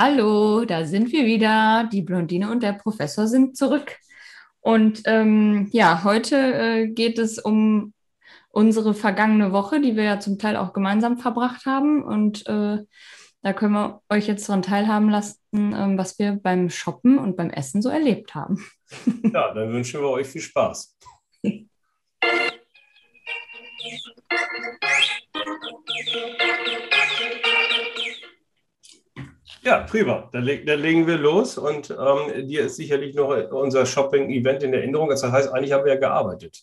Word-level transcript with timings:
Hallo, 0.00 0.64
da 0.64 0.84
sind 0.84 1.10
wir 1.10 1.26
wieder. 1.26 1.88
Die 1.90 2.02
Blondine 2.02 2.52
und 2.52 2.62
der 2.62 2.72
Professor 2.72 3.26
sind 3.26 3.56
zurück. 3.56 3.96
Und 4.60 5.02
ähm, 5.06 5.70
ja, 5.72 6.04
heute 6.04 6.36
äh, 6.36 6.86
geht 6.86 7.18
es 7.18 7.40
um 7.40 7.92
unsere 8.50 8.94
vergangene 8.94 9.50
Woche, 9.50 9.80
die 9.80 9.96
wir 9.96 10.04
ja 10.04 10.20
zum 10.20 10.38
Teil 10.38 10.56
auch 10.56 10.72
gemeinsam 10.72 11.18
verbracht 11.18 11.66
haben. 11.66 12.04
Und 12.04 12.46
äh, 12.46 12.78
da 13.42 13.52
können 13.52 13.72
wir 13.72 14.00
euch 14.08 14.28
jetzt 14.28 14.48
daran 14.48 14.62
teilhaben 14.62 15.10
lassen, 15.10 15.40
ähm, 15.52 15.98
was 15.98 16.16
wir 16.20 16.38
beim 16.40 16.70
Shoppen 16.70 17.18
und 17.18 17.36
beim 17.36 17.50
Essen 17.50 17.82
so 17.82 17.88
erlebt 17.88 18.36
haben. 18.36 18.64
Ja, 19.34 19.52
dann 19.52 19.72
wünschen 19.72 20.00
wir 20.00 20.10
euch 20.10 20.28
viel 20.28 20.42
Spaß. 20.42 20.96
Ja, 29.68 29.80
prima. 29.80 30.30
Dann, 30.32 30.44
leg, 30.44 30.66
dann, 30.66 30.80
legen 30.80 31.06
wir 31.06 31.18
los 31.18 31.58
und 31.58 31.90
ähm, 31.90 32.48
dir 32.48 32.62
ist 32.64 32.76
sicherlich 32.76 33.14
noch 33.14 33.28
unser 33.50 33.84
Shopping-Event 33.84 34.62
in 34.62 34.72
Erinnerung. 34.72 35.10
Das 35.10 35.22
heißt, 35.22 35.52
eigentlich 35.52 35.72
haben 35.72 35.84
wir 35.84 35.92
ja 35.92 36.00
gearbeitet. 36.00 36.62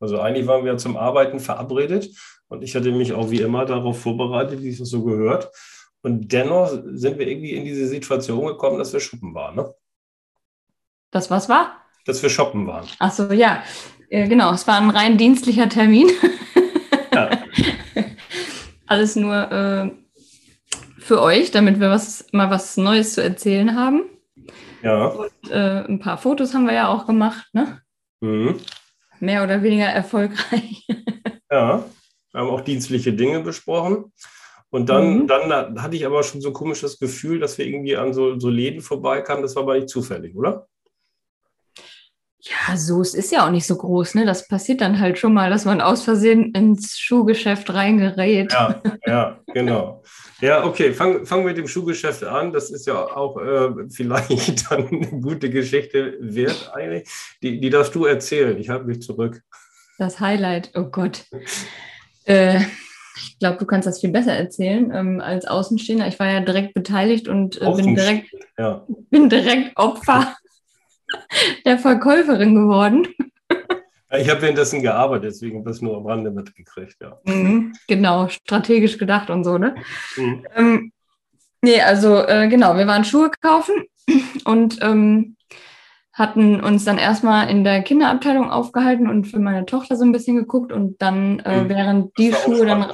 Also 0.00 0.20
eigentlich 0.20 0.46
waren 0.46 0.62
wir 0.62 0.76
zum 0.76 0.98
Arbeiten 0.98 1.40
verabredet 1.40 2.10
und 2.48 2.62
ich 2.62 2.76
hatte 2.76 2.92
mich 2.92 3.14
auch 3.14 3.30
wie 3.30 3.40
immer 3.40 3.64
darauf 3.64 4.02
vorbereitet, 4.02 4.62
wie 4.62 4.68
es 4.68 4.76
so 4.76 5.02
gehört. 5.02 5.50
Und 6.02 6.30
dennoch 6.30 6.68
sind 6.68 7.18
wir 7.18 7.26
irgendwie 7.26 7.52
in 7.52 7.64
diese 7.64 7.86
Situation 7.86 8.44
gekommen, 8.44 8.76
dass 8.76 8.92
wir 8.92 9.00
shoppen 9.00 9.32
waren. 9.34 9.56
Ne? 9.56 9.74
Das 11.10 11.30
was 11.30 11.48
war? 11.48 11.76
Dass 12.04 12.22
wir 12.22 12.28
shoppen 12.28 12.66
waren. 12.66 12.86
Ach 12.98 13.12
so, 13.12 13.32
ja. 13.32 13.62
Äh, 14.10 14.28
genau, 14.28 14.52
es 14.52 14.66
war 14.66 14.78
ein 14.78 14.90
rein 14.90 15.16
dienstlicher 15.16 15.70
Termin. 15.70 16.10
Ja. 17.14 17.30
Alles 18.86 19.16
nur 19.16 19.50
äh, 19.50 20.01
für 21.02 21.20
euch, 21.20 21.50
damit 21.50 21.80
wir 21.80 21.90
was, 21.90 22.26
mal 22.32 22.50
was 22.50 22.76
Neues 22.76 23.14
zu 23.14 23.22
erzählen 23.22 23.74
haben. 23.76 24.04
Ja. 24.82 25.06
Und 25.06 25.50
äh, 25.50 25.84
ein 25.84 25.98
paar 25.98 26.18
Fotos 26.18 26.54
haben 26.54 26.66
wir 26.66 26.74
ja 26.74 26.88
auch 26.88 27.06
gemacht, 27.06 27.48
ne? 27.52 27.82
Mhm. 28.20 28.60
Mehr 29.20 29.42
oder 29.42 29.62
weniger 29.62 29.86
erfolgreich. 29.86 30.86
ja, 31.50 31.84
wir 32.32 32.40
haben 32.40 32.50
auch 32.50 32.60
dienstliche 32.60 33.12
Dinge 33.12 33.40
besprochen. 33.40 34.12
Und 34.70 34.88
dann, 34.88 35.18
mhm. 35.18 35.26
dann 35.26 35.82
hatte 35.82 35.96
ich 35.96 36.06
aber 36.06 36.22
schon 36.22 36.40
so 36.40 36.48
ein 36.48 36.54
komisches 36.54 36.98
Gefühl, 36.98 37.38
dass 37.38 37.58
wir 37.58 37.66
irgendwie 37.66 37.96
an 37.96 38.14
so, 38.14 38.38
so 38.40 38.48
Läden 38.48 38.80
vorbeikamen. 38.80 39.42
Das 39.42 39.54
war 39.54 39.64
aber 39.64 39.74
nicht 39.74 39.90
zufällig, 39.90 40.34
oder? 40.34 40.66
Ja, 42.44 42.76
so, 42.76 43.00
es 43.00 43.14
ist 43.14 43.30
ja 43.30 43.46
auch 43.46 43.52
nicht 43.52 43.66
so 43.66 43.76
groß, 43.76 44.16
ne? 44.16 44.26
Das 44.26 44.48
passiert 44.48 44.80
dann 44.80 44.98
halt 44.98 45.16
schon 45.16 45.32
mal, 45.32 45.48
dass 45.48 45.64
man 45.64 45.80
aus 45.80 46.02
Versehen 46.02 46.50
ins 46.52 46.98
Schuhgeschäft 46.98 47.72
reingerät. 47.72 48.52
Ja, 48.52 48.82
ja, 49.06 49.40
genau. 49.46 50.02
Ja, 50.40 50.64
okay, 50.64 50.92
fangen 50.92 51.24
fang 51.24 51.44
mit 51.44 51.56
dem 51.56 51.68
Schuhgeschäft 51.68 52.24
an. 52.24 52.52
Das 52.52 52.70
ist 52.70 52.88
ja 52.88 52.96
auch 52.96 53.40
äh, 53.40 53.88
vielleicht 53.90 54.70
dann 54.70 54.88
eine 54.88 55.20
gute 55.20 55.50
Geschichte 55.50 56.16
wert 56.20 56.72
eigentlich. 56.74 57.08
Die, 57.42 57.60
die 57.60 57.70
darfst 57.70 57.94
du 57.94 58.06
erzählen. 58.06 58.58
Ich 58.58 58.68
halte 58.68 58.86
mich 58.86 59.02
zurück. 59.02 59.40
Das 59.98 60.18
Highlight, 60.18 60.72
oh 60.74 60.86
Gott. 60.86 61.26
äh, 62.24 62.58
ich 63.14 63.38
glaube, 63.38 63.58
du 63.58 63.66
kannst 63.66 63.86
das 63.86 64.00
viel 64.00 64.10
besser 64.10 64.32
erzählen 64.32 64.90
ähm, 64.92 65.20
als 65.20 65.46
Außenstehender. 65.46 66.08
Ich 66.08 66.18
war 66.18 66.28
ja 66.28 66.40
direkt 66.40 66.74
beteiligt 66.74 67.28
und 67.28 67.62
äh, 67.62 67.72
bin, 67.72 67.94
direkt, 67.94 68.30
ja. 68.58 68.84
bin 69.10 69.28
direkt 69.28 69.76
Opfer 69.76 70.34
der 71.64 71.78
Verkäuferin 71.78 72.54
geworden. 72.54 73.08
Ich 74.18 74.28
habe 74.28 74.42
währenddessen 74.42 74.82
gearbeitet, 74.82 75.30
deswegen 75.30 75.58
habe 75.58 75.70
ich 75.70 75.76
das 75.76 75.82
nur 75.82 75.96
am 75.96 76.06
Rande 76.06 76.30
mitgekriegt, 76.30 76.96
ja. 77.00 77.18
Mhm, 77.24 77.72
genau, 77.88 78.28
strategisch 78.28 78.98
gedacht 78.98 79.30
und 79.30 79.42
so, 79.42 79.56
ne? 79.56 79.74
Mhm. 80.16 80.46
Ähm, 80.54 80.92
nee, 81.62 81.80
also 81.80 82.18
äh, 82.18 82.46
genau, 82.48 82.76
wir 82.76 82.86
waren 82.86 83.04
Schuhe 83.04 83.30
kaufen 83.40 83.74
und 84.44 84.78
ähm, 84.82 85.36
hatten 86.12 86.60
uns 86.60 86.84
dann 86.84 86.98
erstmal 86.98 87.48
in 87.48 87.64
der 87.64 87.82
Kinderabteilung 87.82 88.50
aufgehalten 88.50 89.08
und 89.08 89.28
für 89.28 89.38
meine 89.38 89.64
Tochter 89.64 89.96
so 89.96 90.04
ein 90.04 90.12
bisschen 90.12 90.36
geguckt 90.36 90.72
und 90.72 91.00
dann, 91.00 91.38
äh, 91.40 91.62
mhm. 91.62 91.68
während 91.70 92.18
die 92.18 92.34
Schuhe 92.34 92.66
dann, 92.66 92.92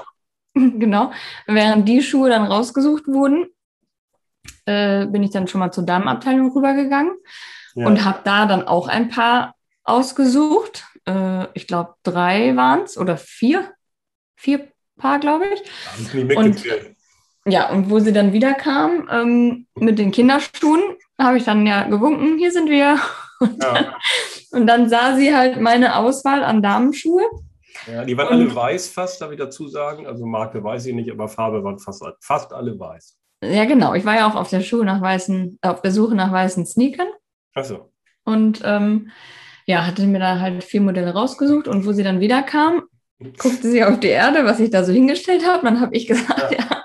genau, 0.54 1.10
während 1.48 1.88
die 1.88 2.00
Schuhe 2.00 2.30
dann 2.30 2.44
rausgesucht 2.44 3.08
wurden, 3.08 3.46
äh, 4.66 5.06
bin 5.06 5.24
ich 5.24 5.30
dann 5.30 5.48
schon 5.48 5.58
mal 5.58 5.72
zur 5.72 5.84
Damenabteilung 5.84 6.52
rübergegangen 6.52 7.10
ja. 7.74 7.86
und 7.86 8.04
habe 8.04 8.20
da 8.24 8.46
dann 8.46 8.66
auch 8.66 8.88
ein 8.88 9.08
paar 9.08 9.54
ausgesucht. 9.84 10.84
Äh, 11.06 11.46
ich 11.54 11.66
glaube, 11.66 11.94
drei 12.02 12.54
waren 12.56 12.82
es 12.82 12.98
oder 12.98 13.16
vier. 13.16 13.72
Vier 14.36 14.68
Paar, 14.98 15.20
glaube 15.20 15.46
ich. 15.46 16.36
Und, 16.36 16.64
ja, 17.46 17.70
und 17.70 17.88
wo 17.88 18.00
sie 18.00 18.12
dann 18.12 18.32
wieder 18.32 18.52
kam 18.54 19.08
ähm, 19.10 19.66
mit 19.76 19.98
den 19.98 20.10
Kinderschuhen, 20.10 20.82
habe 21.18 21.38
ich 21.38 21.44
dann 21.44 21.66
ja 21.66 21.84
gewunken, 21.84 22.36
hier 22.36 22.52
sind 22.52 22.68
wir. 22.68 22.98
Und, 23.40 23.62
ja. 23.62 23.72
dann, 23.72 23.86
und 24.50 24.66
dann 24.66 24.88
sah 24.88 25.14
sie 25.14 25.32
halt 25.32 25.60
meine 25.60 25.94
Auswahl 25.94 26.42
an 26.42 26.60
Damenschuhe. 26.60 27.22
Ja, 27.86 28.04
die 28.04 28.16
waren 28.16 28.34
und, 28.34 28.34
alle 28.34 28.52
weiß 28.52 28.88
fast, 28.88 29.20
darf 29.20 29.30
ich 29.30 29.38
dazu 29.38 29.68
sagen. 29.68 30.08
Also 30.08 30.26
Marke 30.26 30.64
weiß 30.64 30.86
ich 30.86 30.94
nicht, 30.96 31.08
aber 31.08 31.28
Farbe 31.28 31.62
waren 31.62 31.78
fast, 31.78 32.04
fast 32.20 32.52
alle 32.52 32.76
weiß. 32.76 33.16
Ja, 33.44 33.64
genau. 33.64 33.94
Ich 33.94 34.04
war 34.04 34.16
ja 34.16 34.28
auch 34.28 34.34
auf 34.34 34.50
der 34.50 34.60
Schuhe 34.60 34.84
nach 34.84 35.00
weißen, 35.00 35.60
auf 35.62 35.82
der 35.82 35.92
Suche 35.92 36.16
nach 36.16 36.32
weißen 36.32 36.66
Sneakern. 36.66 37.06
Achso. 37.58 37.92
Und 38.24 38.60
ähm, 38.64 39.10
ja, 39.66 39.86
hatte 39.86 40.06
mir 40.06 40.20
da 40.20 40.38
halt 40.38 40.62
vier 40.64 40.80
Modelle 40.80 41.12
rausgesucht 41.12 41.66
und 41.68 41.84
wo 41.84 41.92
sie 41.92 42.02
dann 42.02 42.20
wieder 42.20 42.42
kam, 42.42 42.84
guckte 43.38 43.70
sie 43.70 43.82
auf 43.84 43.98
die 44.00 44.08
Erde, 44.08 44.44
was 44.44 44.60
ich 44.60 44.70
da 44.70 44.84
so 44.84 44.92
hingestellt 44.92 45.46
habe. 45.46 45.64
Dann 45.64 45.80
habe 45.80 45.96
ich 45.96 46.06
gesagt, 46.06 46.52
ja. 46.52 46.58
ja, 46.58 46.84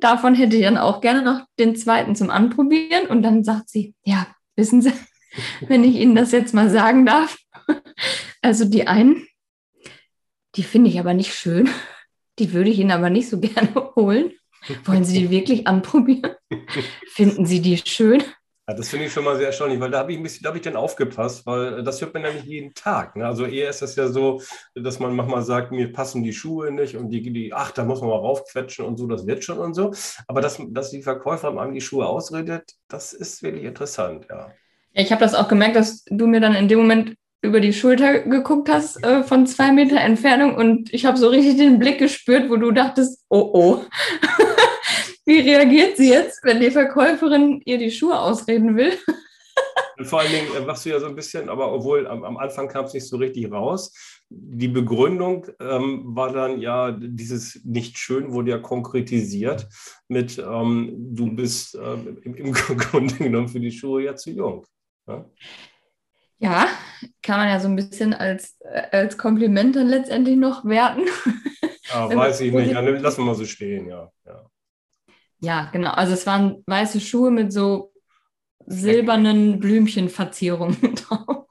davon 0.00 0.34
hätte 0.34 0.56
ich 0.56 0.62
dann 0.62 0.78
auch 0.78 1.00
gerne 1.00 1.22
noch 1.22 1.44
den 1.58 1.74
zweiten 1.74 2.14
zum 2.14 2.30
Anprobieren. 2.30 3.06
Und 3.08 3.22
dann 3.22 3.44
sagt 3.44 3.68
sie, 3.68 3.94
ja, 4.04 4.26
wissen 4.56 4.82
Sie, 4.82 4.92
wenn 5.68 5.84
ich 5.84 5.96
Ihnen 5.96 6.14
das 6.14 6.32
jetzt 6.32 6.54
mal 6.54 6.70
sagen 6.70 7.04
darf, 7.04 7.36
also 8.40 8.64
die 8.64 8.86
einen, 8.86 9.26
die 10.54 10.62
finde 10.62 10.90
ich 10.90 11.00
aber 11.00 11.14
nicht 11.14 11.34
schön. 11.34 11.68
Die 12.38 12.52
würde 12.52 12.70
ich 12.70 12.78
Ihnen 12.78 12.92
aber 12.92 13.10
nicht 13.10 13.28
so 13.28 13.40
gerne 13.40 13.74
holen. 13.96 14.32
Wollen 14.84 15.04
Sie 15.04 15.18
die 15.18 15.30
wirklich 15.30 15.66
anprobieren? 15.66 16.36
Finden 17.08 17.46
Sie 17.46 17.60
die 17.60 17.78
schön? 17.78 18.22
Ja, 18.68 18.74
das 18.74 18.90
finde 18.90 19.06
ich 19.06 19.12
schon 19.12 19.24
mal 19.24 19.36
sehr 19.36 19.48
erstaunlich, 19.48 19.80
weil 19.80 19.90
da 19.90 19.98
habe 19.98 20.12
ich 20.12 20.18
ein 20.18 20.22
bisschen, 20.22 20.44
da 20.44 20.50
habe 20.50 20.58
ich 20.58 20.62
dann 20.62 20.76
aufgepasst, 20.76 21.44
weil 21.46 21.82
das 21.82 22.00
hört 22.00 22.14
man 22.14 22.22
nämlich 22.22 22.44
jeden 22.44 22.72
Tag. 22.74 23.16
Ne? 23.16 23.26
Also 23.26 23.44
eher 23.44 23.68
ist 23.68 23.82
das 23.82 23.96
ja 23.96 24.06
so, 24.06 24.40
dass 24.76 25.00
man 25.00 25.16
manchmal 25.16 25.42
sagt, 25.42 25.72
mir 25.72 25.92
passen 25.92 26.22
die 26.22 26.32
Schuhe 26.32 26.70
nicht 26.70 26.96
und 26.96 27.10
die, 27.10 27.32
die 27.32 27.52
ach, 27.52 27.72
da 27.72 27.84
muss 27.84 28.00
man 28.00 28.10
mal 28.10 28.18
raufquetschen 28.18 28.84
und 28.84 28.98
so, 28.98 29.08
das 29.08 29.26
wird 29.26 29.42
schon 29.42 29.58
und 29.58 29.74
so. 29.74 29.92
Aber 30.28 30.40
dass, 30.40 30.60
dass 30.68 30.90
die 30.90 31.02
Verkäuferin 31.02 31.58
einem 31.58 31.74
die 31.74 31.80
Schuhe 31.80 32.06
ausredet, 32.06 32.74
das 32.86 33.12
ist 33.12 33.42
wirklich 33.42 33.64
interessant, 33.64 34.26
ja. 34.30 34.52
Ja, 34.94 35.02
ich 35.02 35.10
habe 35.10 35.22
das 35.22 35.34
auch 35.34 35.48
gemerkt, 35.48 35.74
dass 35.74 36.04
du 36.04 36.26
mir 36.26 36.40
dann 36.40 36.54
in 36.54 36.68
dem 36.68 36.78
Moment 36.78 37.16
über 37.40 37.58
die 37.58 37.72
Schulter 37.72 38.20
geguckt 38.20 38.68
hast 38.68 39.02
äh, 39.02 39.24
von 39.24 39.46
zwei 39.48 39.72
Meter 39.72 39.96
Entfernung 39.96 40.54
und 40.54 40.94
ich 40.94 41.04
habe 41.04 41.18
so 41.18 41.28
richtig 41.28 41.56
den 41.56 41.80
Blick 41.80 41.98
gespürt, 41.98 42.48
wo 42.48 42.56
du 42.56 42.70
dachtest, 42.70 43.24
oh 43.28 43.50
oh. 43.52 43.84
Wie 45.24 45.40
reagiert 45.40 45.96
sie 45.96 46.10
jetzt, 46.10 46.42
wenn 46.44 46.60
die 46.60 46.70
Verkäuferin 46.70 47.60
ihr 47.64 47.78
die 47.78 47.90
Schuhe 47.90 48.18
ausreden 48.18 48.76
will? 48.76 48.92
vor 50.04 50.20
allen 50.20 50.32
Dingen 50.32 50.54
äh, 50.56 50.60
machst 50.60 50.84
du 50.84 50.90
ja 50.90 51.00
so 51.00 51.06
ein 51.06 51.14
bisschen, 51.14 51.48
aber 51.48 51.72
obwohl 51.72 52.06
am, 52.06 52.24
am 52.24 52.36
Anfang 52.36 52.68
kam 52.68 52.84
es 52.84 52.94
nicht 52.94 53.08
so 53.08 53.16
richtig 53.16 53.50
raus. 53.50 53.92
Die 54.28 54.68
Begründung 54.68 55.46
ähm, 55.60 56.02
war 56.04 56.32
dann 56.32 56.60
ja, 56.60 56.90
dieses 56.90 57.60
nicht 57.64 57.98
schön 57.98 58.32
wurde 58.32 58.52
ja 58.52 58.58
konkretisiert 58.58 59.68
mit, 60.08 60.38
ähm, 60.38 60.94
du 61.14 61.34
bist 61.34 61.74
ähm, 61.74 62.18
im, 62.22 62.34
im, 62.34 62.52
Grunde 62.78 63.14
genommen 63.14 63.48
für 63.48 63.60
die 63.60 63.72
Schuhe 63.72 64.04
ja 64.04 64.16
zu 64.16 64.30
jung. 64.30 64.66
Ja? 65.06 65.24
ja? 66.38 66.66
kann 67.22 67.38
man 67.38 67.48
ja 67.48 67.60
so 67.60 67.68
ein 67.68 67.76
bisschen 67.76 68.14
als, 68.14 68.56
äh, 68.60 68.96
als 68.96 69.18
Kompliment 69.18 69.76
dann 69.76 69.88
letztendlich 69.88 70.36
noch 70.36 70.64
werten. 70.64 71.02
Ja, 71.92 72.08
weiß 72.08 72.40
ich 72.40 72.52
nicht. 72.54 72.72
Lassen 72.72 73.20
wir 73.20 73.26
mal 73.26 73.34
so 73.34 73.44
stehen, 73.44 73.86
ja. 73.86 74.10
ja. 74.24 74.46
Ja, 75.42 75.68
genau. 75.72 75.90
Also 75.90 76.14
es 76.14 76.26
waren 76.26 76.62
weiße 76.66 77.00
Schuhe 77.00 77.30
mit 77.30 77.52
so 77.52 77.92
silbernen 78.66 79.58
Blümchenverzierungen 79.58 80.94
drauf. 80.94 81.46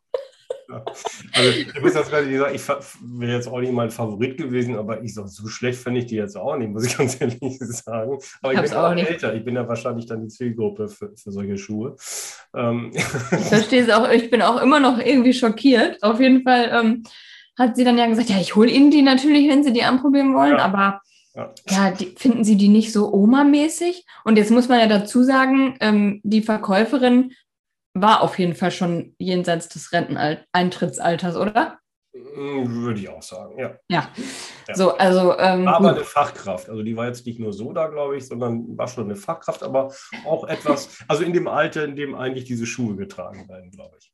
Also 1.33 1.49
ich 1.49 1.81
muss 1.81 1.93
das 1.93 2.09
gerade 2.09 2.37
sagen, 2.37 2.55
ich 2.55 2.67
wäre 2.67 3.33
jetzt 3.33 3.47
auch 3.49 3.59
nicht 3.59 3.73
mein 3.73 3.91
Favorit 3.91 4.37
gewesen, 4.37 4.77
aber 4.77 5.03
ich 5.03 5.13
so, 5.13 5.27
so 5.27 5.47
schlecht 5.47 5.79
finde 5.79 5.99
ich 5.99 6.05
die 6.05 6.15
jetzt 6.15 6.37
auch 6.37 6.55
nicht, 6.55 6.69
muss 6.69 6.85
ich 6.85 6.97
ganz 6.97 7.19
ehrlich 7.19 7.41
sagen. 7.59 8.17
Aber 8.41 8.53
ich, 8.53 8.59
ich 8.59 8.69
bin 8.69 8.73
auch 8.79 8.93
nicht. 8.93 9.09
älter, 9.09 9.33
ich 9.35 9.43
bin 9.43 9.55
ja 9.55 9.67
wahrscheinlich 9.67 10.05
dann 10.05 10.21
die 10.21 10.29
Zielgruppe 10.29 10.87
für, 10.87 11.11
für 11.15 11.31
solche 11.31 11.57
Schuhe. 11.57 11.97
Ähm. 12.55 12.91
Ich 12.93 13.03
verstehe 13.47 13.83
es 13.83 13.89
auch, 13.89 14.09
ich 14.09 14.29
bin 14.31 14.41
auch 14.41 14.61
immer 14.61 14.79
noch 14.79 14.97
irgendwie 14.97 15.33
schockiert. 15.33 16.01
Auf 16.01 16.21
jeden 16.21 16.43
Fall 16.43 16.71
ähm, 16.71 17.03
hat 17.57 17.75
sie 17.75 17.83
dann 17.83 17.97
ja 17.97 18.07
gesagt, 18.07 18.29
ja, 18.29 18.39
ich 18.39 18.55
hole 18.55 18.71
Ihnen 18.71 18.91
die 18.91 19.01
natürlich, 19.01 19.49
wenn 19.49 19.63
Sie 19.65 19.73
die 19.73 19.83
anprobieren 19.83 20.33
wollen, 20.33 20.57
ja. 20.57 20.63
aber 20.63 21.01
ja, 21.35 21.53
ja 21.69 21.91
die, 21.91 22.15
finden 22.17 22.43
Sie 22.43 22.57
die 22.57 22.67
nicht 22.67 22.91
so 22.91 23.13
Oma-mäßig? 23.13 24.05
Und 24.23 24.37
jetzt 24.37 24.51
muss 24.51 24.67
man 24.67 24.79
ja 24.79 24.87
dazu 24.87 25.23
sagen, 25.23 25.77
ähm, 25.79 26.21
die 26.23 26.41
Verkäuferin 26.41 27.33
war 27.93 28.21
auf 28.21 28.39
jeden 28.39 28.55
Fall 28.55 28.71
schon 28.71 29.15
jenseits 29.17 29.69
des 29.69 29.91
Renteneintrittsalters, 29.91 31.35
oder? 31.35 31.79
Mm, 32.13 32.83
würde 32.83 32.99
ich 32.99 33.09
auch 33.09 33.21
sagen, 33.21 33.57
ja. 33.57 33.75
Ja, 33.89 34.09
ja. 34.67 34.75
so, 34.75 34.97
also. 34.97 35.37
Ähm, 35.37 35.67
aber 35.67 35.89
gut. 35.89 35.97
eine 35.97 36.05
Fachkraft. 36.05 36.69
Also, 36.69 36.83
die 36.83 36.95
war 36.95 37.07
jetzt 37.07 37.25
nicht 37.25 37.39
nur 37.39 37.53
so 37.53 37.71
da, 37.71 37.87
glaube 37.87 38.17
ich, 38.17 38.27
sondern 38.27 38.77
war 38.77 38.87
schon 38.87 39.05
eine 39.05 39.15
Fachkraft, 39.15 39.63
aber 39.63 39.93
auch 40.25 40.47
etwas, 40.47 40.89
also 41.07 41.23
in 41.23 41.33
dem 41.33 41.47
Alter, 41.47 41.85
in 41.85 41.95
dem 41.95 42.15
eigentlich 42.15 42.45
diese 42.45 42.65
Schuhe 42.65 42.95
getragen 42.95 43.47
werden, 43.47 43.71
glaube 43.71 43.97
ich. 43.99 44.11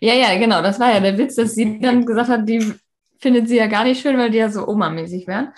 Ja, 0.00 0.14
ja, 0.14 0.36
genau. 0.38 0.62
Das 0.62 0.78
war 0.78 0.92
ja 0.92 1.00
der 1.00 1.18
Witz, 1.18 1.36
dass 1.36 1.54
sie 1.54 1.78
dann 1.80 2.06
gesagt 2.06 2.28
hat, 2.28 2.48
die 2.48 2.74
findet 3.18 3.48
sie 3.48 3.56
ja 3.56 3.66
gar 3.66 3.84
nicht 3.84 4.00
schön, 4.00 4.18
weil 4.18 4.30
die 4.30 4.38
ja 4.38 4.48
so 4.48 4.66
Oma-mäßig 4.66 5.26
wären. 5.26 5.52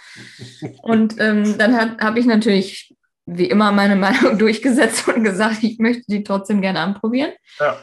Und 0.83 1.21
ähm, 1.21 1.57
dann 1.59 1.99
habe 2.01 2.19
ich 2.19 2.27
natürlich 2.27 2.95
wie 3.27 3.47
immer 3.47 3.73
meine 3.73 3.97
Meinung 3.97 4.39
durchgesetzt 4.39 5.07
und 5.09 5.25
gesagt, 5.25 5.62
ich 5.62 5.79
möchte 5.79 6.05
die 6.09 6.25
trotzdem 6.25 6.61
gerne 6.61 6.81
anprobieren. 6.81 7.33
Ja. 7.59 7.79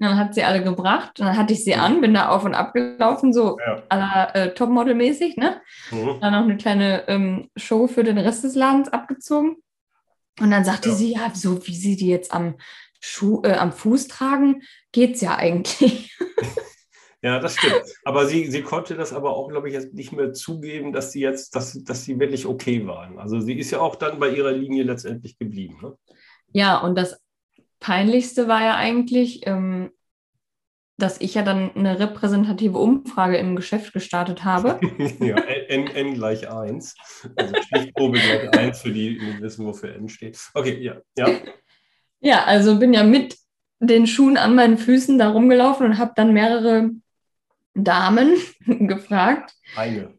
Dann 0.00 0.16
hat 0.16 0.34
sie 0.34 0.44
alle 0.44 0.62
gebracht. 0.62 1.12
Dann 1.16 1.36
hatte 1.36 1.52
ich 1.52 1.64
sie 1.64 1.74
an, 1.74 2.00
bin 2.00 2.14
da 2.14 2.28
auf 2.28 2.44
und 2.44 2.54
ab 2.54 2.72
gelaufen, 2.72 3.32
so 3.32 3.58
ja. 3.58 3.82
aller 3.88 4.34
äh, 4.34 4.54
Topmodel-mäßig. 4.54 5.36
Ne? 5.36 5.60
Mhm. 5.90 6.20
Dann 6.20 6.32
noch 6.32 6.44
eine 6.44 6.56
kleine 6.56 7.08
ähm, 7.08 7.50
Show 7.56 7.88
für 7.88 8.04
den 8.04 8.18
Rest 8.18 8.44
des 8.44 8.54
Ladens 8.54 8.88
abgezogen. 8.88 9.56
Und 10.40 10.52
dann 10.52 10.64
sagte 10.64 10.90
ja. 10.90 10.94
sie, 10.94 11.12
ja, 11.14 11.30
so 11.34 11.66
wie 11.66 11.74
sie 11.74 11.96
die 11.96 12.08
jetzt 12.08 12.32
am, 12.32 12.54
Schuh, 13.00 13.42
äh, 13.44 13.54
am 13.54 13.72
Fuß 13.72 14.08
tragen, 14.08 14.62
geht 14.92 15.16
es 15.16 15.20
ja 15.20 15.36
eigentlich. 15.36 16.16
Ja, 17.22 17.40
das 17.40 17.56
stimmt. 17.56 17.82
Aber 18.04 18.26
sie, 18.26 18.46
sie 18.46 18.62
konnte 18.62 18.94
das 18.94 19.12
aber 19.12 19.36
auch, 19.36 19.48
glaube 19.48 19.68
ich, 19.68 19.74
jetzt 19.74 19.92
nicht 19.92 20.12
mehr 20.12 20.32
zugeben, 20.32 20.92
dass 20.92 21.10
sie 21.10 21.20
jetzt, 21.20 21.54
dass, 21.56 21.82
dass 21.82 22.04
sie 22.04 22.20
wirklich 22.20 22.46
okay 22.46 22.86
waren. 22.86 23.18
Also 23.18 23.40
sie 23.40 23.58
ist 23.58 23.70
ja 23.70 23.80
auch 23.80 23.96
dann 23.96 24.20
bei 24.20 24.30
ihrer 24.30 24.52
Linie 24.52 24.84
letztendlich 24.84 25.36
geblieben. 25.38 25.78
Ne? 25.82 25.96
Ja, 26.52 26.78
und 26.78 26.96
das 26.96 27.20
Peinlichste 27.80 28.46
war 28.46 28.62
ja 28.62 28.76
eigentlich, 28.76 29.46
ähm, 29.46 29.90
dass 30.96 31.20
ich 31.20 31.34
ja 31.34 31.42
dann 31.42 31.74
eine 31.74 31.98
repräsentative 31.98 32.78
Umfrage 32.78 33.36
im 33.36 33.56
Geschäft 33.56 33.92
gestartet 33.92 34.44
habe. 34.44 34.80
ja, 35.20 35.36
n, 35.36 35.86
n 35.88 36.14
gleich 36.14 36.50
1. 36.50 36.94
Also 37.36 37.54
Stichprobe 37.62 38.18
gleich 38.18 38.52
1 38.58 38.80
für 38.82 38.92
die, 38.92 39.18
die 39.18 39.40
wissen, 39.40 39.66
wofür 39.66 39.94
n 39.94 40.08
steht. 40.08 40.38
Okay, 40.54 40.80
ja. 40.80 40.96
Ja, 41.16 41.28
ja 42.20 42.44
also 42.44 42.78
bin 42.78 42.94
ja 42.94 43.02
mit 43.02 43.36
den 43.80 44.06
Schuhen 44.06 44.36
an 44.36 44.54
meinen 44.54 44.78
Füßen 44.78 45.18
da 45.18 45.30
rumgelaufen 45.30 45.86
und 45.86 45.98
habe 45.98 46.12
dann 46.16 46.32
mehrere 46.32 46.90
Damen 47.74 48.36
gefragt. 48.66 49.54
Eine. 49.76 50.14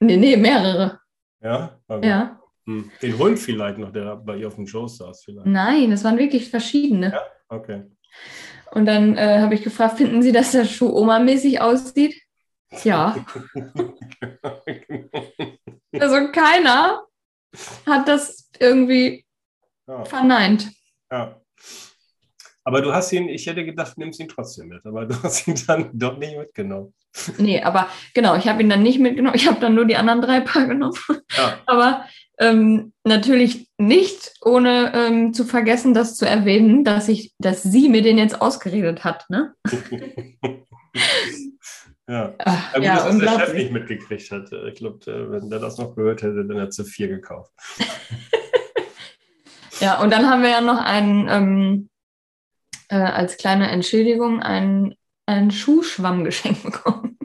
Nee, 0.00 0.16
nee, 0.16 0.36
mehrere. 0.36 1.00
Ja? 1.40 1.80
Okay. 1.88 2.08
Ja. 2.08 2.40
Hm. 2.66 2.90
Den 3.00 3.18
Hund 3.18 3.38
vielleicht 3.38 3.78
noch, 3.78 3.92
der 3.92 4.16
bei 4.16 4.36
ihr 4.36 4.48
auf 4.48 4.56
dem 4.56 4.66
Schoß 4.66 4.98
saß 4.98 5.24
vielleicht. 5.24 5.46
Nein, 5.46 5.90
es 5.92 6.04
waren 6.04 6.18
wirklich 6.18 6.50
verschiedene. 6.50 7.12
Ja, 7.12 7.22
okay. 7.48 7.84
Und 8.72 8.86
dann 8.86 9.16
äh, 9.16 9.40
habe 9.40 9.54
ich 9.54 9.62
gefragt, 9.62 9.96
finden 9.96 10.22
Sie, 10.22 10.32
dass 10.32 10.52
der 10.52 10.66
Schuh 10.66 10.94
Oma-mäßig 10.94 11.60
aussieht? 11.60 12.20
Ja. 12.84 13.24
also 15.98 16.30
keiner 16.32 17.06
hat 17.86 18.08
das 18.08 18.50
irgendwie 18.58 19.24
ja. 19.86 20.04
verneint. 20.04 20.70
Ja. 21.10 21.37
Aber 22.68 22.82
du 22.82 22.92
hast 22.92 23.10
ihn, 23.14 23.30
ich 23.30 23.46
hätte 23.46 23.64
gedacht, 23.64 23.96
nimmst 23.96 24.20
ihn 24.20 24.28
trotzdem 24.28 24.68
mit, 24.68 24.84
aber 24.84 25.06
du 25.06 25.14
hast 25.22 25.48
ihn 25.48 25.58
dann 25.66 25.88
doch 25.94 26.18
nicht 26.18 26.36
mitgenommen. 26.36 26.92
Nee, 27.38 27.62
aber 27.62 27.88
genau, 28.12 28.36
ich 28.36 28.46
habe 28.46 28.60
ihn 28.60 28.68
dann 28.68 28.82
nicht 28.82 28.98
mitgenommen. 28.98 29.36
Ich 29.36 29.48
habe 29.48 29.58
dann 29.58 29.74
nur 29.74 29.86
die 29.86 29.96
anderen 29.96 30.20
drei 30.20 30.40
Paar 30.40 30.66
genommen. 30.66 30.92
Ja. 31.34 31.60
Aber 31.64 32.04
ähm, 32.38 32.92
natürlich 33.04 33.70
nicht, 33.78 34.34
ohne 34.42 34.92
ähm, 34.94 35.32
zu 35.32 35.46
vergessen, 35.46 35.94
das 35.94 36.16
zu 36.16 36.26
erwähnen, 36.26 36.84
dass 36.84 37.08
ich, 37.08 37.32
dass 37.38 37.62
sie 37.62 37.88
mir 37.88 38.02
den 38.02 38.18
jetzt 38.18 38.42
ausgeredet 38.42 39.02
hat. 39.02 39.24
Ne? 39.30 39.54
ja. 42.06 42.34
Ach, 42.36 42.74
gut, 42.74 42.84
ja, 42.84 42.96
dass 42.96 43.18
der 43.18 43.28
Chef 43.30 43.54
nicht 43.54 43.72
mitgekriegt 43.72 44.30
hat. 44.30 44.52
Ich 44.52 44.74
glaube, 44.74 45.30
wenn 45.30 45.48
der 45.48 45.60
das 45.60 45.78
noch 45.78 45.96
gehört 45.96 46.20
hätte, 46.20 46.44
dann 46.44 46.58
hätte 46.58 46.66
er 46.66 46.70
zu 46.70 46.84
vier 46.84 47.08
gekauft. 47.08 47.50
ja, 49.80 50.02
und 50.02 50.12
dann 50.12 50.28
haben 50.28 50.42
wir 50.42 50.50
ja 50.50 50.60
noch 50.60 50.84
einen 50.84 51.28
ähm, 51.30 51.88
äh, 52.88 52.96
als 52.96 53.36
kleine 53.36 53.70
Entschädigung 53.70 54.42
einen, 54.42 54.94
einen 55.26 55.50
Schuhschwamm 55.50 56.24
geschenkt 56.24 56.62
bekommen. 56.62 57.17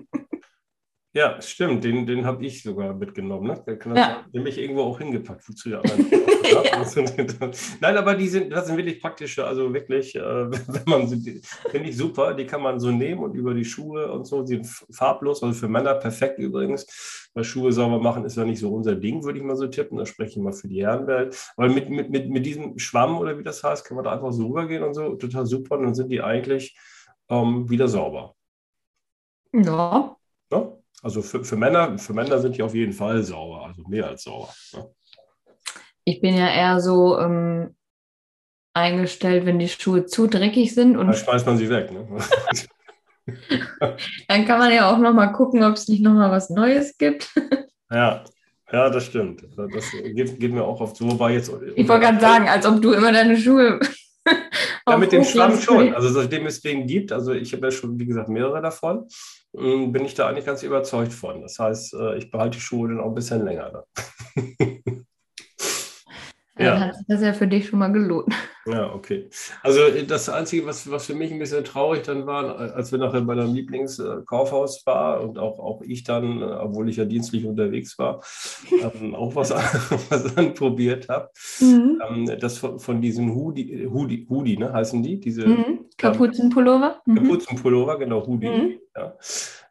Ja, 1.15 1.39
stimmt, 1.39 1.83
den, 1.83 2.07
den 2.07 2.25
habe 2.25 2.43
ich 2.43 2.63
sogar 2.63 2.91
mitgenommen. 2.95 3.47
Ne? 3.47 3.63
Den, 3.67 3.95
ja. 3.95 4.25
den 4.33 4.47
ich 4.47 4.57
irgendwo 4.57 4.81
auch 4.81 4.97
hingepackt. 4.97 5.47
Wozu 5.47 5.69
ja. 5.69 5.79
Nein, 7.81 7.97
aber 7.97 8.15
die 8.15 8.27
sind, 8.27 8.51
das 8.51 8.65
sind 8.65 8.77
wirklich 8.77 8.99
praktische, 8.99 9.45
also 9.45 9.71
wirklich, 9.71 10.15
äh, 10.15 10.19
wenn 10.51 10.83
man 10.87 11.07
sie, 11.07 11.39
finde 11.69 11.89
ich 11.89 11.97
super, 11.97 12.33
die 12.33 12.47
kann 12.47 12.63
man 12.63 12.79
so 12.79 12.89
nehmen 12.89 13.23
und 13.23 13.35
über 13.35 13.53
die 13.53 13.63
Schuhe 13.63 14.11
und 14.11 14.25
so, 14.25 14.41
die 14.41 14.55
sind 14.55 14.65
farblos, 14.91 15.43
also 15.43 15.53
für 15.53 15.67
Männer 15.67 15.93
perfekt 15.93 16.39
übrigens, 16.39 17.29
weil 17.35 17.43
Schuhe 17.43 17.71
sauber 17.71 17.99
machen 17.99 18.25
ist 18.25 18.35
ja 18.35 18.43
nicht 18.43 18.59
so 18.59 18.73
unser 18.73 18.95
Ding, 18.95 19.23
würde 19.23 19.37
ich 19.37 19.45
mal 19.45 19.55
so 19.55 19.67
tippen, 19.67 19.99
da 19.99 20.07
spreche 20.07 20.31
ich 20.31 20.37
mal 20.37 20.53
für 20.53 20.67
die 20.67 20.83
Herrenwelt. 20.83 21.37
Aber 21.57 21.69
mit, 21.69 21.91
mit, 21.91 22.09
mit, 22.09 22.27
mit 22.27 22.43
diesem 22.43 22.79
Schwamm 22.79 23.19
oder 23.19 23.37
wie 23.37 23.43
das 23.43 23.63
heißt, 23.63 23.85
kann 23.85 23.95
man 23.95 24.03
da 24.03 24.13
einfach 24.13 24.31
so 24.31 24.47
rübergehen 24.47 24.81
und 24.81 24.95
so, 24.95 25.13
total 25.13 25.45
super, 25.45 25.77
und 25.77 25.83
dann 25.83 25.95
sind 25.95 26.09
die 26.09 26.23
eigentlich 26.23 26.75
ähm, 27.29 27.69
wieder 27.69 27.87
sauber. 27.87 28.33
Ja. 29.53 30.17
ja? 30.51 30.82
Also 31.01 31.21
für, 31.21 31.43
für, 31.43 31.55
Männer, 31.55 31.97
für 31.97 32.13
Männer 32.13 32.39
sind 32.39 32.57
die 32.57 32.63
auf 32.63 32.73
jeden 32.73 32.93
Fall 32.93 33.23
sauer, 33.23 33.65
also 33.65 33.83
mehr 33.87 34.07
als 34.07 34.23
sauer. 34.23 34.53
Ne? 34.73 34.89
Ich 36.05 36.21
bin 36.21 36.35
ja 36.35 36.47
eher 36.47 36.79
so 36.79 37.19
ähm, 37.19 37.75
eingestellt, 38.73 39.45
wenn 39.45 39.59
die 39.59 39.69
Schuhe 39.69 40.05
zu 40.05 40.27
dreckig 40.27 40.73
sind. 40.73 40.97
Und 40.97 41.07
Dann 41.07 41.15
schmeißt 41.15 41.45
man 41.45 41.57
sie 41.57 41.69
weg. 41.69 41.91
Ne? 41.91 42.07
Dann 44.27 44.45
kann 44.45 44.59
man 44.59 44.73
ja 44.73 44.91
auch 44.91 44.97
noch 44.97 45.13
mal 45.13 45.27
gucken, 45.27 45.63
ob 45.63 45.75
es 45.75 45.87
nicht 45.87 46.01
noch 46.01 46.13
mal 46.13 46.31
was 46.31 46.49
Neues 46.49 46.97
gibt. 46.97 47.29
ja, 47.91 48.23
ja, 48.71 48.89
das 48.89 49.05
stimmt. 49.05 49.45
Das 49.55 49.91
geht, 49.91 50.39
geht 50.39 50.51
mir 50.51 50.63
auch 50.63 50.81
oft 50.81 50.97
so. 50.97 51.09
Wobei 51.09 51.33
jetzt, 51.33 51.51
ich 51.75 51.87
wollte 51.87 52.05
gerade 52.05 52.19
sagen, 52.19 52.49
als 52.49 52.65
ob 52.65 52.81
du 52.81 52.91
immer 52.91 53.11
deine 53.11 53.37
Schuhe. 53.37 53.79
ja, 54.87 54.97
mit 54.97 55.11
dem 55.11 55.23
Schwamm 55.23 55.59
schon. 55.59 55.93
Also 55.93 56.09
seitdem 56.09 56.45
es 56.45 56.61
den 56.61 56.87
gibt, 56.87 57.11
also 57.11 57.33
ich 57.33 57.53
habe 57.53 57.67
ja 57.67 57.71
schon, 57.71 57.99
wie 57.99 58.05
gesagt, 58.05 58.29
mehrere 58.29 58.61
davon. 58.61 59.07
Ähm, 59.55 59.91
bin 59.91 60.05
ich 60.05 60.15
da 60.15 60.27
eigentlich 60.27 60.45
ganz 60.45 60.63
überzeugt 60.63 61.13
von. 61.13 61.41
Das 61.41 61.59
heißt, 61.59 61.93
äh, 61.93 62.17
ich 62.17 62.31
behalte 62.31 62.57
die 62.57 62.61
Schuhe 62.61 62.89
dann 62.89 62.99
auch 62.99 63.09
ein 63.09 63.15
bisschen 63.15 63.45
länger. 63.45 63.85
Ja. 66.57 66.71
Dann 66.71 66.81
hat 66.89 66.95
das 67.07 67.21
ja 67.21 67.33
für 67.33 67.47
dich 67.47 67.67
schon 67.67 67.79
mal 67.79 67.91
gelohnt. 67.91 68.31
Ja, 68.67 68.93
okay. 68.93 69.27
Also 69.63 69.81
äh, 69.81 70.05
das 70.05 70.29
Einzige, 70.29 70.67
was, 70.67 70.89
was 70.89 71.07
für 71.07 71.15
mich 71.15 71.31
ein 71.31 71.39
bisschen 71.39 71.63
traurig 71.63 72.03
dann 72.03 72.27
war, 72.27 72.59
äh, 72.59 72.71
als 72.73 72.91
wir 72.91 72.99
nachher 72.99 73.21
bei 73.21 73.33
deinem 73.33 73.55
Lieblingskaufhaus 73.55 74.85
waren 74.85 75.29
und 75.29 75.39
auch, 75.39 75.57
auch 75.59 75.81
ich 75.81 76.03
dann, 76.03 76.43
obwohl 76.43 76.89
ich 76.89 76.97
ja 76.97 77.05
dienstlich 77.05 77.45
unterwegs 77.45 77.97
war, 77.97 78.23
ähm, 79.01 79.15
auch 79.15 79.35
was, 79.35 79.51
was 80.09 80.37
anprobiert 80.37 81.09
habe, 81.09 81.29
mhm. 81.59 82.01
ähm, 82.07 82.39
das 82.39 82.59
von, 82.59 82.79
von 82.79 83.01
diesen 83.01 83.33
Hoodie, 83.33 83.87
Hoodie, 83.87 84.27
Hoodie 84.29 84.57
ne, 84.57 84.71
heißen 84.71 85.01
die? 85.01 85.19
Diese, 85.19 85.47
mhm. 85.47 85.85
Kapuzenpullover. 85.97 87.01
Mhm. 87.05 87.15
Kapuzenpullover, 87.15 87.97
genau, 87.97 88.27
Hoodie. 88.27 88.49
Mhm. 88.49 88.79
Ja. 88.95 89.17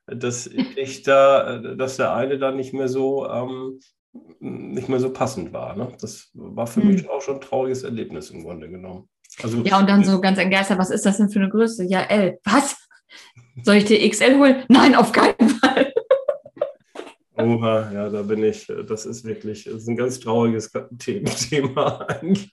Dass 0.06 0.48
ich 0.48 1.02
da, 1.04 1.58
dass 1.58 1.96
der 1.96 2.12
eine 2.12 2.38
dann 2.38 2.56
nicht 2.56 2.74
mehr 2.74 2.88
so 2.88 3.26
ähm, 3.28 3.78
nicht 4.40 4.88
mehr 4.88 5.00
so 5.00 5.12
passend 5.12 5.52
war. 5.52 5.76
Ne? 5.76 5.88
Das 6.00 6.30
war 6.34 6.66
für 6.66 6.80
mhm. 6.80 6.92
mich 6.92 7.08
auch 7.08 7.22
schon 7.22 7.36
ein 7.36 7.40
trauriges 7.40 7.82
Erlebnis 7.82 8.30
im 8.30 8.42
Grunde 8.42 8.68
genommen. 8.68 9.08
Also, 9.42 9.58
ja, 9.62 9.78
und 9.78 9.88
dann 9.88 10.04
so 10.04 10.20
ganz 10.20 10.38
entgeistert, 10.38 10.78
was 10.78 10.90
ist 10.90 11.06
das 11.06 11.16
denn 11.16 11.30
für 11.30 11.38
eine 11.38 11.48
Größe? 11.48 11.84
Ja, 11.84 12.02
L. 12.02 12.38
Was? 12.44 12.76
Soll 13.62 13.76
ich 13.76 13.84
dir 13.84 14.08
XL 14.08 14.38
holen? 14.38 14.64
Nein, 14.68 14.94
auf 14.94 15.12
keinen 15.12 15.48
Fall. 15.48 15.92
Oha, 17.36 17.90
ja, 17.92 18.08
da 18.10 18.22
bin 18.22 18.44
ich. 18.44 18.70
Das 18.86 19.06
ist 19.06 19.24
wirklich, 19.24 19.64
das 19.64 19.74
ist 19.74 19.88
ein 19.88 19.96
ganz 19.96 20.20
trauriges 20.20 20.70
Thema 20.98 22.06
eigentlich. 22.08 22.52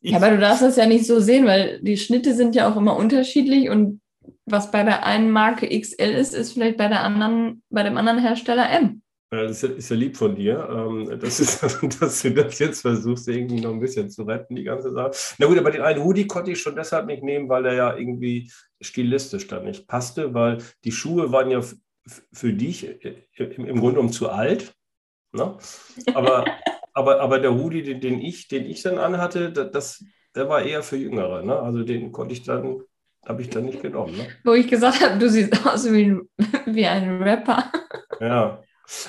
Ja, 0.00 0.16
aber 0.16 0.30
du 0.30 0.38
darfst 0.38 0.62
das 0.62 0.76
ja 0.76 0.86
nicht 0.86 1.06
so 1.06 1.20
sehen, 1.20 1.46
weil 1.46 1.80
die 1.82 1.96
Schnitte 1.96 2.34
sind 2.34 2.54
ja 2.54 2.70
auch 2.70 2.76
immer 2.76 2.96
unterschiedlich 2.96 3.68
und 3.70 4.00
was 4.46 4.70
bei 4.70 4.82
der 4.82 5.04
einen 5.04 5.30
Marke 5.30 5.68
XL 5.68 6.10
ist, 6.10 6.34
ist 6.34 6.52
vielleicht 6.52 6.76
bei 6.76 6.88
der 6.88 7.02
anderen, 7.02 7.62
bei 7.70 7.82
dem 7.82 7.96
anderen 7.96 8.20
Hersteller 8.20 8.70
M. 8.70 9.02
Das 9.32 9.62
ist 9.62 9.88
ja 9.88 9.96
lieb 9.96 10.16
von 10.16 10.34
dir, 10.34 10.68
ähm, 10.68 11.20
das 11.20 11.38
ist, 11.38 11.62
dass 12.00 12.22
du 12.22 12.30
das 12.30 12.58
jetzt 12.58 12.80
versuchst, 12.80 13.28
irgendwie 13.28 13.60
noch 13.60 13.70
ein 13.70 13.78
bisschen 13.78 14.10
zu 14.10 14.24
retten, 14.24 14.56
die 14.56 14.64
ganze 14.64 14.92
Sache. 14.92 15.12
Na 15.38 15.46
gut, 15.46 15.56
aber 15.56 15.70
den 15.70 15.82
einen 15.82 16.02
Hoodie 16.02 16.26
konnte 16.26 16.50
ich 16.50 16.60
schon 16.60 16.74
deshalb 16.74 17.06
nicht 17.06 17.22
nehmen, 17.22 17.48
weil 17.48 17.62
der 17.62 17.74
ja 17.74 17.96
irgendwie 17.96 18.50
stilistisch 18.80 19.46
da 19.46 19.60
nicht 19.60 19.86
passte, 19.86 20.34
weil 20.34 20.58
die 20.82 20.90
Schuhe 20.90 21.30
waren 21.30 21.50
ja 21.50 21.60
für 22.32 22.52
dich 22.52 23.04
äh, 23.04 23.22
im 23.36 23.78
Grunde 23.78 24.00
um 24.00 24.10
zu 24.10 24.30
alt. 24.30 24.74
Ne? 25.32 25.56
Aber, 26.12 26.44
aber, 26.92 27.20
aber 27.20 27.38
der 27.38 27.54
Hoodie, 27.54 27.82
den, 27.82 28.00
den, 28.00 28.20
ich, 28.20 28.48
den 28.48 28.66
ich 28.66 28.82
dann 28.82 28.98
anhatte, 28.98 29.52
das, 29.52 30.04
der 30.34 30.48
war 30.48 30.62
eher 30.62 30.82
für 30.82 30.96
Jüngere. 30.96 31.44
Ne? 31.44 31.56
Also 31.56 31.84
den 31.84 32.10
konnte 32.10 32.34
ich 32.34 32.42
dann, 32.42 32.80
habe 33.24 33.42
ich 33.42 33.50
dann 33.50 33.66
nicht 33.66 33.80
genommen. 33.80 34.16
Ne? 34.16 34.26
Wo 34.42 34.54
ich 34.54 34.66
gesagt 34.66 35.00
habe, 35.04 35.20
du 35.20 35.28
siehst 35.28 35.64
aus 35.64 35.90
wie 35.92 36.06
ein, 36.06 36.28
wie 36.66 36.86
ein 36.86 37.22
Rapper. 37.22 37.70
Ja. 38.18 38.62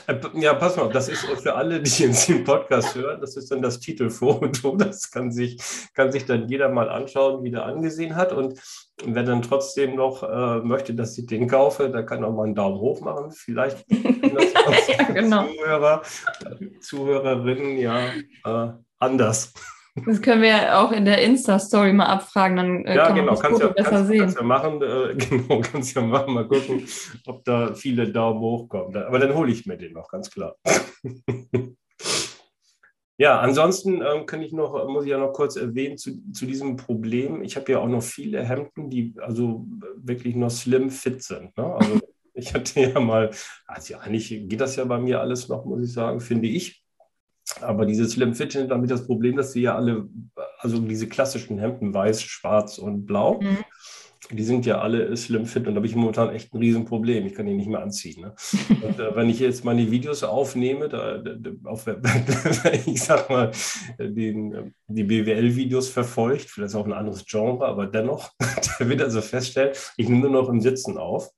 Äh, 0.08 0.16
ja, 0.36 0.54
pass 0.54 0.78
mal, 0.78 0.90
das 0.90 1.10
ist 1.10 1.26
für 1.26 1.56
alle, 1.56 1.82
die 1.82 2.04
jetzt 2.04 2.28
den 2.30 2.44
Podcast 2.44 2.96
hören, 2.96 3.22
das 3.22 3.36
ist 3.36 3.52
dann 3.52 3.62
das 3.62 3.80
Titelfoto. 3.80 4.76
Das 4.82 5.12
kann 5.12 5.32
sich, 5.32 5.62
kann 5.94 6.12
sich 6.12 6.26
dann 6.26 6.48
jeder 6.48 6.70
mal 6.70 6.90
anschauen, 6.90 7.44
wie 7.44 7.52
der 7.52 7.66
angesehen 7.66 8.16
hat. 8.16 8.34
Und 8.34 8.60
wer 9.04 9.24
dann 9.24 9.42
trotzdem 9.42 9.96
noch 9.96 10.24
äh, 10.24 10.60
möchte, 10.66 10.94
dass 10.94 11.18
ich 11.18 11.28
den 11.28 11.48
kaufe, 11.48 11.90
der 11.90 12.06
kann 12.06 12.24
auch 12.24 12.34
mal 12.34 12.46
einen 12.46 12.56
Daumen 12.56 12.80
hoch 12.80 13.02
machen. 13.02 13.32
Vielleicht 13.32 13.86
ja, 13.90 15.04
genau. 15.14 15.46
Zuhörer, 15.46 16.02
Zuhörerinnen 16.82 17.78
ja 17.78 18.08
äh, 18.46 18.74
anders. 19.00 19.54
Das 20.06 20.22
können 20.22 20.42
wir 20.42 20.80
auch 20.80 20.94
in 20.94 21.04
der 21.04 21.22
Insta-Story 21.22 21.92
mal 21.92 22.06
abfragen, 22.06 22.56
dann 22.56 22.86
äh, 22.86 22.96
ja, 22.96 23.08
kann 23.08 23.16
genau. 23.16 23.26
man 23.26 23.36
das 23.36 23.42
kannst 23.42 23.62
Foto 23.62 23.68
ja, 23.68 23.74
besser 23.74 23.90
kannst, 23.90 24.08
sehen. 24.08 24.20
Kannst 24.20 24.38
ja 24.38 24.44
machen, 24.44 24.82
äh, 24.82 25.16
genau, 25.30 25.62
kannst 25.62 25.96
ja 25.96 26.02
machen, 26.02 26.34
mal 26.34 26.48
gucken, 26.48 26.86
ob 27.26 27.44
da 27.44 27.74
viele 27.74 28.10
Daumen 28.10 28.40
hoch 28.40 28.70
kommen. 28.70 28.96
Aber 28.96 29.20
dann 29.20 29.36
hole 29.36 29.52
ich 29.52 29.66
mir 29.66 29.78
den 29.78 29.94
noch, 29.94 30.08
ganz 30.08 30.32
klar. 30.32 30.56
ja, 33.18 33.40
ansonsten 33.42 34.02
ähm, 34.02 34.26
kann 34.26 34.42
ich 34.42 34.54
noch, 34.54 34.88
muss 34.88 35.04
ich 35.04 35.12
ja 35.12 35.18
noch 35.18 35.34
kurz 35.34 35.58
erwähnen 35.58 35.98
zu, 35.98 36.22
zu 36.32 36.46
diesem 36.46 36.78
Problem. 36.78 37.42
Ich 37.42 37.58
habe 37.58 37.70
ja 37.74 37.80
auch 37.80 37.90
noch 37.90 38.04
viele 38.04 38.44
Hemden, 38.46 38.90
die 38.90 39.14
also 39.20 39.68
wirklich 39.98 40.38
noch 40.38 40.52
slim 40.52 40.90
fit 40.90 41.22
sind. 41.22 41.58
Ne? 41.58 41.66
Also 41.66 42.00
ich 42.34 42.54
hatte 42.54 42.80
ja 42.80 43.00
mal, 43.00 43.32
also 43.68 43.98
eigentlich 43.98 44.30
geht 44.30 44.62
das 44.62 44.78
ja 44.78 44.86
bei 44.86 45.00
mir 45.00 45.20
alles 45.20 45.50
noch, 45.50 45.66
muss 45.66 45.84
ich 45.84 45.92
sagen, 45.92 46.22
finde 46.22 46.48
ich. 46.48 46.81
Aber 47.60 47.86
diese 47.86 48.08
Slim 48.08 48.34
Fit 48.34 48.54
sind 48.54 48.72
damit 48.72 48.92
das 48.92 49.06
Problem, 49.06 49.36
dass 49.36 49.52
sie 49.52 49.62
ja 49.62 49.76
alle, 49.76 50.08
also 50.60 50.80
diese 50.80 51.08
klassischen 51.08 51.58
Hemden, 51.60 51.94
weiß, 51.94 52.22
schwarz 52.22 52.78
und 52.78 53.06
blau, 53.06 53.42
mhm. 53.42 53.58
die 54.32 54.44
sind 54.44 54.66
ja 54.66 54.80
alle 54.80 55.16
Slim 55.18 55.46
Fit 55.46 55.68
und 55.68 55.74
da 55.74 55.80
habe 55.80 55.86
ich 55.86 55.96
momentan 55.96 56.30
echt 56.30 56.54
ein 56.54 56.60
Riesenproblem. 56.60 57.26
Ich 57.26 57.36
kann 57.36 57.46
die 57.46 57.54
nicht 57.54 57.68
mehr 57.68 57.82
anziehen. 57.82 58.22
Ne? 58.22 58.34
Und 58.82 59.00
äh, 59.00 59.16
wenn 59.16 59.30
ich 59.30 59.40
jetzt 59.40 59.66
meine 59.66 59.92
Videos 59.92 60.24
aufnehme, 60.24 60.88
da, 60.88 61.18
da, 61.18 61.52
auf, 61.66 61.88
ich 62.86 63.04
sag 63.04 63.30
mal, 63.30 63.52
den, 64.00 64.74
die 64.88 65.04
BWL-Videos 65.04 65.90
verfolgt, 65.90 66.50
vielleicht 66.50 66.76
auch 66.76 66.86
ein 66.86 66.94
anderes 66.94 67.26
Genre, 67.26 67.66
aber 67.66 67.88
dennoch, 67.88 68.32
der 68.80 68.90
wird 68.90 69.02
also 69.02 69.22
feststellen, 69.22 69.74
ich 69.98 70.08
nehme 70.08 70.22
nur 70.22 70.42
noch 70.42 70.50
im 70.50 70.62
Sitzen 70.62 70.98
auf 70.98 71.30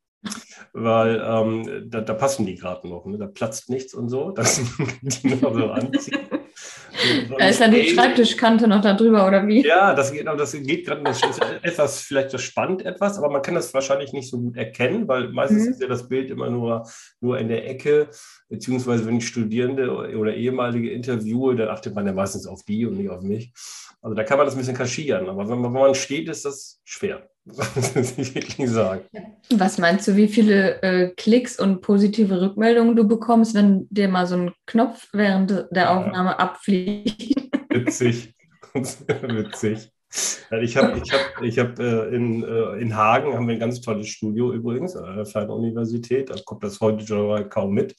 weil 0.74 1.24
ähm, 1.24 1.90
da, 1.90 2.02
da, 2.02 2.14
passen 2.14 2.46
die 2.46 2.56
gerade 2.56 2.88
noch. 2.88 3.06
Ne? 3.06 3.18
Da 3.18 3.28
platzt 3.28 3.70
nichts 3.70 3.94
und 3.94 4.10
so, 4.10 4.32
dass 4.36 4.60
die 5.02 5.36
noch 5.36 5.54
so 5.54 5.70
anziehen. 5.70 6.20
da 7.38 7.48
ist 7.48 7.62
dann 7.62 7.72
die 7.72 7.88
Schreibtischkante 7.90 8.68
noch 8.68 8.82
da 8.82 8.94
drüber, 8.94 9.28
oder 9.28 9.48
wie? 9.48 9.66
Ja, 9.66 9.94
das 9.94 10.12
geht, 10.12 10.26
das 10.26 10.52
geht 10.52 10.86
gerade 10.86 11.04
das 11.04 11.24
ist 11.24 11.42
etwas, 11.62 12.02
vielleicht 12.02 12.34
das 12.34 12.42
spannt 12.42 12.86
etwas, 12.86 13.18
aber 13.18 13.30
man 13.30 13.42
kann 13.42 13.56
das 13.56 13.74
wahrscheinlich 13.74 14.14
nicht 14.14 14.30
so 14.30 14.40
gut 14.40 14.58
erkennen, 14.58 15.08
weil 15.08 15.30
meistens 15.30 15.66
mhm. 15.66 15.72
ist 15.72 15.82
ja 15.82 15.88
das 15.88 16.08
Bild 16.10 16.30
immer 16.30 16.50
nur, 16.50 16.88
nur 17.22 17.38
in 17.38 17.48
der 17.48 17.68
Ecke, 17.70 18.10
beziehungsweise 18.50 19.06
wenn 19.06 19.18
ich 19.18 19.28
Studierende 19.28 19.92
oder 19.92 20.34
ehemalige 20.34 20.92
interviewe, 20.92 21.56
dann 21.56 21.70
achtet 21.70 21.96
man 21.96 22.06
ja 22.06 22.14
meistens 22.14 22.48
auf 22.48 22.64
die 22.64 22.86
und 22.86 22.98
nicht 22.98 23.10
auf 23.10 23.22
mich. 23.22 23.54
Also 24.02 24.16
da 24.16 24.24
kann 24.24 24.38
man 24.38 24.46
das 24.46 24.56
ein 24.56 24.60
bisschen 24.60 24.76
kaschieren, 24.76 25.30
aber 25.30 25.48
wenn 25.50 25.60
man, 25.60 25.74
wenn 25.74 25.82
man 25.82 25.96
steht, 25.96 26.30
ist 26.30 26.46
das 26.46 26.82
schwer. 26.84 27.30
Was 27.46 27.86
meinst 29.78 30.08
du, 30.08 30.16
wie 30.16 30.30
viele 30.30 30.82
äh, 30.82 31.10
Klicks 31.16 31.60
und 31.60 31.82
positive 31.82 32.40
Rückmeldungen 32.40 32.96
du 32.96 33.06
bekommst, 33.06 33.54
wenn 33.54 33.86
dir 33.90 34.08
mal 34.08 34.28
so 34.28 34.36
ein 34.36 34.52
Knopf 34.66 35.10
während 35.12 35.66
der 35.72 35.92
Aufnahme 35.92 36.30
ja. 36.30 36.38
abfliegt? 36.38 37.36
Witzig. 37.70 38.34
Witzig. 38.74 39.92
Ich 40.62 40.78
habe 40.78 41.00
ich 41.00 41.12
hab, 41.12 41.42
ich 41.42 41.60
hab, 41.60 41.80
äh, 41.80 42.16
in, 42.16 42.44
äh, 42.44 42.80
in 42.80 42.96
Hagen 42.96 43.34
haben 43.34 43.48
wir 43.48 43.56
ein 43.56 43.60
ganz 43.60 43.82
tolles 43.82 44.08
Studio 44.08 44.54
übrigens, 44.54 44.96
an 44.96 45.16
der 45.16 45.26
Fernuniversität. 45.26 46.30
Da 46.30 46.36
kommt 46.46 46.64
das 46.64 46.80
heute 46.80 47.06
schon 47.06 47.50
kaum 47.50 47.74
mit. 47.74 47.96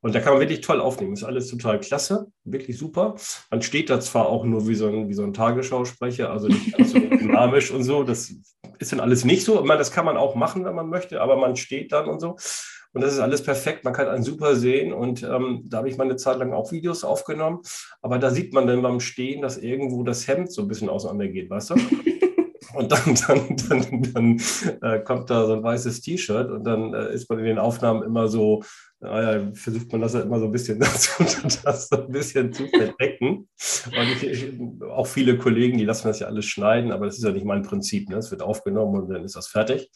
Und 0.00 0.14
da 0.14 0.20
kann 0.20 0.32
man 0.32 0.40
wirklich 0.40 0.60
toll 0.60 0.80
aufnehmen. 0.80 1.12
Ist 1.12 1.24
alles 1.24 1.48
total 1.48 1.80
klasse, 1.80 2.26
wirklich 2.44 2.78
super. 2.78 3.16
Man 3.50 3.62
steht 3.62 3.90
da 3.90 4.00
zwar 4.00 4.28
auch 4.28 4.44
nur 4.44 4.68
wie 4.68 4.76
so 4.76 4.88
ein, 4.88 5.08
wie 5.08 5.14
so 5.14 5.24
ein 5.24 5.32
Tagesschausprecher, 5.32 6.30
also 6.30 6.48
nicht 6.48 6.76
ganz 6.76 6.92
so 6.92 6.98
dynamisch 7.00 7.70
und 7.70 7.82
so. 7.82 8.04
Das 8.04 8.32
ist 8.78 8.92
dann 8.92 9.00
alles 9.00 9.24
nicht 9.24 9.44
so. 9.44 9.62
meine, 9.64 9.78
das 9.78 9.90
kann 9.90 10.04
man 10.04 10.16
auch 10.16 10.34
machen, 10.36 10.64
wenn 10.64 10.74
man 10.74 10.88
möchte, 10.88 11.20
aber 11.20 11.36
man 11.36 11.56
steht 11.56 11.92
dann 11.92 12.06
und 12.06 12.20
so. 12.20 12.36
Und 12.92 13.02
das 13.02 13.12
ist 13.12 13.20
alles 13.20 13.42
perfekt. 13.42 13.84
Man 13.84 13.92
kann 13.92 14.08
einen 14.08 14.22
super 14.22 14.56
sehen. 14.56 14.92
Und 14.92 15.22
ähm, 15.22 15.62
da 15.66 15.78
habe 15.78 15.88
ich 15.88 15.96
mal 15.96 16.04
eine 16.04 16.16
Zeit 16.16 16.38
lang 16.38 16.52
auch 16.52 16.72
Videos 16.72 17.04
aufgenommen. 17.04 17.60
Aber 18.00 18.18
da 18.18 18.30
sieht 18.30 18.54
man 18.54 18.66
dann 18.66 18.82
beim 18.82 19.00
Stehen, 19.00 19.42
dass 19.42 19.58
irgendwo 19.58 20.04
das 20.04 20.26
Hemd 20.26 20.52
so 20.52 20.62
ein 20.62 20.68
bisschen 20.68 20.88
auseinander 20.88 21.28
geht, 21.28 21.50
weißt 21.50 21.70
du? 21.70 21.74
Und 22.74 22.92
dann, 22.92 23.14
dann, 23.26 23.56
dann, 23.68 24.02
dann 24.12 24.40
äh, 24.82 25.00
kommt 25.00 25.30
da 25.30 25.46
so 25.46 25.54
ein 25.54 25.62
weißes 25.62 26.02
T-Shirt 26.02 26.50
und 26.50 26.64
dann 26.64 26.92
äh, 26.92 27.14
ist 27.14 27.28
man 27.30 27.38
in 27.38 27.46
den 27.46 27.58
Aufnahmen 27.58 28.02
immer 28.02 28.28
so, 28.28 28.62
naja, 29.00 29.50
versucht 29.54 29.92
man 29.92 30.00
das 30.00 30.14
halt 30.14 30.24
immer 30.24 30.40
so 30.40 30.46
ein 30.46 30.52
bisschen, 30.52 30.78
das, 30.80 31.16
das 31.62 31.88
so 31.88 31.96
ein 32.04 32.12
bisschen 32.12 32.52
zu 32.52 32.66
verdecken. 32.66 33.48
Und 33.86 34.08
ich, 34.12 34.22
ich, 34.24 34.52
auch 34.82 35.06
viele 35.06 35.38
Kollegen, 35.38 35.78
die 35.78 35.84
lassen 35.84 36.08
das 36.08 36.20
ja 36.20 36.26
alles 36.26 36.46
schneiden, 36.46 36.90
aber 36.90 37.06
das 37.06 37.18
ist 37.18 37.24
ja 37.24 37.30
nicht 37.30 37.46
mein 37.46 37.62
Prinzip. 37.62 38.08
Ne? 38.08 38.16
Es 38.16 38.30
wird 38.30 38.42
aufgenommen 38.42 39.02
und 39.02 39.08
dann 39.08 39.24
ist 39.24 39.36
das 39.36 39.48
fertig. 39.48 39.90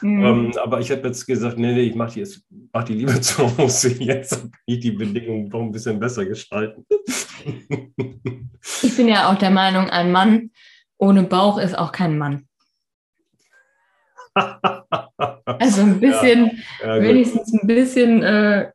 Mhm. 0.00 0.24
Ähm, 0.24 0.52
aber 0.62 0.80
ich 0.80 0.90
habe 0.90 1.06
jetzt 1.06 1.26
gesagt, 1.26 1.58
nee, 1.58 1.72
nee, 1.72 1.82
ich 1.82 1.94
mache 1.94 2.14
die, 2.14 2.26
mach 2.72 2.84
die 2.84 2.94
lieber 2.94 3.20
zu 3.20 3.58
Hause. 3.58 3.92
Jetzt 4.02 4.40
kann 4.40 4.52
ich 4.66 4.80
die 4.80 4.92
Bedingungen 4.92 5.50
doch 5.50 5.60
ein 5.60 5.72
bisschen 5.72 6.00
besser 6.00 6.24
gestalten. 6.24 6.86
Ich 8.82 8.96
bin 8.96 9.08
ja 9.08 9.30
auch 9.30 9.36
der 9.36 9.50
Meinung, 9.50 9.90
ein 9.90 10.10
Mann 10.12 10.50
ohne 10.98 11.22
Bauch 11.22 11.58
ist 11.58 11.78
auch 11.78 11.92
kein 11.92 12.18
Mann. 12.18 12.48
Also 15.44 15.80
ein 15.80 15.98
bisschen, 15.98 16.62
ja, 16.80 16.96
ja, 16.96 17.02
wenigstens 17.02 17.52
ein 17.52 17.66
bisschen 17.66 18.22
äh, 18.22 18.70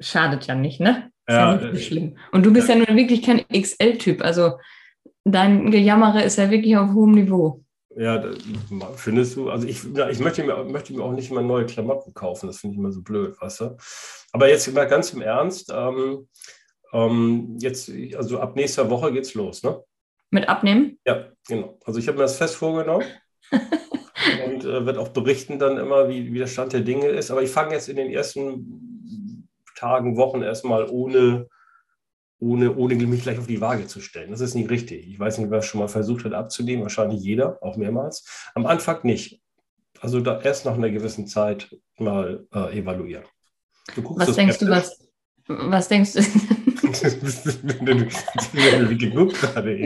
schadet 0.00 0.46
ja 0.46 0.54
nicht, 0.54 0.80
ne? 0.80 1.10
Ist 1.26 1.34
ja, 1.34 1.56
nicht 1.56 1.74
so 1.74 1.80
schlimm. 1.80 2.18
Und 2.32 2.44
du 2.44 2.52
bist 2.52 2.68
ja, 2.68 2.74
nun 2.74 2.96
wirklich 2.96 3.22
kein 3.22 3.44
XL-Typ. 3.48 4.22
Also 4.22 4.58
dein 5.24 5.70
Gejammere 5.70 6.22
ist 6.22 6.36
ja 6.36 6.50
wirklich 6.50 6.76
auf 6.76 6.92
hohem 6.92 7.12
Niveau. 7.12 7.62
Ja, 7.96 8.22
findest 8.96 9.36
du? 9.36 9.50
Also 9.50 9.66
ich, 9.66 9.84
ich 9.84 10.18
möchte, 10.20 10.44
mir, 10.44 10.62
möchte 10.64 10.92
mir 10.92 11.02
auch 11.02 11.12
nicht 11.12 11.30
immer 11.30 11.42
neue 11.42 11.66
Klamotten 11.66 12.14
kaufen. 12.14 12.46
Das 12.46 12.58
finde 12.58 12.74
ich 12.74 12.78
immer 12.78 12.92
so 12.92 13.02
blöd, 13.02 13.40
weißt 13.40 13.60
du? 13.60 13.76
Aber 14.32 14.48
jetzt 14.48 14.72
mal 14.72 14.86
ganz 14.86 15.12
im 15.12 15.22
Ernst. 15.22 15.72
Ähm, 15.74 16.28
ähm, 16.92 17.56
jetzt, 17.60 17.90
also 18.16 18.40
ab 18.40 18.56
nächster 18.56 18.88
Woche 18.90 19.12
geht's 19.12 19.34
los, 19.34 19.62
ne? 19.62 19.82
Mit 20.30 20.48
Abnehmen? 20.48 20.98
Ja, 21.06 21.28
genau. 21.46 21.78
Also 21.84 21.98
ich 21.98 22.06
habe 22.08 22.18
mir 22.18 22.24
das 22.24 22.36
fest 22.36 22.56
vorgenommen. 22.56 23.06
und 24.46 24.64
äh, 24.64 24.86
wird 24.86 24.98
auch 24.98 25.08
berichten 25.08 25.58
dann 25.58 25.78
immer, 25.78 26.08
wie, 26.08 26.32
wie 26.32 26.38
der 26.38 26.46
Stand 26.46 26.72
der 26.72 26.80
Dinge 26.80 27.06
ist. 27.08 27.30
Aber 27.30 27.42
ich 27.42 27.50
fange 27.50 27.74
jetzt 27.74 27.88
in 27.88 27.96
den 27.96 28.10
ersten 28.10 29.48
Tagen, 29.76 30.16
Wochen 30.16 30.42
erstmal 30.42 30.88
ohne, 30.88 31.48
ohne, 32.40 32.74
ohne 32.76 32.94
mich 32.94 33.22
gleich 33.22 33.38
auf 33.38 33.46
die 33.46 33.60
Waage 33.60 33.86
zu 33.86 34.00
stellen. 34.00 34.30
Das 34.30 34.40
ist 34.40 34.54
nicht 34.54 34.70
richtig. 34.70 35.08
Ich 35.08 35.18
weiß 35.18 35.38
nicht, 35.38 35.50
wer 35.50 35.62
schon 35.62 35.80
mal 35.80 35.88
versucht 35.88 36.24
hat 36.24 36.32
abzunehmen, 36.32 36.82
wahrscheinlich 36.82 37.20
jeder, 37.20 37.62
auch 37.62 37.76
mehrmals. 37.76 38.24
Am 38.54 38.66
Anfang 38.66 39.00
nicht. 39.02 39.40
Also 40.00 40.20
da 40.20 40.40
erst 40.40 40.64
nach 40.64 40.74
einer 40.74 40.90
gewissen 40.90 41.26
Zeit 41.26 41.76
mal 41.96 42.46
äh, 42.54 42.78
evaluieren. 42.78 43.24
was 43.96 44.34
denkst 44.34 44.58
du, 44.58 44.68
was, 44.68 44.98
was 45.46 45.88
denkst 45.88 46.12
du? 46.12 46.20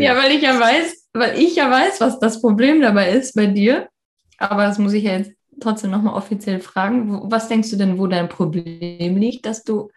ja, 0.02 0.16
weil 0.16 0.32
ich 0.32 0.42
ja 0.42 0.58
weiß, 0.58 1.08
weil 1.14 1.38
ich 1.38 1.56
ja 1.56 1.70
weiß, 1.70 2.00
was 2.00 2.18
das 2.18 2.40
Problem 2.40 2.80
dabei 2.80 3.12
ist 3.12 3.34
bei 3.34 3.46
dir 3.46 3.88
aber 4.38 4.64
das 4.64 4.78
muss 4.78 4.92
ich 4.92 5.04
ja 5.04 5.16
jetzt 5.16 5.32
trotzdem 5.60 5.90
nochmal 5.90 6.14
offiziell 6.14 6.60
fragen. 6.60 7.30
Was 7.30 7.48
denkst 7.48 7.70
du 7.70 7.76
denn, 7.76 7.98
wo 7.98 8.06
dein 8.06 8.28
Problem 8.28 9.16
liegt, 9.16 9.46
dass 9.46 9.64
du 9.64 9.90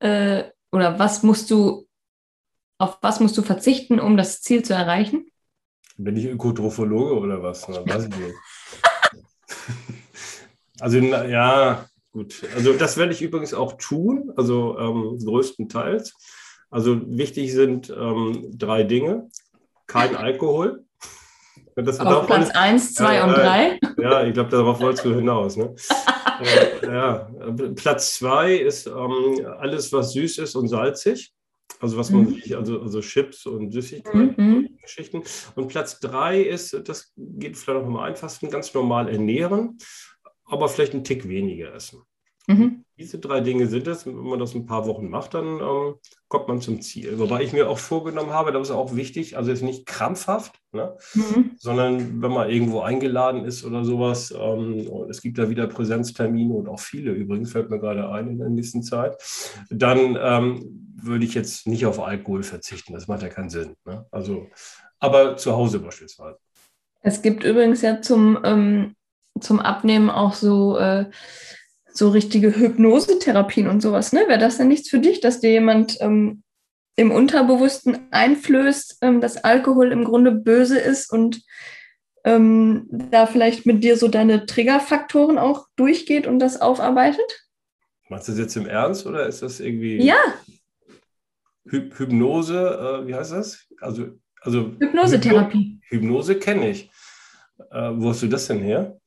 äh, 0.00 0.44
oder 0.72 0.98
was 0.98 1.22
musst 1.22 1.50
du, 1.50 1.86
auf 2.78 2.98
was 3.02 3.20
musst 3.20 3.36
du 3.38 3.42
verzichten, 3.42 4.00
um 4.00 4.16
das 4.16 4.40
Ziel 4.40 4.64
zu 4.64 4.74
erreichen? 4.74 5.26
Bin 5.96 6.16
ich 6.16 6.24
Ökotrophologe 6.24 7.14
oder 7.14 7.42
was? 7.42 7.68
Weiß 7.68 8.08
ich 8.08 8.16
nicht. 8.16 8.34
also, 10.80 10.98
na, 10.98 11.26
ja, 11.26 11.86
gut. 12.12 12.42
Also, 12.54 12.72
das 12.72 12.96
werde 12.96 13.12
ich 13.12 13.22
übrigens 13.22 13.52
auch 13.54 13.74
tun, 13.74 14.32
also 14.36 14.78
ähm, 14.78 15.18
größtenteils. 15.22 16.14
Also, 16.70 17.00
wichtig 17.06 17.52
sind 17.52 17.90
ähm, 17.90 18.50
drei 18.56 18.82
Dinge: 18.82 19.28
kein 19.86 20.16
Alkohol. 20.16 20.84
Das 21.76 22.00
Auf 22.00 22.26
Platz 22.26 22.50
1, 22.50 22.94
2 22.94 23.24
und 23.24 23.32
3? 23.32 23.78
Ja, 23.98 24.24
ich 24.24 24.34
glaube, 24.34 24.50
darauf 24.50 24.80
wolltest 24.80 25.04
du 25.04 25.14
hinaus. 25.14 25.56
Ne? 25.56 25.74
äh, 26.82 26.86
ja. 26.86 27.30
Platz 27.74 28.14
2 28.18 28.54
ist 28.56 28.86
ähm, 28.86 29.46
alles, 29.58 29.92
was 29.92 30.12
süß 30.12 30.38
ist 30.38 30.54
und 30.54 30.68
salzig. 30.68 31.32
Also 31.80 31.96
was 31.96 32.10
man 32.10 32.24
mhm. 32.24 32.34
sich, 32.34 32.56
also, 32.56 32.80
also 32.80 33.00
Chips 33.00 33.46
und 33.46 33.72
Süßigkeiten, 33.72 34.34
mhm. 34.36 34.78
Geschichten. 34.80 35.22
Und 35.56 35.68
Platz 35.68 35.98
3 36.00 36.42
ist, 36.42 36.80
das 36.88 37.12
geht 37.16 37.56
vielleicht 37.56 37.80
noch 37.80 37.86
am 37.86 37.96
einfachsten, 37.96 38.50
ganz 38.50 38.72
normal 38.74 39.08
ernähren, 39.08 39.78
aber 40.44 40.68
vielleicht 40.68 40.94
einen 40.94 41.04
Tick 41.04 41.28
weniger 41.28 41.74
essen. 41.74 42.02
Mhm. 42.46 42.84
Diese 43.02 43.18
drei 43.18 43.40
Dinge 43.40 43.66
sind 43.66 43.88
es. 43.88 44.06
Wenn 44.06 44.14
man 44.14 44.38
das 44.38 44.54
ein 44.54 44.64
paar 44.64 44.86
Wochen 44.86 45.08
macht, 45.08 45.34
dann 45.34 45.58
ähm, 45.58 45.94
kommt 46.28 46.46
man 46.46 46.60
zum 46.60 46.80
Ziel. 46.80 47.18
Wobei 47.18 47.42
ich 47.42 47.52
mir 47.52 47.68
auch 47.68 47.78
vorgenommen 47.78 48.30
habe, 48.30 48.52
das 48.52 48.68
ist 48.68 48.74
auch 48.74 48.94
wichtig, 48.94 49.36
also 49.36 49.50
jetzt 49.50 49.64
nicht 49.64 49.86
krampfhaft, 49.86 50.54
ne? 50.70 50.96
mhm. 51.14 51.50
sondern 51.58 52.22
wenn 52.22 52.30
man 52.30 52.48
irgendwo 52.48 52.80
eingeladen 52.80 53.44
ist 53.44 53.64
oder 53.64 53.84
sowas, 53.84 54.32
ähm, 54.38 54.88
es 55.10 55.20
gibt 55.20 55.38
da 55.38 55.50
wieder 55.50 55.66
Präsenztermine 55.66 56.54
und 56.54 56.68
auch 56.68 56.78
viele 56.78 57.10
übrigens, 57.10 57.50
fällt 57.50 57.70
mir 57.70 57.80
gerade 57.80 58.08
ein 58.08 58.28
in 58.28 58.38
der 58.38 58.48
nächsten 58.50 58.84
Zeit, 58.84 59.16
dann 59.68 60.16
ähm, 60.20 60.94
würde 60.94 61.24
ich 61.24 61.34
jetzt 61.34 61.66
nicht 61.66 61.84
auf 61.86 62.00
Alkohol 62.00 62.44
verzichten. 62.44 62.92
Das 62.92 63.08
macht 63.08 63.22
ja 63.22 63.28
keinen 63.28 63.50
Sinn. 63.50 63.74
Ne? 63.84 64.06
Also, 64.12 64.46
aber 65.00 65.36
zu 65.36 65.52
Hause 65.52 65.80
beispielsweise. 65.80 66.38
Es 67.00 67.20
gibt 67.20 67.42
übrigens 67.42 67.82
ja 67.82 68.00
zum, 68.00 68.38
ähm, 68.44 68.94
zum 69.40 69.58
Abnehmen 69.58 70.08
auch 70.08 70.34
so, 70.34 70.78
äh, 70.78 71.10
so 71.92 72.08
richtige 72.08 72.56
Hypnosetherapien 72.56 73.68
und 73.68 73.80
sowas. 73.80 74.12
Ne? 74.12 74.24
Wäre 74.26 74.38
das 74.38 74.56
denn 74.56 74.68
nichts 74.68 74.88
für 74.88 74.98
dich, 74.98 75.20
dass 75.20 75.40
dir 75.40 75.50
jemand 75.50 75.98
ähm, 76.00 76.42
im 76.96 77.10
Unterbewussten 77.10 78.08
einflößt, 78.10 78.98
ähm, 79.02 79.20
dass 79.20 79.42
Alkohol 79.44 79.92
im 79.92 80.04
Grunde 80.04 80.32
böse 80.32 80.78
ist 80.78 81.10
und 81.12 81.42
ähm, 82.24 82.86
da 82.90 83.26
vielleicht 83.26 83.66
mit 83.66 83.82
dir 83.82 83.96
so 83.96 84.08
deine 84.08 84.46
Triggerfaktoren 84.46 85.38
auch 85.38 85.66
durchgeht 85.76 86.26
und 86.26 86.38
das 86.38 86.60
aufarbeitet? 86.60 87.48
Machst 88.08 88.28
du 88.28 88.32
das 88.32 88.40
jetzt 88.40 88.56
im 88.56 88.66
Ernst 88.66 89.06
oder 89.06 89.26
ist 89.26 89.42
das 89.42 89.60
irgendwie 89.60 90.02
ja. 90.02 90.18
Hy 91.70 91.90
Hypnose? 91.96 93.02
Äh, 93.04 93.06
wie 93.06 93.14
heißt 93.14 93.32
das? 93.32 93.66
Also, 93.80 94.18
also 94.40 94.72
Hypnosetherapie. 94.78 95.80
Hypnose 95.88 96.38
kenne 96.38 96.70
ich. 96.70 96.90
Äh, 97.70 97.90
wo 97.94 98.10
hast 98.10 98.22
du 98.22 98.28
das 98.28 98.46
denn 98.46 98.60
her? 98.60 98.98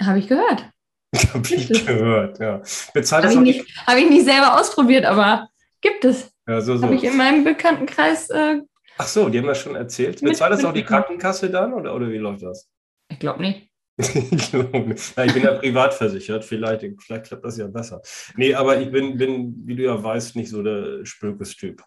Habe 0.00 0.18
ich 0.18 0.28
gehört. 0.28 0.70
Habe 1.34 1.54
ich 1.54 1.86
gehört, 1.86 2.38
ja. 2.38 2.60
Habe 2.94 3.32
ich, 3.32 3.38
nicht, 3.38 3.86
hab 3.86 3.96
ich 3.96 4.08
nicht 4.08 4.24
selber 4.24 4.58
ausprobiert, 4.58 5.04
aber 5.04 5.48
gibt 5.80 6.04
es. 6.04 6.30
Ja, 6.46 6.60
so, 6.60 6.76
so. 6.76 6.84
Habe 6.84 6.94
ich 6.94 7.04
in 7.04 7.16
meinem 7.16 7.44
Bekanntenkreis. 7.44 8.30
Äh, 8.30 8.60
Ach 8.98 9.06
so, 9.06 9.28
die 9.28 9.38
haben 9.38 9.46
das 9.46 9.58
schon 9.58 9.74
erzählt. 9.74 10.20
Bezahlt 10.20 10.52
das 10.52 10.64
auch 10.64 10.72
die 10.72 10.84
Krankenkasse 10.84 11.50
dann 11.50 11.72
oder, 11.72 11.94
oder 11.94 12.10
wie 12.10 12.18
läuft 12.18 12.42
das? 12.42 12.68
Ich 13.08 13.18
glaube 13.18 13.42
nicht. 13.42 13.68
ich, 13.96 14.52
Na, 14.52 15.24
ich 15.24 15.34
bin 15.34 15.42
ja 15.42 15.54
privat 15.58 15.94
versichert, 15.94 16.44
vielleicht, 16.44 16.84
vielleicht 17.00 17.26
klappt 17.26 17.44
das 17.44 17.56
ja 17.56 17.68
besser. 17.68 18.02
Nee, 18.36 18.54
aber 18.54 18.80
ich 18.80 18.90
bin, 18.90 19.16
bin, 19.16 19.54
wie 19.66 19.76
du 19.76 19.84
ja 19.84 20.02
weißt, 20.02 20.34
nicht 20.36 20.50
so 20.50 20.62
der 20.62 21.04
Spökes-Typ. 21.04 21.82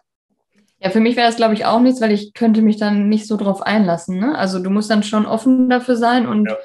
Ja, 0.80 0.90
für 0.90 1.00
mich 1.00 1.16
wäre 1.16 1.26
das, 1.26 1.36
glaube 1.36 1.54
ich, 1.54 1.66
auch 1.66 1.80
nichts, 1.80 2.00
weil 2.00 2.12
ich 2.12 2.32
könnte 2.34 2.62
mich 2.62 2.76
dann 2.76 3.08
nicht 3.08 3.26
so 3.26 3.36
drauf 3.36 3.62
einlassen. 3.62 4.18
Ne? 4.18 4.38
Also 4.38 4.60
du 4.60 4.70
musst 4.70 4.90
dann 4.90 5.02
schon 5.02 5.26
offen 5.26 5.68
dafür 5.68 5.96
sein 5.96 6.26
und 6.26 6.48
ja. 6.48 6.56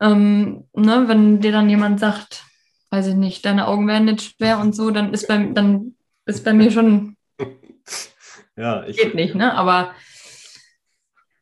Ähm, 0.00 0.64
ne, 0.74 1.04
wenn 1.06 1.40
dir 1.40 1.52
dann 1.52 1.68
jemand 1.68 2.00
sagt, 2.00 2.44
weiß 2.90 3.08
ich 3.08 3.14
nicht, 3.14 3.44
deine 3.44 3.66
Augen 3.66 3.88
werden 3.88 4.06
nicht 4.06 4.36
schwer 4.36 4.58
und 4.58 4.74
so, 4.74 4.90
dann 4.90 5.12
ist 5.12 5.28
bei, 5.28 5.38
dann 5.52 5.96
ist 6.26 6.44
bei 6.44 6.52
mir 6.52 6.70
schon 6.70 7.16
ja, 8.56 8.84
ich, 8.86 8.96
geht 8.96 9.14
nicht, 9.14 9.34
ne? 9.34 9.54
Aber 9.54 9.92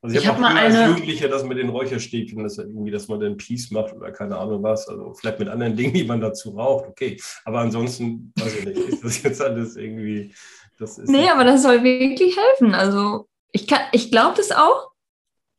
also 0.00 0.16
ich, 0.16 0.22
ich 0.22 0.28
habe 0.28 0.40
mal 0.40 0.56
eine 0.56 0.78
als 0.78 0.88
Jugendlicher 0.88 1.28
das 1.28 1.44
mit 1.44 1.58
den 1.58 1.68
Räucherstäbchen, 1.68 2.42
dass 2.42 2.58
irgendwie, 2.58 2.90
dass 2.90 3.06
man 3.06 3.20
den 3.20 3.36
Peace 3.36 3.70
macht 3.70 3.94
oder 3.94 4.10
keine 4.10 4.36
Ahnung 4.36 4.62
was, 4.62 4.88
also 4.88 5.14
vielleicht 5.14 5.38
mit 5.38 5.48
anderen 5.48 5.76
Dingen, 5.76 5.94
die 5.94 6.04
man 6.04 6.20
dazu 6.20 6.50
raucht, 6.50 6.88
okay. 6.88 7.20
Aber 7.44 7.60
ansonsten, 7.60 8.32
weiß 8.36 8.56
ich 8.56 8.64
nicht, 8.64 8.78
ist 8.78 9.04
das 9.04 9.22
jetzt 9.22 9.40
alles 9.40 9.76
irgendwie 9.76 10.34
das 10.82 10.98
ist 10.98 11.08
nee, 11.08 11.28
aber 11.28 11.44
das 11.44 11.62
soll 11.62 11.82
wirklich 11.84 12.36
helfen. 12.36 12.74
Also 12.74 13.28
ich, 13.52 13.66
ich 13.92 14.10
glaube 14.10 14.36
das 14.36 14.50
auch. 14.50 14.90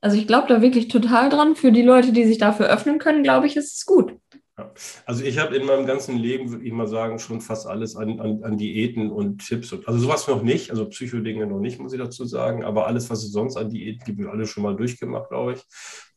Also 0.03 0.17
ich 0.17 0.27
glaube 0.27 0.49
da 0.49 0.61
wirklich 0.61 0.89
total 0.89 1.29
dran. 1.29 1.55
Für 1.55 1.71
die 1.71 1.81
Leute, 1.81 2.11
die 2.11 2.25
sich 2.25 2.37
dafür 2.37 2.65
öffnen 2.67 2.99
können, 2.99 3.23
glaube 3.23 3.47
ich, 3.47 3.55
ist 3.55 3.77
es 3.77 3.85
gut. 3.85 4.13
Ja. 4.57 4.69
Also 5.05 5.23
ich 5.23 5.39
habe 5.39 5.55
in 5.55 5.65
meinem 5.65 5.85
ganzen 5.85 6.17
Leben, 6.17 6.51
würde 6.51 6.65
ich 6.65 6.73
mal 6.73 6.87
sagen, 6.87 7.19
schon 7.19 7.39
fast 7.39 7.65
alles 7.67 7.95
an, 7.95 8.19
an, 8.19 8.43
an 8.43 8.57
Diäten 8.57 9.09
und 9.09 9.47
Tipps. 9.47 9.71
Und, 9.71 9.87
also 9.87 9.97
sowas 9.99 10.27
noch 10.27 10.43
nicht, 10.43 10.71
also 10.71 10.89
Psychodinge 10.89 11.47
noch 11.47 11.61
nicht, 11.61 11.79
muss 11.79 11.93
ich 11.93 12.01
dazu 12.01 12.25
sagen. 12.25 12.65
Aber 12.65 12.85
alles, 12.85 13.09
was 13.09 13.23
es 13.23 13.31
sonst 13.31 13.55
an 13.55 13.69
Diäten 13.69 14.03
gibt, 14.03 14.19
wir 14.19 14.29
alle 14.29 14.45
schon 14.45 14.63
mal 14.63 14.75
durchgemacht, 14.75 15.29
glaube 15.29 15.53
ich. 15.53 15.61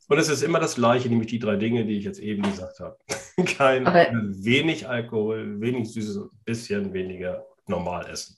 Und 0.08 0.18
es 0.18 0.28
ist 0.28 0.42
immer 0.42 0.58
das 0.58 0.74
Gleiche, 0.74 1.08
nämlich 1.08 1.28
die 1.28 1.38
drei 1.38 1.54
Dinge, 1.54 1.84
die 1.84 1.96
ich 1.96 2.04
jetzt 2.04 2.18
eben 2.18 2.42
gesagt 2.42 2.80
habe. 2.80 2.96
Kein, 3.56 3.86
aber, 3.86 4.08
wenig 4.12 4.88
Alkohol, 4.88 5.60
wenig 5.60 5.92
Süßes, 5.92 6.16
ein 6.16 6.30
bisschen 6.44 6.92
weniger 6.92 7.46
normal 7.68 8.08
essen. 8.10 8.36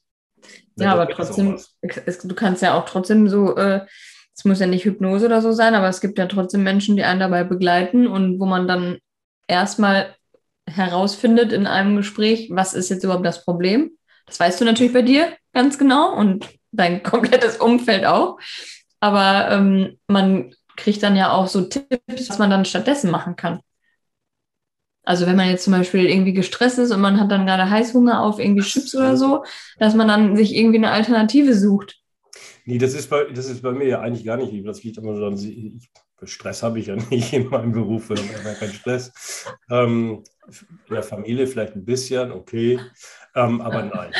Ja, 0.76 0.92
aber 0.92 1.08
trotzdem, 1.08 1.58
es, 1.80 2.18
du 2.18 2.34
kannst 2.34 2.60
ja 2.60 2.74
auch 2.74 2.84
trotzdem 2.84 3.28
so, 3.28 3.56
äh, 3.56 3.86
es 4.38 4.44
muss 4.44 4.60
ja 4.60 4.68
nicht 4.68 4.84
Hypnose 4.84 5.26
oder 5.26 5.42
so 5.42 5.50
sein, 5.50 5.74
aber 5.74 5.88
es 5.88 6.00
gibt 6.00 6.16
ja 6.16 6.26
trotzdem 6.26 6.62
Menschen, 6.62 6.94
die 6.94 7.02
einen 7.02 7.18
dabei 7.18 7.42
begleiten 7.42 8.06
und 8.06 8.38
wo 8.38 8.46
man 8.46 8.68
dann 8.68 8.98
erstmal 9.48 10.14
herausfindet 10.70 11.52
in 11.52 11.66
einem 11.66 11.96
Gespräch, 11.96 12.48
was 12.52 12.72
ist 12.72 12.88
jetzt 12.88 13.02
überhaupt 13.02 13.26
das 13.26 13.44
Problem. 13.44 13.90
Das 14.26 14.38
weißt 14.38 14.60
du 14.60 14.64
natürlich 14.64 14.92
bei 14.92 15.02
dir 15.02 15.32
ganz 15.52 15.76
genau 15.76 16.14
und 16.14 16.48
dein 16.70 17.02
komplettes 17.02 17.56
Umfeld 17.56 18.04
auch. 18.04 18.38
Aber 19.00 19.50
ähm, 19.50 19.98
man 20.06 20.54
kriegt 20.76 21.02
dann 21.02 21.16
ja 21.16 21.32
auch 21.32 21.48
so 21.48 21.62
Tipps, 21.62 22.28
was 22.28 22.38
man 22.38 22.50
dann 22.50 22.64
stattdessen 22.64 23.10
machen 23.10 23.34
kann. 23.34 23.58
Also 25.02 25.26
wenn 25.26 25.36
man 25.36 25.48
jetzt 25.48 25.64
zum 25.64 25.72
Beispiel 25.72 26.06
irgendwie 26.06 26.34
gestresst 26.34 26.78
ist 26.78 26.92
und 26.92 27.00
man 27.00 27.18
hat 27.18 27.32
dann 27.32 27.46
gerade 27.46 27.70
Heißhunger 27.70 28.22
auf 28.22 28.38
irgendwie 28.38 28.62
Chips 28.62 28.94
oder 28.94 29.16
so, 29.16 29.42
dass 29.80 29.96
man 29.96 30.06
dann 30.06 30.36
sich 30.36 30.54
irgendwie 30.54 30.76
eine 30.78 30.92
Alternative 30.92 31.54
sucht. 31.54 31.98
Nee, 32.68 32.76
das 32.76 32.92
ist 32.92 33.08
bei, 33.08 33.24
das 33.24 33.46
ist 33.46 33.62
bei 33.62 33.72
mir 33.72 33.86
ja 33.86 34.00
eigentlich 34.02 34.26
gar 34.26 34.36
nicht 34.36 34.52
lieb. 34.52 34.66
Das 34.66 34.84
liegt 34.84 34.98
immer 34.98 35.16
so 35.16 35.24
an, 35.24 35.80
Stress 36.24 36.62
habe 36.62 36.78
ich 36.78 36.88
ja 36.88 36.96
nicht 37.10 37.32
in 37.32 37.48
meinem 37.48 37.72
Beruf, 37.72 38.10
ich 38.10 38.74
Stress. 38.74 39.46
Ähm, 39.70 40.22
in 40.86 40.94
der 40.94 41.02
Familie 41.02 41.46
vielleicht 41.46 41.76
ein 41.76 41.86
bisschen, 41.86 42.30
okay. 42.30 42.78
Ähm, 43.34 43.62
aber 43.62 43.84
nein, 43.84 44.12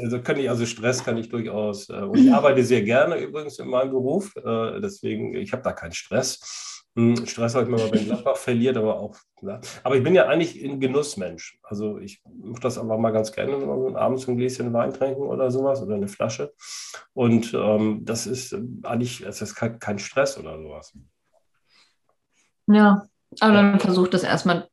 also 0.00 0.22
kann 0.22 0.38
ich, 0.38 0.48
also 0.48 0.66
Stress 0.66 1.02
kann 1.02 1.16
ich 1.16 1.30
durchaus. 1.30 1.88
Äh, 1.88 1.94
und 1.94 2.16
ich 2.16 2.32
arbeite 2.32 2.62
sehr 2.62 2.82
gerne 2.82 3.18
übrigens 3.18 3.58
in 3.58 3.66
meinem 3.66 3.90
Beruf, 3.90 4.36
äh, 4.36 4.80
deswegen, 4.80 5.34
ich 5.34 5.52
habe 5.52 5.64
da 5.64 5.72
keinen 5.72 5.92
Stress. 5.92 6.75
Hm, 6.96 7.26
Stress 7.26 7.54
habe 7.54 7.64
ich 7.64 7.70
mal, 7.70 7.92
wenn 7.92 8.06
Gladbach 8.06 8.36
verliert, 8.38 8.78
aber 8.78 8.98
auch. 8.98 9.16
Ja. 9.42 9.60
Aber 9.84 9.96
ich 9.96 10.02
bin 10.02 10.14
ja 10.14 10.26
eigentlich 10.26 10.64
ein 10.64 10.80
Genussmensch. 10.80 11.58
Also 11.62 11.98
ich 11.98 12.22
mache 12.24 12.62
das 12.62 12.78
einfach 12.78 12.96
mal 12.96 13.10
ganz 13.10 13.32
gerne, 13.32 13.54
abends 13.96 14.26
ein 14.26 14.38
Gläschen 14.38 14.72
Wein 14.72 14.94
trinken 14.94 15.20
oder 15.20 15.50
sowas 15.50 15.82
oder 15.82 15.96
eine 15.96 16.08
Flasche. 16.08 16.54
Und 17.12 17.52
ähm, 17.52 18.00
das 18.02 18.26
ist 18.26 18.56
eigentlich, 18.82 19.20
das 19.20 19.42
ist 19.42 19.54
kein, 19.54 19.78
kein 19.78 19.98
Stress 19.98 20.38
oder 20.38 20.56
sowas. 20.56 20.96
Ja, 22.66 23.06
aber 23.40 23.52
dann 23.52 23.78
versuch 23.78 24.08
das 24.08 24.22
erstmal. 24.22 24.66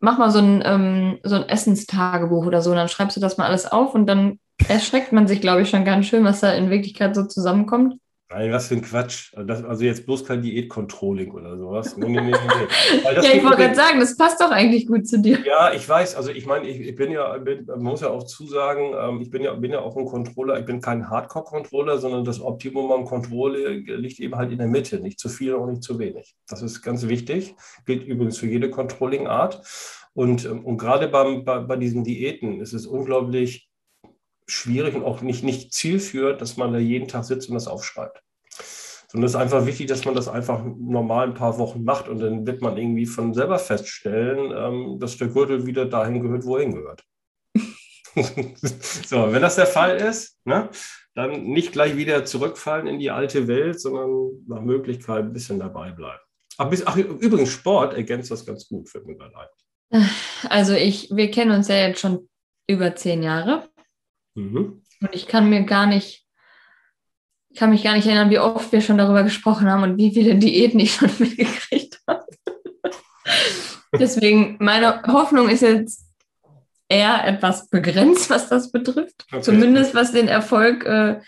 Mach 0.00 0.18
mal 0.18 0.30
so 0.30 0.38
ein, 0.38 0.62
ähm, 0.64 1.20
so 1.22 1.36
ein 1.36 1.48
Essenstagebuch 1.48 2.46
oder 2.46 2.62
so, 2.62 2.74
dann 2.74 2.88
schreibst 2.88 3.16
du 3.16 3.20
das 3.20 3.36
mal 3.36 3.46
alles 3.46 3.70
auf 3.70 3.94
und 3.94 4.06
dann 4.06 4.40
erschreckt 4.66 5.12
man 5.12 5.28
sich, 5.28 5.40
glaube 5.40 5.62
ich, 5.62 5.70
schon 5.70 5.84
ganz 5.84 6.06
schön, 6.06 6.24
was 6.24 6.40
da 6.40 6.52
in 6.52 6.70
Wirklichkeit 6.70 7.14
so 7.14 7.26
zusammenkommt. 7.26 7.99
Nein, 8.32 8.52
was 8.52 8.68
für 8.68 8.76
ein 8.76 8.82
Quatsch. 8.82 9.32
Das, 9.44 9.64
also 9.64 9.84
jetzt 9.84 10.06
bloß 10.06 10.24
kein 10.24 10.40
Diät-Controlling 10.40 11.32
oder 11.32 11.58
sowas. 11.58 11.96
Nee, 11.96 12.08
nee, 12.08 12.20
nee, 12.20 12.30
ja, 12.30 13.22
ich 13.34 13.42
wollte 13.42 13.56
gerade 13.56 13.74
sagen, 13.74 13.98
das 13.98 14.16
passt 14.16 14.40
doch 14.40 14.52
eigentlich 14.52 14.86
gut 14.86 15.08
zu 15.08 15.18
dir. 15.18 15.40
Ja, 15.44 15.72
ich 15.72 15.88
weiß. 15.88 16.14
Also 16.14 16.30
ich 16.30 16.46
meine, 16.46 16.68
ich, 16.68 16.80
ich 16.80 16.94
bin 16.94 17.10
ja, 17.10 17.36
bin, 17.38 17.66
man 17.66 17.82
muss 17.82 18.02
ja 18.02 18.10
auch 18.10 18.22
zusagen, 18.22 18.94
ähm, 18.96 19.20
ich 19.20 19.30
bin 19.30 19.42
ja, 19.42 19.54
bin 19.54 19.72
ja 19.72 19.80
auch 19.80 19.96
ein 19.96 20.04
Controller. 20.04 20.60
Ich 20.60 20.64
bin 20.64 20.80
kein 20.80 21.10
Hardcore-Controller, 21.10 21.98
sondern 21.98 22.24
das 22.24 22.40
Optimum 22.40 22.92
am 22.92 23.04
Controle 23.04 23.68
liegt 23.68 24.20
eben 24.20 24.36
halt 24.36 24.52
in 24.52 24.58
der 24.58 24.68
Mitte. 24.68 25.00
Nicht 25.00 25.18
zu 25.18 25.28
viel 25.28 25.54
und 25.54 25.70
nicht 25.70 25.82
zu 25.82 25.98
wenig. 25.98 26.36
Das 26.48 26.62
ist 26.62 26.82
ganz 26.82 27.08
wichtig. 27.08 27.56
Gilt 27.84 28.06
übrigens 28.06 28.38
für 28.38 28.46
jede 28.46 28.70
Controlling-Art. 28.70 29.60
Und, 30.12 30.44
ähm, 30.44 30.64
und 30.64 30.78
gerade 30.78 31.08
beim, 31.08 31.44
bei, 31.44 31.58
bei 31.58 31.76
diesen 31.76 32.04
Diäten 32.04 32.60
ist 32.60 32.74
es 32.74 32.86
unglaublich 32.86 33.69
schwierig 34.50 34.94
und 34.94 35.04
auch 35.04 35.20
nicht, 35.22 35.44
nicht 35.44 35.72
zielführend, 35.72 36.40
dass 36.40 36.56
man 36.56 36.72
da 36.72 36.78
jeden 36.78 37.08
Tag 37.08 37.24
sitzt 37.24 37.48
und 37.48 37.54
das 37.54 37.66
aufschreibt. 37.66 38.22
Sondern 39.08 39.26
es 39.26 39.32
ist 39.32 39.40
einfach 39.40 39.66
wichtig, 39.66 39.88
dass 39.88 40.04
man 40.04 40.14
das 40.14 40.28
einfach 40.28 40.62
normal 40.64 41.28
ein 41.28 41.34
paar 41.34 41.58
Wochen 41.58 41.82
macht 41.82 42.08
und 42.08 42.20
dann 42.20 42.46
wird 42.46 42.62
man 42.62 42.76
irgendwie 42.76 43.06
von 43.06 43.34
selber 43.34 43.58
feststellen, 43.58 44.52
ähm, 44.56 45.00
dass 45.00 45.16
der 45.16 45.28
Gürtel 45.28 45.66
wieder 45.66 45.86
dahin 45.86 46.22
gehört, 46.22 46.44
wo 46.44 46.56
er 46.56 46.62
hingehört. 46.62 47.04
so, 48.14 49.32
wenn 49.32 49.42
das 49.42 49.56
der 49.56 49.66
Fall 49.66 49.96
ist, 49.96 50.38
ne, 50.44 50.68
dann 51.14 51.44
nicht 51.44 51.72
gleich 51.72 51.96
wieder 51.96 52.24
zurückfallen 52.24 52.86
in 52.86 52.98
die 52.98 53.10
alte 53.10 53.48
Welt, 53.48 53.80
sondern 53.80 54.44
nach 54.46 54.60
Möglichkeit 54.60 55.24
ein 55.24 55.32
bisschen 55.32 55.58
dabei 55.58 55.90
bleiben. 55.90 56.20
Ach, 56.56 56.70
ach 56.84 56.96
übrigens, 56.96 57.50
Sport 57.50 57.94
ergänzt 57.94 58.30
das 58.30 58.44
ganz 58.44 58.68
gut, 58.68 58.88
fällt 58.88 59.06
mir 59.06 59.16
gerade. 59.16 59.34
Also 60.48 60.74
ich, 60.74 61.10
wir 61.10 61.30
kennen 61.30 61.52
uns 61.52 61.68
ja 61.68 61.76
jetzt 61.76 62.00
schon 62.00 62.28
über 62.68 62.94
zehn 62.94 63.22
Jahre. 63.22 63.68
Mhm. 64.34 64.82
Und 65.00 65.14
ich 65.14 65.26
kann 65.26 65.50
mir 65.50 65.64
gar 65.64 65.86
nicht, 65.86 66.26
ich 67.48 67.58
kann 67.58 67.70
mich 67.70 67.82
gar 67.82 67.94
nicht 67.94 68.06
erinnern, 68.06 68.30
wie 68.30 68.38
oft 68.38 68.70
wir 68.72 68.80
schon 68.80 68.98
darüber 68.98 69.22
gesprochen 69.22 69.70
haben 69.70 69.82
und 69.82 69.98
wie 69.98 70.12
viele 70.12 70.36
Diäten 70.36 70.80
ich 70.80 70.94
schon 70.94 71.10
mitgekriegt 71.18 72.00
habe. 72.06 72.26
Deswegen, 73.98 74.56
meine 74.60 75.02
Hoffnung 75.02 75.48
ist 75.48 75.62
jetzt 75.62 76.06
eher 76.88 77.24
etwas 77.26 77.68
begrenzt, 77.68 78.30
was 78.30 78.48
das 78.48 78.70
betrifft. 78.70 79.26
Okay. 79.30 79.42
Zumindest 79.42 79.94
was 79.94 80.12
den 80.12 80.28
Erfolg 80.28 80.84
äh, 80.84 81.20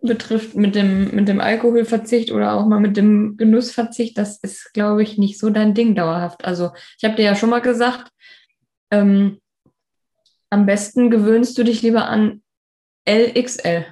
betrifft 0.00 0.56
mit 0.56 0.74
dem, 0.74 1.14
mit 1.14 1.28
dem 1.28 1.40
Alkoholverzicht 1.40 2.32
oder 2.32 2.54
auch 2.54 2.66
mal 2.66 2.80
mit 2.80 2.96
dem 2.96 3.36
Genussverzicht. 3.36 4.18
Das 4.18 4.38
ist, 4.38 4.72
glaube 4.74 5.02
ich, 5.02 5.18
nicht 5.18 5.38
so 5.38 5.50
dein 5.50 5.74
Ding 5.74 5.94
dauerhaft. 5.94 6.44
Also 6.44 6.70
ich 6.98 7.04
habe 7.04 7.16
dir 7.16 7.24
ja 7.24 7.34
schon 7.34 7.50
mal 7.50 7.60
gesagt, 7.60 8.10
ähm, 8.90 9.38
am 10.52 10.66
besten 10.66 11.10
gewöhnst 11.10 11.56
du 11.56 11.64
dich 11.64 11.80
lieber 11.80 12.08
an 12.08 12.42
LXL. 13.08 13.86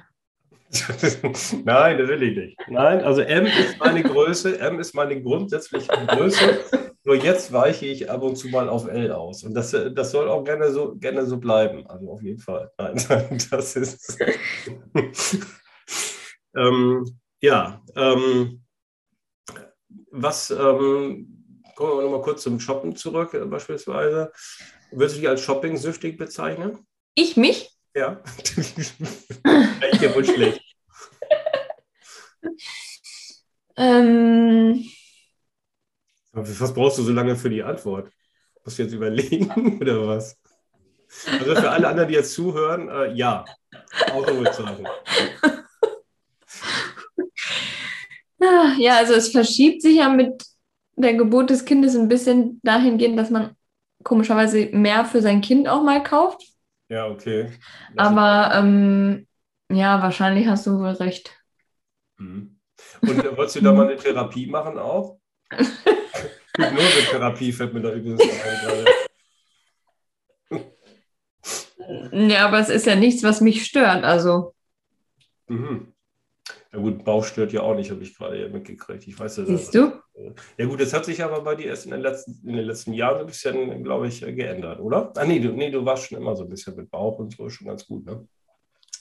Nein, 1.65 1.97
das 1.97 2.07
will 2.07 2.23
ich 2.23 2.37
nicht. 2.37 2.57
Nein, 2.69 3.01
also 3.01 3.21
M 3.21 3.47
ist 3.47 3.79
meine 3.79 4.03
Größe, 4.03 4.59
M 4.59 4.79
ist 4.79 4.93
meine 4.93 5.19
grundsätzliche 5.21 5.91
Größe. 6.07 6.59
Nur 7.03 7.15
jetzt 7.15 7.51
weiche 7.51 7.87
ich 7.87 8.11
ab 8.11 8.21
und 8.21 8.35
zu 8.35 8.47
mal 8.49 8.69
auf 8.69 8.87
L 8.87 9.11
aus. 9.11 9.43
Und 9.43 9.55
das, 9.55 9.71
das 9.71 10.11
soll 10.11 10.29
auch 10.29 10.43
gerne 10.43 10.71
so, 10.71 10.95
gerne 10.95 11.25
so 11.25 11.37
bleiben. 11.39 11.87
Also 11.87 12.11
auf 12.11 12.21
jeden 12.21 12.39
Fall. 12.39 12.71
Nein, 12.77 13.41
das 13.51 13.75
ist. 13.75 14.19
ähm, 16.55 17.05
ja, 17.41 17.81
ähm, 17.95 18.63
was, 20.11 20.51
ähm, 20.51 21.65
kommen 21.75 21.97
wir 21.97 22.03
nochmal 22.03 22.21
kurz 22.21 22.43
zum 22.43 22.59
Shoppen 22.59 22.95
zurück, 22.95 23.33
äh, 23.33 23.45
beispielsweise. 23.45 24.31
Würdest 24.91 25.15
du 25.15 25.19
dich 25.21 25.29
als 25.29 25.41
shopping-süchtig 25.41 26.17
bezeichnen? 26.17 26.85
Ich 27.15 27.37
mich? 27.37 27.69
Ja. 27.95 28.21
Echt 29.81 30.01
ja 30.01 30.15
wohl 30.15 30.25
schlecht. 30.25 30.61
ähm, 33.77 34.85
was 36.33 36.73
brauchst 36.73 36.97
du 36.97 37.03
so 37.03 37.11
lange 37.11 37.35
für 37.35 37.49
die 37.49 37.63
Antwort? 37.63 38.11
Musst 38.63 38.77
du 38.77 38.83
jetzt 38.83 38.93
überlegen 38.93 39.79
oder 39.81 40.07
was? 40.07 40.37
Also 41.27 41.55
für 41.55 41.69
alle 41.69 41.87
anderen, 41.87 42.07
die 42.07 42.15
jetzt 42.15 42.33
zuhören, 42.33 42.89
äh, 42.89 43.13
ja. 43.13 43.43
Ausrufezeichen. 44.11 44.87
Ja, 48.79 48.97
also 48.97 49.13
es 49.13 49.29
verschiebt 49.29 49.81
sich 49.81 49.97
ja 49.97 50.09
mit 50.09 50.43
der 50.95 51.13
Geburt 51.13 51.49
des 51.49 51.65
Kindes 51.65 51.95
ein 51.95 52.07
bisschen 52.07 52.59
dahingehend, 52.63 53.17
dass 53.19 53.29
man 53.29 53.55
komischerweise 54.03 54.69
mehr 54.71 55.05
für 55.05 55.21
sein 55.21 55.41
Kind 55.41 55.67
auch 55.67 55.83
mal 55.83 56.03
kauft. 56.03 56.43
Ja, 56.89 57.07
okay. 57.07 57.51
Das 57.95 58.07
Aber 58.07 58.55
ähm, 58.55 59.27
ja, 59.71 60.01
wahrscheinlich 60.01 60.47
hast 60.47 60.67
du 60.67 60.79
wohl 60.79 60.89
recht. 60.89 61.37
Mhm. 62.17 62.59
Und 63.01 63.23
äh, 63.23 63.37
wolltest 63.37 63.57
du 63.57 63.61
da 63.61 63.73
mal 63.73 63.87
eine 63.87 63.95
Therapie 63.95 64.47
machen 64.47 64.77
auch? 64.77 65.19
Hypnose-Therapie 66.57 67.51
fällt 67.51 67.73
mir 67.73 67.81
da 67.81 67.93
übrigens 67.93 68.21
ein. 68.21 68.29
Ja, 72.29 72.47
aber 72.47 72.59
es 72.59 72.69
ist 72.69 72.85
ja 72.85 72.95
nichts, 72.95 73.23
was 73.23 73.41
mich 73.41 73.65
stört. 73.65 74.03
Also. 74.03 74.53
Mhm. 75.47 75.93
Ja 76.73 76.79
gut, 76.79 77.03
Bauch 77.03 77.25
stört 77.25 77.51
ja 77.51 77.61
auch 77.61 77.75
nicht, 77.75 77.91
habe 77.91 78.01
ich 78.01 78.15
gerade 78.15 78.41
ja 78.41 78.47
mitgekriegt. 78.47 79.05
Ich 79.05 79.19
weiß 79.19 79.37
ja, 79.37 79.45
Siehst 79.45 79.75
du? 79.75 79.91
Ja 80.57 80.65
gut, 80.65 80.79
das 80.79 80.93
hat 80.93 81.03
sich 81.03 81.21
aber 81.21 81.41
bei 81.41 81.55
dir 81.55 81.67
erst 81.67 81.85
in 81.85 81.91
den 81.91 82.01
letzten, 82.01 82.47
in 82.47 82.55
den 82.55 82.65
letzten 82.65 82.93
Jahren 82.93 83.19
ein 83.19 83.25
bisschen, 83.25 83.83
glaube 83.83 84.07
ich, 84.07 84.21
geändert, 84.21 84.79
oder? 84.79 85.11
Ah 85.17 85.25
nee 85.25 85.39
du, 85.39 85.49
nee, 85.49 85.69
du 85.69 85.83
warst 85.83 86.07
schon 86.07 86.17
immer 86.17 86.35
so 86.35 86.43
ein 86.43 86.49
bisschen 86.49 86.75
mit 86.75 86.89
Bauch 86.89 87.19
und 87.19 87.35
so, 87.35 87.49
schon 87.49 87.67
ganz 87.67 87.85
gut, 87.85 88.05
ne? 88.05 88.25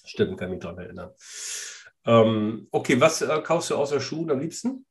Stimmt, 0.05 0.39
kann 0.39 0.51
mich 0.51 0.61
daran 0.61 0.79
erinnern. 0.79 1.11
Ähm, 2.07 2.67
okay, 2.73 3.01
was 3.01 3.23
äh, 3.23 3.41
kaufst 3.43 3.71
du 3.71 3.77
außer 3.77 4.01
Schuhen 4.01 4.31
am 4.31 4.41
liebsten? 4.41 4.85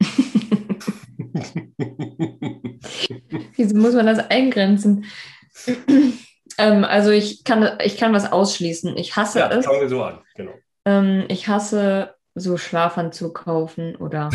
Wieso 3.56 3.76
muss 3.76 3.94
man 3.94 4.06
das 4.06 4.18
eingrenzen? 4.30 5.06
ähm, 6.58 6.84
also 6.84 7.10
ich 7.10 7.42
kann, 7.42 7.78
ich 7.82 7.96
kann 7.96 8.12
was 8.12 8.30
ausschließen. 8.30 8.96
Ich 8.96 9.16
hasse 9.16 9.40
ja, 9.40 9.50
es. 9.50 9.64
Fangen 9.64 9.80
wir 9.80 9.88
so 9.88 10.04
an, 10.04 10.20
genau. 10.36 10.52
Ähm, 10.84 11.24
ich 11.28 11.48
hasse 11.48 12.14
so 12.34 12.56
Schlafanzug 12.56 13.34
kaufen 13.34 13.96
oder 13.96 14.30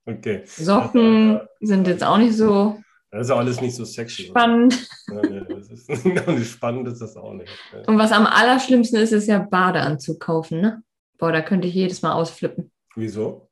okay. 0.05 0.43
Socken 0.45 1.41
sind 1.59 1.87
jetzt 1.87 2.03
auch 2.03 2.17
nicht 2.17 2.35
so. 2.35 2.79
Das 3.11 3.27
ist 3.27 3.31
alles 3.31 3.59
nicht 3.59 3.75
so 3.75 3.85
sexy. 3.85 4.27
Spannend. 4.27 4.87
Ja, 5.07 5.21
nee, 5.21 5.41
das 5.49 5.69
ist, 5.69 6.05
nicht 6.05 6.51
spannend 6.51 6.87
ist 6.87 7.01
das 7.01 7.17
auch 7.17 7.33
nicht. 7.33 7.51
Und 7.87 7.97
was 7.97 8.11
am 8.11 8.27
allerschlimmsten 8.27 8.99
ist, 8.99 9.11
ist 9.11 9.27
ja 9.27 9.39
Badeanzug 9.39 10.19
kaufen, 10.19 10.61
ne? 10.61 10.83
Boah, 11.17 11.31
da 11.31 11.41
könnte 11.41 11.67
ich 11.67 11.73
jedes 11.73 12.01
Mal 12.01 12.13
ausflippen. 12.13 12.71
Wieso? 12.95 13.49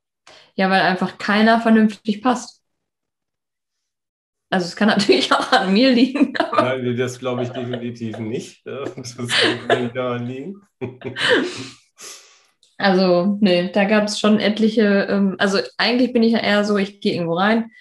Ja, 0.54 0.70
weil 0.70 0.82
einfach 0.82 1.18
keiner 1.18 1.60
vernünftig 1.60 2.22
passt. 2.22 2.57
Also 4.50 4.66
es 4.66 4.76
kann 4.76 4.88
natürlich 4.88 5.32
auch 5.32 5.52
an 5.52 5.72
mir 5.72 5.90
liegen. 5.90 6.32
Nein, 6.52 6.96
das 6.96 7.18
glaube 7.18 7.42
ich 7.42 7.50
definitiv 7.50 8.18
nicht. 8.18 8.62
Das 8.66 9.16
kann 9.16 9.82
nicht 9.82 9.96
daran 9.96 10.26
liegen. 10.26 10.62
Also, 12.80 13.38
nee, 13.40 13.72
da 13.72 13.86
gab 13.86 14.04
es 14.04 14.20
schon 14.20 14.38
etliche, 14.38 15.08
ähm, 15.10 15.34
also 15.38 15.58
eigentlich 15.78 16.12
bin 16.12 16.22
ich 16.22 16.34
ja 16.34 16.38
eher 16.38 16.64
so, 16.64 16.76
ich 16.76 17.00
gehe 17.00 17.14
irgendwo 17.14 17.34
rein, 17.34 17.72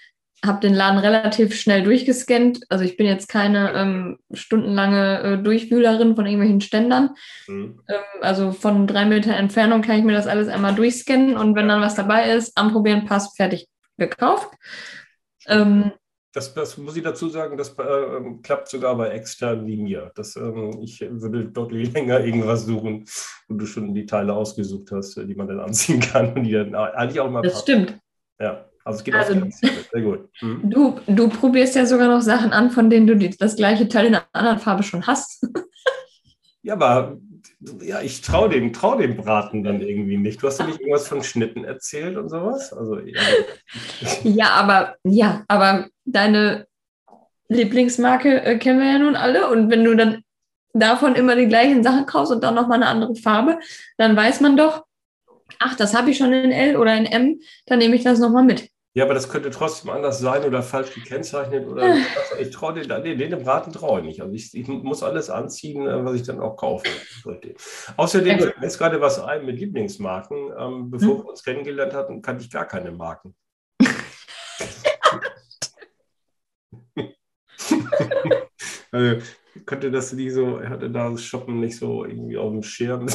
habe 0.43 0.59
den 0.59 0.73
Laden 0.73 0.97
relativ 0.97 1.53
schnell 1.53 1.83
durchgescannt. 1.83 2.61
Also 2.69 2.83
ich 2.83 2.97
bin 2.97 3.05
jetzt 3.05 3.27
keine 3.27 3.73
ähm, 3.73 4.17
stundenlange 4.33 5.19
äh, 5.21 5.37
Durchwühlerin 5.37 6.15
von 6.15 6.25
irgendwelchen 6.25 6.61
Ständern. 6.61 7.11
Mhm. 7.47 7.79
Ähm, 7.87 8.21
also 8.21 8.51
von 8.51 8.87
drei 8.87 9.05
Meter 9.05 9.35
Entfernung 9.35 9.83
kann 9.83 9.99
ich 9.99 10.03
mir 10.03 10.13
das 10.13 10.25
alles 10.25 10.47
einmal 10.47 10.73
durchscannen 10.73 11.37
und 11.37 11.55
wenn 11.55 11.67
dann 11.67 11.81
was 11.81 11.93
dabei 11.93 12.31
ist, 12.31 12.57
anprobieren, 12.57 13.05
passt, 13.05 13.37
fertig 13.37 13.67
gekauft. 13.97 14.49
Ähm, 15.47 15.91
das, 16.33 16.53
das, 16.53 16.77
muss 16.77 16.95
ich 16.95 17.03
dazu 17.03 17.29
sagen, 17.29 17.57
das 17.57 17.77
äh, 17.79 18.21
klappt 18.43 18.67
sogar 18.67 18.95
bei 18.95 19.09
externen 19.09 19.65
wie 19.65 19.77
mir. 19.77 20.11
Das, 20.15 20.35
ähm, 20.35 20.79
ich 20.81 21.01
würde 21.01 21.45
deutlich 21.45 21.93
länger 21.93 22.19
irgendwas 22.19 22.65
suchen, 22.65 23.05
wo 23.47 23.55
du 23.55 23.65
schon 23.65 23.93
die 23.93 24.05
Teile 24.05 24.33
ausgesucht 24.33 24.91
hast, 24.91 25.15
die 25.15 25.35
man 25.35 25.47
dann 25.47 25.59
anziehen 25.59 25.99
kann 26.11 26.33
und 26.33 26.43
die 26.43 26.51
dann 26.51 26.75
eigentlich 26.75 27.19
auch 27.19 27.29
mal. 27.29 27.41
Das 27.41 27.53
passen. 27.53 27.63
stimmt. 27.63 27.99
Ja, 28.39 28.65
also 28.83 28.99
es 28.99 29.03
geht 29.03 29.15
also, 29.15 29.33
auf 29.33 29.53
Sehr 29.53 30.01
gut. 30.01 30.29
Mhm. 30.41 30.69
Du, 30.69 30.99
du 31.07 31.29
probierst 31.29 31.75
ja 31.75 31.85
sogar 31.85 32.07
noch 32.07 32.21
Sachen 32.21 32.51
an, 32.51 32.71
von 32.71 32.89
denen 32.89 33.07
du 33.07 33.29
das 33.29 33.55
gleiche 33.55 33.87
Teil 33.87 34.07
in 34.07 34.15
einer 34.15 34.25
anderen 34.31 34.59
Farbe 34.59 34.83
schon 34.83 35.07
hast. 35.07 35.45
ja, 36.61 36.73
aber 36.73 37.17
ja, 37.81 38.01
ich 38.01 38.21
traue 38.21 38.49
dem, 38.49 38.71
trau 38.71 38.97
dem 38.97 39.17
Braten 39.17 39.63
dann 39.63 39.81
irgendwie 39.81 40.17
nicht. 40.17 40.41
Du 40.41 40.47
hast 40.47 40.59
ja 40.59 40.65
nicht 40.67 40.79
irgendwas 40.79 41.07
von 41.07 41.23
Schnitten 41.23 41.63
erzählt 41.63 42.17
und 42.17 42.29
sowas? 42.29 42.71
Also, 42.71 42.99
ja. 42.99 43.21
ja, 44.23 44.49
aber 44.51 44.95
ja, 45.03 45.43
aber 45.47 45.87
deine 46.05 46.67
Lieblingsmarke 47.49 48.43
äh, 48.43 48.57
kennen 48.57 48.79
wir 48.79 48.91
ja 48.91 48.99
nun 48.99 49.15
alle. 49.15 49.49
Und 49.49 49.71
wenn 49.71 49.83
du 49.83 49.95
dann 49.95 50.23
davon 50.73 51.15
immer 51.15 51.35
die 51.35 51.47
gleichen 51.47 51.83
Sachen 51.83 52.05
kaufst 52.05 52.31
und 52.31 52.43
dann 52.43 52.55
nochmal 52.55 52.81
eine 52.81 52.87
andere 52.87 53.15
Farbe, 53.15 53.59
dann 53.97 54.15
weiß 54.15 54.41
man 54.41 54.55
doch, 54.55 54.85
ach, 55.59 55.75
das 55.75 55.95
habe 55.95 56.11
ich 56.11 56.17
schon 56.17 56.33
in 56.33 56.51
L 56.51 56.77
oder 56.77 56.95
in 56.95 57.05
M, 57.05 57.39
dann 57.65 57.79
nehme 57.79 57.95
ich 57.95 58.03
das 58.03 58.19
nochmal 58.19 58.43
mit. 58.43 58.69
Ja, 58.97 59.03
aber 59.03 59.13
das 59.13 59.29
könnte 59.29 59.51
trotzdem 59.51 59.91
anders 59.91 60.17
sein 60.17 60.43
oder 60.43 60.63
falsch 60.63 60.91
gekennzeichnet 60.95 61.67
oder 61.67 61.95
ich 62.39 62.49
traue 62.49 62.73
den, 62.73 62.89
den, 63.03 63.19
den 63.19 63.43
Braten 63.43 63.71
traue 63.71 63.99
ich 63.99 64.05
nicht. 64.07 64.21
Also 64.21 64.33
ich, 64.33 64.55
ich, 64.55 64.67
muss 64.67 65.03
alles 65.03 65.29
anziehen, 65.29 65.85
äh, 65.85 66.03
was 66.03 66.15
ich 66.15 66.23
dann 66.23 66.39
auch 66.39 66.55
kaufe. 66.55 66.87
Außerdem 67.95 68.39
fällt 68.39 68.57
mir 68.57 68.63
jetzt 68.63 68.79
gerade 68.79 68.99
was 68.99 69.19
ein 69.19 69.45
mit 69.45 69.59
Lieblingsmarken. 69.59 70.51
Ähm, 70.57 70.89
bevor 70.89 71.09
hm. 71.09 71.17
wir 71.19 71.29
uns 71.29 71.43
kennengelernt 71.43 71.93
hatten, 71.93 72.23
kannte 72.23 72.43
ich 72.43 72.49
gar 72.49 72.65
keine 72.65 72.89
Marken. 72.89 73.35
also, 78.91 79.21
könnte 79.67 79.91
das 79.91 80.11
nicht 80.13 80.33
so, 80.33 80.59
hatte 80.59 80.89
da 80.89 81.11
das 81.11 81.23
Shoppen 81.23 81.59
nicht 81.59 81.77
so 81.77 82.03
irgendwie 82.03 82.37
auf 82.37 82.51
dem 82.51 82.63
Schirm. 82.63 83.05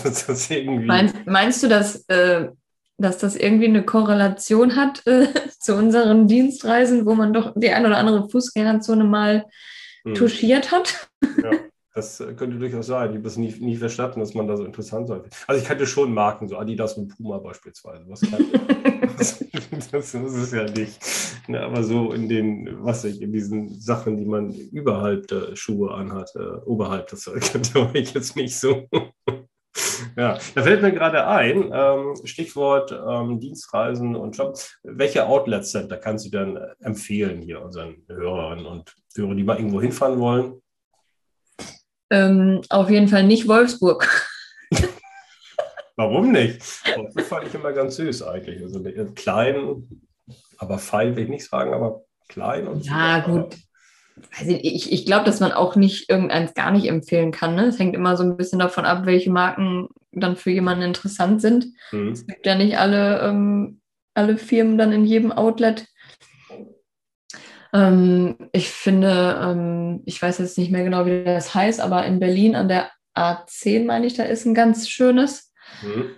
meinst, 0.87 1.17
meinst 1.27 1.61
du, 1.65 1.69
dass 1.69 2.09
äh, 2.09 2.51
dass 2.99 3.19
das 3.19 3.37
irgendwie 3.37 3.67
eine 3.67 3.85
Korrelation 3.85 4.77
hat 4.77 5.07
äh, 5.07 5.29
zu 5.59 5.75
unseren 5.75 6.29
Dienstreisen, 6.29 7.07
wo 7.07 7.15
man 7.15 7.33
doch 7.33 7.53
die 7.57 7.71
ein 7.71 7.87
oder 7.87 7.99
andere 7.99 8.29
Fußgängerzone 8.29 9.05
mal 9.05 9.47
hm. 10.05 10.15
touchiert 10.15 10.71
hat. 10.71 11.09
Ja, 11.43 11.51
das 11.95 12.21
äh, 12.21 12.33
könnte 12.35 12.59
durchaus 12.59 12.87
sein. 12.87 13.11
Ich 13.11 13.17
habe 13.17 13.25
das 13.25 13.37
nie, 13.37 13.53
nie 13.61 13.77
verstanden, 13.77 14.21
dass 14.21 14.35
man 14.35 14.47
da 14.47 14.57
so 14.57 14.65
interessant 14.65 15.09
sein 15.09 15.23
Also 15.47 15.61
ich 15.61 15.69
kannte 15.69 15.87
schon 15.87 16.15
Marken, 16.15 16.49
so 16.49 16.57
Adidas 16.57 16.95
und 16.95 17.09
Puma 17.09 17.39
beispielsweise. 17.39 18.05
Was 18.09 18.21
kann 18.23 18.45
das, 19.19 19.45
das, 19.91 20.15
ist 20.15 20.53
ja 20.53 20.65
nicht. 20.65 20.99
Ne, 21.49 21.61
aber 21.61 21.83
so 21.83 22.13
in 22.13 22.29
den, 22.29 22.83
was 22.83 23.05
ich, 23.05 23.21
in 23.21 23.33
diesen 23.33 23.81
Sachen, 23.81 24.17
die 24.17 24.25
man 24.25 24.53
überhalb 24.53 25.27
der 25.29 25.55
Schuhe 25.57 25.93
anhat, 25.93 26.35
äh, 26.37 26.61
oberhalb, 26.65 27.09
das 27.09 27.25
könnte 27.25 27.91
ich 27.95 28.15
jetzt 28.15 28.37
nicht 28.37 28.59
so. 28.59 28.89
Ja, 30.17 30.39
da 30.55 30.63
fällt 30.63 30.83
mir 30.83 30.93
gerade 30.93 31.27
ein, 31.27 31.71
ähm, 31.73 32.15
Stichwort 32.25 32.93
ähm, 32.93 33.41
Dienstreisen 33.41 34.15
und 34.17 34.37
Job. 34.37 34.59
Welche 34.83 35.27
Outlet-Center 35.27 35.97
kannst 35.97 36.27
du 36.27 36.31
denn 36.31 36.59
empfehlen 36.81 37.41
hier 37.41 37.63
unseren 37.63 38.05
Hörern 38.09 38.67
und 38.67 38.95
Hörern, 39.15 39.37
die 39.37 39.45
mal 39.45 39.57
irgendwo 39.57 39.81
hinfahren 39.81 40.19
wollen? 40.19 40.61
Ähm, 42.11 42.61
auf 42.69 42.91
jeden 42.91 43.09
Fall 43.09 43.25
nicht 43.25 43.49
Wolfsburg. 43.49 44.07
Warum 45.97 46.33
nicht? 46.33 46.61
Das 47.15 47.27
fand 47.27 47.47
ich 47.47 47.55
immer 47.55 47.73
ganz 47.73 47.97
süß 47.97 48.23
eigentlich. 48.25 48.63
Also 48.63 48.85
äh, 48.85 49.07
klein, 49.15 50.03
aber 50.59 50.79
fein 50.79 51.17
will 51.17 51.25
ich 51.25 51.31
nicht 51.31 51.49
sagen, 51.49 51.73
aber 51.73 52.03
klein 52.29 52.69
und 52.69 52.85
Ja, 52.85 53.25
so. 53.27 53.33
gut 53.33 53.57
ich, 54.47 54.93
ich 54.93 55.07
glaube, 55.07 55.25
dass 55.25 55.41
man 55.41 55.53
auch 55.53 55.77
nicht 55.77 56.09
irgendeins 56.09 56.55
gar 56.55 56.71
nicht 56.71 56.87
empfehlen 56.87 57.33
kann. 57.33 57.55
Ne? 57.55 57.67
Es 57.67 57.79
hängt 57.79 57.95
immer 57.95 58.17
so 58.17 58.23
ein 58.23 58.37
bisschen 58.37 58.59
davon 58.59 58.85
ab, 58.85 59.07
welche 59.07 59.31
Marken 59.31 59.89
dann 60.13 60.37
für 60.37 60.51
jemanden 60.51 60.85
interessant 60.85 61.41
sind. 61.41 61.67
Mhm. 61.91 62.13
Es 62.13 62.27
gibt 62.27 62.47
ja 62.47 62.55
nicht 62.55 62.79
alle, 62.79 63.21
ähm, 63.21 63.81
alle 64.15 64.37
Firmen 64.37 64.79
dann 64.79 64.93
in 64.93 65.05
jedem 65.05 65.33
Outlet. 65.33 65.87
Ähm, 67.73 68.37
ich 68.53 68.69
finde, 68.69 69.41
ähm, 69.43 70.03
ich 70.05 70.21
weiß 70.21 70.39
jetzt 70.39 70.59
nicht 70.59 70.71
mehr 70.71 70.85
genau, 70.85 71.07
wie 71.07 71.25
das 71.25 71.55
heißt, 71.55 71.81
aber 71.81 72.05
in 72.05 72.21
Berlin 72.21 72.55
an 72.55 72.69
der 72.69 72.91
A10, 73.17 73.87
meine 73.87 74.07
ich, 74.07 74.15
da 74.15 74.25
ist 74.25 74.45
ein 74.45 74.55
ganz 74.55 74.89
schönes. 74.89 75.53
Mhm. 75.83 76.11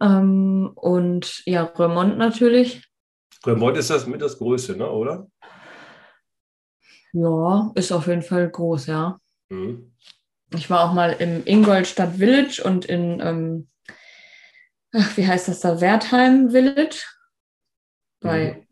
Ähm, 0.00 0.70
und 0.74 1.42
ja, 1.46 1.62
Remont 1.62 2.18
natürlich. 2.18 2.82
Remont 3.44 3.76
ist 3.76 3.90
das 3.90 4.06
mit 4.06 4.20
das 4.20 4.38
Größte, 4.38 4.76
ne, 4.76 4.90
oder? 4.90 5.28
Ja, 7.16 7.72
ist 7.74 7.92
auf 7.92 8.08
jeden 8.08 8.20
Fall 8.20 8.50
groß, 8.50 8.86
ja. 8.88 9.18
Mhm. 9.48 9.94
Ich 10.54 10.68
war 10.68 10.84
auch 10.84 10.92
mal 10.92 11.12
im 11.18 11.46
Ingolstadt 11.46 12.16
Village 12.16 12.62
und 12.62 12.84
in, 12.84 13.20
ähm, 13.20 13.68
ach, 14.94 15.16
wie 15.16 15.26
heißt 15.26 15.48
das 15.48 15.60
da, 15.60 15.80
Wertheim 15.80 16.50
Village 16.50 17.04
bei 18.20 18.58
mhm. 18.58 18.66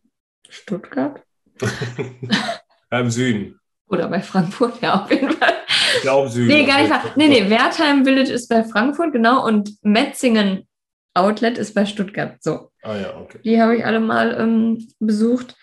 Stuttgart. 0.50 1.22
Im 2.90 3.10
Süden. 3.10 3.58
Oder 3.88 4.08
bei 4.08 4.20
Frankfurt, 4.20 4.80
ja, 4.82 5.02
auf 5.02 5.10
jeden 5.10 5.30
Fall. 5.30 5.54
Ja, 6.02 6.12
auch 6.12 6.28
Süden. 6.28 6.48
Nee, 6.48 6.66
gar 6.66 6.80
nicht 6.80 6.90
wahr. 6.90 7.02
Nee, 7.16 7.28
nee, 7.28 7.48
Wertheim 7.48 8.04
Village 8.04 8.30
ist 8.30 8.48
bei 8.48 8.62
Frankfurt, 8.62 9.12
genau, 9.12 9.46
und 9.46 9.82
Metzingen 9.82 10.68
Outlet 11.14 11.56
ist 11.56 11.74
bei 11.74 11.86
Stuttgart. 11.86 12.42
So. 12.42 12.72
Ah 12.82 12.96
ja, 12.96 13.16
okay. 13.16 13.38
Die 13.42 13.62
habe 13.62 13.76
ich 13.76 13.86
alle 13.86 14.00
mal 14.00 14.38
ähm, 14.38 14.86
besucht. 14.98 15.56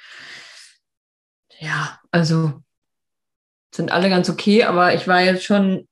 Ja, 1.59 1.99
also 2.09 2.63
sind 3.73 3.91
alle 3.91 4.09
ganz 4.09 4.29
okay, 4.29 4.63
aber 4.63 4.93
ich 4.93 5.07
war 5.07 5.21
jetzt 5.21 5.43
schon 5.43 5.87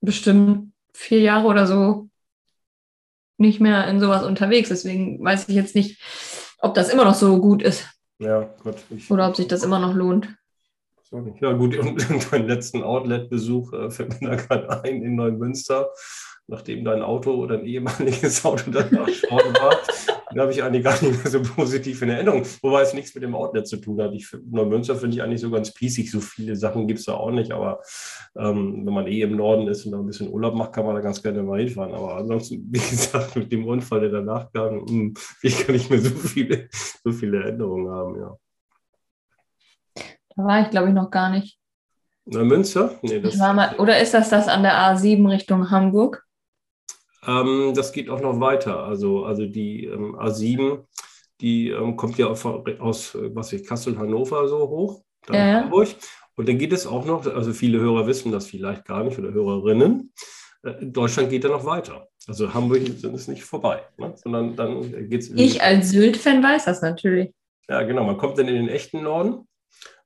bestimmt 0.00 0.72
vier 0.92 1.20
Jahre 1.20 1.46
oder 1.46 1.66
so 1.66 2.08
nicht 3.36 3.60
mehr 3.60 3.86
in 3.88 4.00
sowas 4.00 4.24
unterwegs. 4.24 4.68
Deswegen 4.68 5.22
weiß 5.22 5.48
ich 5.48 5.54
jetzt 5.54 5.74
nicht, 5.74 6.00
ob 6.58 6.74
das 6.74 6.88
immer 6.88 7.04
noch 7.04 7.14
so 7.14 7.40
gut 7.40 7.62
ist. 7.62 7.88
Ja, 8.18 8.42
gut. 8.62 8.76
Ich, 8.90 9.10
oder 9.10 9.28
ob 9.28 9.36
sich 9.36 9.48
das 9.48 9.62
immer 9.62 9.78
noch 9.78 9.94
lohnt. 9.94 10.28
Ja, 11.40 11.52
gut, 11.52 11.76
und 11.78 12.32
meinen 12.32 12.48
letzten 12.48 12.82
Outlet-Besuch 12.82 13.72
äh, 13.72 13.90
fällt 13.90 14.20
mir 14.20 14.30
da 14.30 14.36
gerade 14.36 14.82
ein 14.82 15.02
in 15.02 15.14
Neumünster 15.14 15.90
nachdem 16.46 16.84
dein 16.84 17.02
Auto 17.02 17.32
oder 17.32 17.58
ein 17.58 17.66
ehemaliges 17.66 18.44
Auto 18.44 18.70
danach 18.70 19.08
schon 19.08 19.30
war, 19.54 19.78
da 20.32 20.42
habe 20.42 20.52
ich 20.52 20.62
eigentlich 20.62 20.84
gar 20.84 20.92
nicht 21.02 21.22
mehr 21.22 21.30
so 21.30 21.42
positiv 21.42 22.02
in 22.02 22.10
Erinnerung. 22.10 22.44
Wobei 22.62 22.82
es 22.82 22.94
nichts 22.94 23.14
mit 23.14 23.22
dem 23.22 23.34
Outlet 23.34 23.66
zu 23.66 23.76
tun 23.76 24.00
hat. 24.00 24.12
Ich, 24.14 24.28
Neumünster 24.50 24.96
finde 24.96 25.16
ich 25.16 25.22
eigentlich 25.22 25.40
so 25.40 25.50
ganz 25.50 25.72
pießig. 25.72 26.10
So 26.10 26.20
viele 26.20 26.56
Sachen 26.56 26.86
gibt 26.86 27.00
es 27.00 27.06
da 27.06 27.14
auch 27.14 27.30
nicht. 27.30 27.52
Aber 27.52 27.80
ähm, 28.36 28.86
wenn 28.86 28.94
man 28.94 29.06
eh 29.06 29.22
im 29.22 29.36
Norden 29.36 29.68
ist 29.68 29.84
und 29.84 29.92
da 29.92 29.98
ein 29.98 30.06
bisschen 30.06 30.30
Urlaub 30.30 30.54
macht, 30.54 30.72
kann 30.72 30.86
man 30.86 30.94
da 30.94 31.00
ganz 31.00 31.22
gerne 31.22 31.42
mal 31.42 31.60
hinfahren. 31.60 31.94
Aber 31.94 32.16
ansonsten, 32.16 32.66
wie 32.70 32.78
gesagt, 32.78 33.36
mit 33.36 33.52
dem 33.52 33.66
Unfall, 33.66 34.00
der 34.00 34.10
danach 34.10 34.52
kam, 34.52 34.86
hm, 34.86 35.14
ich 35.42 35.58
kann 35.58 35.74
nicht 35.74 35.90
mehr 35.90 36.00
so 36.00 36.10
viele, 36.10 36.68
so 37.02 37.12
viele 37.12 37.42
Erinnerungen 37.42 37.90
haben. 37.90 38.18
Ja. 38.18 38.36
Da 40.36 40.44
war 40.44 40.62
ich, 40.62 40.70
glaube 40.70 40.88
ich, 40.88 40.94
noch 40.94 41.10
gar 41.10 41.30
nicht. 41.30 41.58
Neumünster? 42.26 42.98
Nee, 43.02 43.20
das 43.20 43.36
mal, 43.36 43.76
oder 43.76 44.00
ist 44.00 44.14
das 44.14 44.30
das 44.30 44.48
an 44.48 44.62
der 44.62 44.72
A7 44.72 45.30
Richtung 45.30 45.70
Hamburg? 45.70 46.23
Ähm, 47.26 47.72
das 47.74 47.92
geht 47.92 48.10
auch 48.10 48.20
noch 48.20 48.40
weiter. 48.40 48.84
Also, 48.84 49.24
also 49.24 49.46
die 49.46 49.86
ähm, 49.86 50.16
A7, 50.16 50.84
die 51.40 51.70
ähm, 51.70 51.96
kommt 51.96 52.18
ja 52.18 52.26
aus, 52.26 52.44
aus 52.44 53.16
was 53.20 53.52
ich, 53.52 53.66
Kassel, 53.66 53.98
Hannover 53.98 54.48
so 54.48 54.68
hoch, 54.68 55.02
dann 55.26 55.36
ja. 55.36 55.62
Hamburg. 55.62 55.88
Und 56.36 56.48
dann 56.48 56.58
geht 56.58 56.72
es 56.72 56.86
auch 56.86 57.04
noch, 57.04 57.26
also 57.26 57.52
viele 57.52 57.78
Hörer 57.78 58.06
wissen 58.06 58.32
das 58.32 58.46
vielleicht 58.46 58.84
gar 58.84 59.04
nicht 59.04 59.18
oder 59.18 59.32
Hörerinnen, 59.32 60.12
äh, 60.64 60.86
Deutschland 60.86 61.30
geht 61.30 61.44
dann 61.44 61.52
noch 61.52 61.64
weiter. 61.64 62.08
Also 62.26 62.52
Hamburg 62.54 62.82
ist 62.82 63.28
nicht 63.28 63.44
vorbei, 63.44 63.82
ne? 63.98 64.14
sondern 64.16 64.56
dann 64.56 65.08
geht 65.08 65.22
es. 65.22 65.30
Ich 65.30 65.62
als 65.62 65.90
Sylt-Fan 65.90 66.42
weiß 66.42 66.64
das 66.64 66.82
natürlich. 66.82 67.32
Ja, 67.68 67.82
genau. 67.82 68.04
Man 68.04 68.16
kommt 68.16 68.38
dann 68.38 68.48
in 68.48 68.54
den 68.54 68.68
echten 68.68 69.02
Norden 69.02 69.46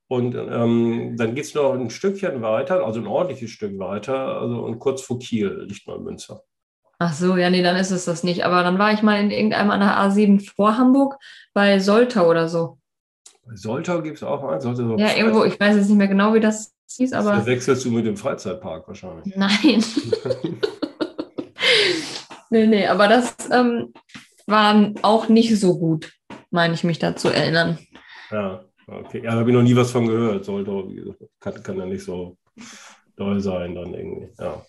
und 0.08 0.34
ähm, 0.34 1.16
dann 1.16 1.34
geht 1.34 1.44
es 1.44 1.54
noch 1.54 1.74
ein 1.74 1.90
Stückchen 1.90 2.42
weiter, 2.42 2.84
also 2.84 3.00
ein 3.00 3.06
ordentliches 3.06 3.50
Stück 3.50 3.78
weiter, 3.78 4.40
also 4.40 4.62
und 4.64 4.78
kurz 4.78 5.02
vor 5.02 5.18
Kiel 5.18 5.66
liegt 5.68 5.86
Neumünster. 5.86 6.42
Ach 7.00 7.12
so, 7.12 7.36
ja, 7.36 7.48
nee, 7.48 7.62
dann 7.62 7.76
ist 7.76 7.92
es 7.92 8.04
das 8.06 8.24
nicht. 8.24 8.44
Aber 8.44 8.62
dann 8.62 8.78
war 8.78 8.92
ich 8.92 9.02
mal 9.02 9.20
in 9.20 9.30
irgendeinem 9.30 9.70
an 9.70 9.80
der 9.80 9.96
A7 9.98 10.50
vor 10.54 10.76
Hamburg 10.76 11.16
bei 11.54 11.78
Soltau 11.78 12.28
oder 12.28 12.48
so. 12.48 12.78
Bei 13.46 13.54
Soltau 13.54 14.02
gibt 14.02 14.16
es 14.16 14.22
auch 14.24 14.42
eins. 14.44 14.64
So 14.64 14.96
ja, 14.96 15.16
irgendwo, 15.16 15.44
ich 15.44 15.58
weiß 15.58 15.76
jetzt 15.76 15.88
nicht 15.88 15.96
mehr 15.96 16.08
genau, 16.08 16.34
wie 16.34 16.40
das 16.40 16.74
hieß, 16.96 17.12
aber. 17.12 17.30
Da 17.36 17.46
wechselst 17.46 17.84
du 17.84 17.92
mit 17.92 18.04
dem 18.04 18.16
Freizeitpark 18.16 18.88
wahrscheinlich. 18.88 19.34
Nein. 19.36 19.84
nee, 22.50 22.66
nee, 22.66 22.86
aber 22.86 23.06
das 23.06 23.36
ähm, 23.52 23.92
war 24.46 24.90
auch 25.02 25.28
nicht 25.28 25.58
so 25.58 25.78
gut, 25.78 26.12
meine 26.50 26.74
ich 26.74 26.82
mich 26.82 26.98
da 26.98 27.14
zu 27.14 27.28
erinnern. 27.28 27.78
Ja, 28.30 28.64
okay. 28.88 29.22
Ja, 29.22 29.32
da 29.32 29.38
habe 29.38 29.50
ich 29.50 29.56
noch 29.56 29.62
nie 29.62 29.76
was 29.76 29.92
von 29.92 30.06
gehört. 30.06 30.44
Soltau 30.44 30.90
kann, 31.38 31.62
kann 31.62 31.78
ja 31.78 31.86
nicht 31.86 32.04
so 32.04 32.36
doll 33.16 33.40
sein 33.40 33.76
dann 33.76 33.94
irgendwie. 33.94 34.28
Ja. 34.38 34.62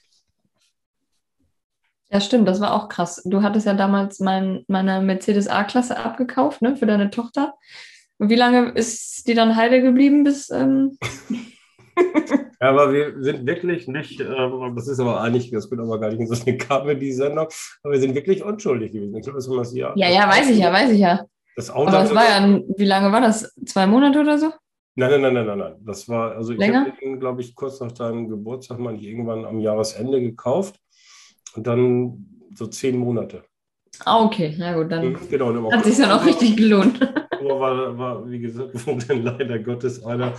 Ja, 2.12 2.20
stimmt, 2.20 2.48
das 2.48 2.60
war 2.60 2.74
auch 2.74 2.90
krass. 2.90 3.22
Du 3.26 3.44
hattest 3.44 3.68
ja 3.68 3.74
damals 3.74 4.20
mein, 4.20 4.64
meine 4.68 5.02
Mercedes 5.02 5.48
A-Klasse 5.48 5.98
abgekauft, 5.98 6.62
ne, 6.62 6.76
für 6.76 6.88
deine 6.88 7.12
Tochter. 7.12 7.54
Und 8.18 8.30
wie 8.30 8.36
lange 8.36 8.72
ist 8.72 9.28
die 9.28 9.36
dann 9.36 9.56
heile 9.56 9.82
geblieben 9.82 10.24
bis. 10.24 10.50
Ähm 10.50 10.98
ja, 12.62 12.70
aber 12.70 12.92
wir 12.92 13.22
sind 13.22 13.46
wirklich 13.46 13.88
nicht, 13.88 14.20
ähm, 14.22 14.74
das 14.76 14.88
ist 14.88 15.00
aber 15.00 15.22
eigentlich, 15.22 15.52
das 15.52 15.70
wird 15.70 15.82
aber 15.82 16.00
gar 16.00 16.10
nicht 16.10 16.20
in 16.20 16.28
so 16.28 16.36
eine 16.46 16.58
Comedy-Sendung, 16.58 17.48
aber 17.84 17.94
wir 17.94 18.00
sind 18.00 18.16
wirklich 18.16 18.44
unschuldig 18.44 18.92
gewesen. 18.92 19.16
Ich 19.16 19.24
glaube, 19.24 19.38
das 19.38 19.48
das 19.48 19.74
Jahr. 19.76 19.96
Ja, 19.96 20.10
ja, 20.10 20.28
weiß 20.28 20.50
ich 20.50 20.58
ja, 20.58 20.74
weiß 20.74 20.92
ich 20.92 21.00
ja. 21.00 21.26
Das 21.56 21.70
Auto 21.70 21.90
aber 21.90 22.00
das 22.00 22.16
war 22.16 22.24
ja, 22.24 22.60
wie 22.78 22.86
lange 22.86 23.12
war 23.12 23.22
das? 23.22 23.54
Zwei 23.66 23.86
Monate 23.86 24.20
oder 24.20 24.40
so? 24.40 24.52
Nein, 24.96 25.12
nein, 25.12 25.22
nein, 25.22 25.34
nein, 25.34 25.46
nein, 25.46 25.58
nein. 25.58 25.76
Das 25.82 26.10
war, 26.10 26.36
also 26.36 26.54
ich 26.54 26.62
habe 26.62 26.92
den, 27.02 27.20
glaube 27.20 27.42
ich, 27.42 27.56
kurz 27.56 27.80
nach 27.80 27.92
deinem 27.92 28.28
Geburtstag 28.28 28.80
mal 28.80 28.96
irgendwann 28.96 29.46
am 29.46 29.60
Jahresende 29.60 30.20
gekauft. 30.20 30.80
Und 31.56 31.68
dann 31.68 32.26
so 32.54 32.68
zehn 32.68 32.98
Monate. 32.98 33.44
Ah, 34.06 34.24
okay, 34.24 34.56
na 34.58 34.74
gut, 34.74 34.92
dann 34.92 35.18
genau, 35.30 35.72
hat 35.72 35.84
sich 35.84 35.98
ja 35.98 36.08
noch 36.08 36.26
richtig 36.26 36.58
gelohnt. 36.58 37.00
Aber 37.40 37.60
war, 37.60 37.98
war, 37.98 38.30
wie 38.30 38.40
gesagt, 38.40 38.72
dann 39.08 39.24
leider 39.24 39.60
Gottes 39.60 40.04
einer, 40.04 40.34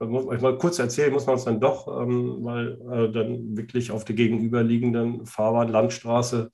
muss 0.00 0.26
ich 0.34 0.40
mal 0.40 0.58
kurz 0.58 0.78
erzählen, 0.78 1.12
muss 1.12 1.26
man 1.26 1.36
es 1.36 1.44
dann 1.44 1.60
doch, 1.60 1.86
ähm, 2.02 2.38
weil 2.40 2.78
äh, 2.90 3.12
dann 3.12 3.56
wirklich 3.56 3.90
auf 3.90 4.04
der 4.04 4.14
gegenüberliegenden 4.16 5.26
Fahrbahn, 5.26 5.68
Landstraße, 5.68 6.50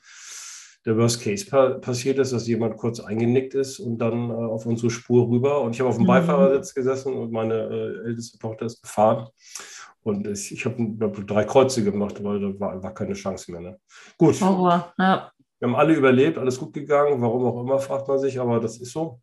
der 0.86 0.96
Worst 0.96 1.22
Case 1.22 1.44
pa 1.44 1.70
passiert 1.78 2.18
ist, 2.18 2.32
dass 2.32 2.46
jemand 2.46 2.78
kurz 2.78 3.00
eingenickt 3.00 3.54
ist 3.54 3.80
und 3.80 3.98
dann 3.98 4.30
äh, 4.30 4.32
auf 4.32 4.64
unsere 4.64 4.90
Spur 4.90 5.28
rüber. 5.28 5.60
Und 5.60 5.74
ich 5.74 5.80
habe 5.80 5.90
auf 5.90 5.96
dem 5.96 6.04
mhm. 6.04 6.08
Beifahrersitz 6.08 6.74
gesessen 6.74 7.12
und 7.12 7.32
meine 7.32 7.54
äh, 7.54 8.06
älteste 8.08 8.38
Tochter 8.38 8.66
ist 8.66 8.82
gefahren. 8.82 9.28
Und 10.02 10.26
ich, 10.26 10.52
ich 10.52 10.64
habe 10.64 11.24
drei 11.26 11.44
Kreuze 11.44 11.84
gemacht, 11.84 12.22
weil 12.24 12.40
da 12.40 12.60
war 12.60 12.72
einfach 12.72 12.94
keine 12.94 13.14
Chance 13.14 13.52
mehr. 13.52 13.60
Ne? 13.60 13.80
Gut. 14.16 14.40
Horror, 14.40 14.92
ja. 14.98 15.30
Wir 15.58 15.68
haben 15.68 15.76
alle 15.76 15.92
überlebt, 15.92 16.38
alles 16.38 16.58
gut 16.58 16.72
gegangen, 16.72 17.20
warum 17.20 17.44
auch 17.44 17.60
immer, 17.60 17.78
fragt 17.78 18.08
man 18.08 18.18
sich, 18.18 18.40
aber 18.40 18.60
das 18.60 18.78
ist 18.78 18.92
so. 18.92 19.20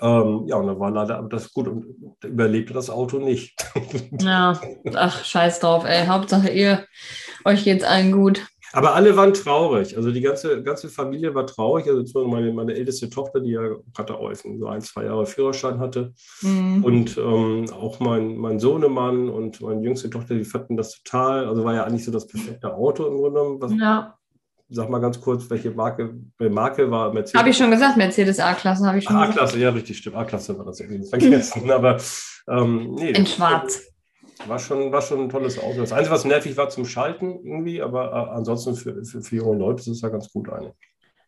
Ähm, 0.00 0.44
ja, 0.46 0.56
und 0.56 0.66
da 0.66 0.78
war 0.78 0.90
leider 0.90 1.22
das 1.22 1.52
gut 1.52 1.68
und 1.68 1.86
überlebte 2.22 2.74
das 2.74 2.90
Auto 2.90 3.18
nicht. 3.18 3.56
Ja, 4.20 4.60
ach, 4.94 5.24
scheiß 5.24 5.60
drauf, 5.60 5.84
ey. 5.84 6.06
Hauptsache 6.06 6.50
ihr, 6.50 6.86
euch 7.44 7.64
geht's 7.64 7.82
allen 7.82 8.12
gut. 8.12 8.46
Aber 8.72 8.94
alle 8.94 9.16
waren 9.16 9.34
traurig. 9.34 9.96
Also 9.96 10.10
die 10.10 10.20
ganze, 10.20 10.62
ganze 10.62 10.88
Familie 10.88 11.34
war 11.34 11.46
traurig. 11.46 11.86
Also 11.88 12.26
meine, 12.26 12.52
meine 12.52 12.74
älteste 12.74 13.10
Tochter, 13.10 13.40
die 13.40 13.50
ja 13.50 13.62
gerade 13.94 14.14
auch 14.16 14.32
so 14.34 14.66
ein, 14.66 14.80
zwei 14.80 15.04
Jahre 15.04 15.26
Führerschein 15.26 15.78
hatte. 15.78 16.12
Mhm. 16.40 16.84
Und 16.84 17.18
ähm, 17.18 17.66
auch 17.72 18.00
mein, 18.00 18.36
mein 18.36 18.58
Sohnemann 18.58 19.28
und 19.28 19.60
meine 19.60 19.82
jüngste 19.82 20.08
Tochter, 20.08 20.34
die 20.34 20.44
fanden 20.44 20.76
das 20.76 21.02
total. 21.02 21.46
Also 21.46 21.64
war 21.64 21.74
ja 21.74 21.84
eigentlich 21.84 22.04
so 22.04 22.12
das 22.12 22.26
perfekte 22.26 22.72
Auto 22.74 23.06
im 23.06 23.16
Grunde 23.16 23.40
genommen. 23.40 23.60
Was, 23.60 23.72
ja. 23.78 24.14
Sag 24.74 24.88
mal 24.88 25.00
ganz 25.00 25.20
kurz, 25.20 25.50
welche 25.50 25.70
Marke, 25.70 26.14
welche 26.38 26.54
Marke 26.54 26.90
war 26.90 27.12
Mercedes? 27.12 27.38
Habe 27.38 27.50
ich 27.50 27.56
schon 27.58 27.70
gesagt, 27.70 27.98
Mercedes 27.98 28.40
A-Klasse 28.40 28.86
habe 28.86 28.98
ich 28.98 29.04
schon 29.04 29.16
A-Klasse, 29.16 29.58
ja, 29.58 29.68
richtig, 29.68 29.98
stimmt. 29.98 30.16
A-Klasse 30.16 30.56
war 30.56 30.64
das 30.64 30.80
irgendwie 30.80 31.06
vergessen. 31.06 31.70
Aber 31.70 31.98
ähm, 32.48 32.94
nee. 32.94 33.10
In 33.10 33.26
Schwarz. 33.26 33.91
War 34.46 34.58
schon, 34.58 34.92
war 34.92 35.02
schon 35.02 35.20
ein 35.20 35.28
tolles 35.28 35.58
Auto. 35.58 35.80
Das 35.80 35.92
Einzige, 35.92 36.14
was 36.14 36.24
nervig 36.24 36.56
war 36.56 36.68
zum 36.68 36.84
Schalten 36.84 37.40
irgendwie, 37.44 37.82
aber 37.82 38.12
äh, 38.12 38.36
ansonsten 38.36 38.74
für, 38.74 39.04
für, 39.04 39.22
für 39.22 39.36
junge 39.36 39.58
Leute 39.58 39.80
ist 39.80 39.88
es 39.88 40.00
ja 40.00 40.08
ganz 40.08 40.32
gut 40.32 40.48
eigentlich. 40.48 40.74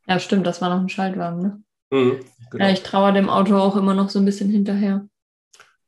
Ja, 0.06 0.18
stimmt, 0.18 0.46
das 0.46 0.60
war 0.60 0.68
noch 0.68 0.80
ein 0.80 0.88
Schaltwagen, 0.88 1.40
ne? 1.40 1.62
Mhm, 1.90 2.20
genau. 2.50 2.64
Ja, 2.64 2.72
ich 2.72 2.82
traue 2.82 3.12
dem 3.12 3.28
Auto 3.28 3.56
auch 3.56 3.76
immer 3.76 3.94
noch 3.94 4.10
so 4.10 4.18
ein 4.18 4.24
bisschen 4.24 4.50
hinterher. 4.50 5.06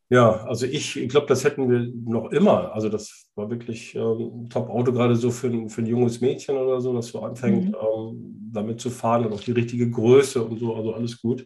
Ja, 0.09 0.45
also 0.45 0.67
ich, 0.67 0.97
ich 0.97 1.09
glaube, 1.09 1.27
das 1.27 1.43
hätten 1.43 1.69
wir 1.69 1.93
noch 2.05 2.31
immer. 2.31 2.73
Also 2.73 2.89
das 2.89 3.29
war 3.35 3.51
wirklich 3.51 3.95
ähm, 3.97 4.45
ein 4.45 4.51
Top-Auto, 4.51 4.93
gerade 4.93 5.17
so 5.17 5.33
für 5.33 5.49
ein, 5.49 5.69
für 5.69 5.83
ein 5.83 5.87
junges 5.87 6.21
Mädchen 6.21 6.57
oder 6.57 6.81
so, 6.81 6.95
das 6.95 7.09
so 7.09 7.23
anfängt, 7.23 7.69
mhm. 7.69 7.75
ähm, 7.75 8.51
damit 8.53 8.81
zu 8.81 8.91
fahren 8.91 9.27
und 9.27 9.33
auch 9.33 9.41
die 9.41 9.53
richtige 9.53 9.91
Größe 9.91 10.43
und 10.43 10.61
so, 10.61 10.77
also 10.77 10.95
alles 10.95 11.21
gut. 11.21 11.45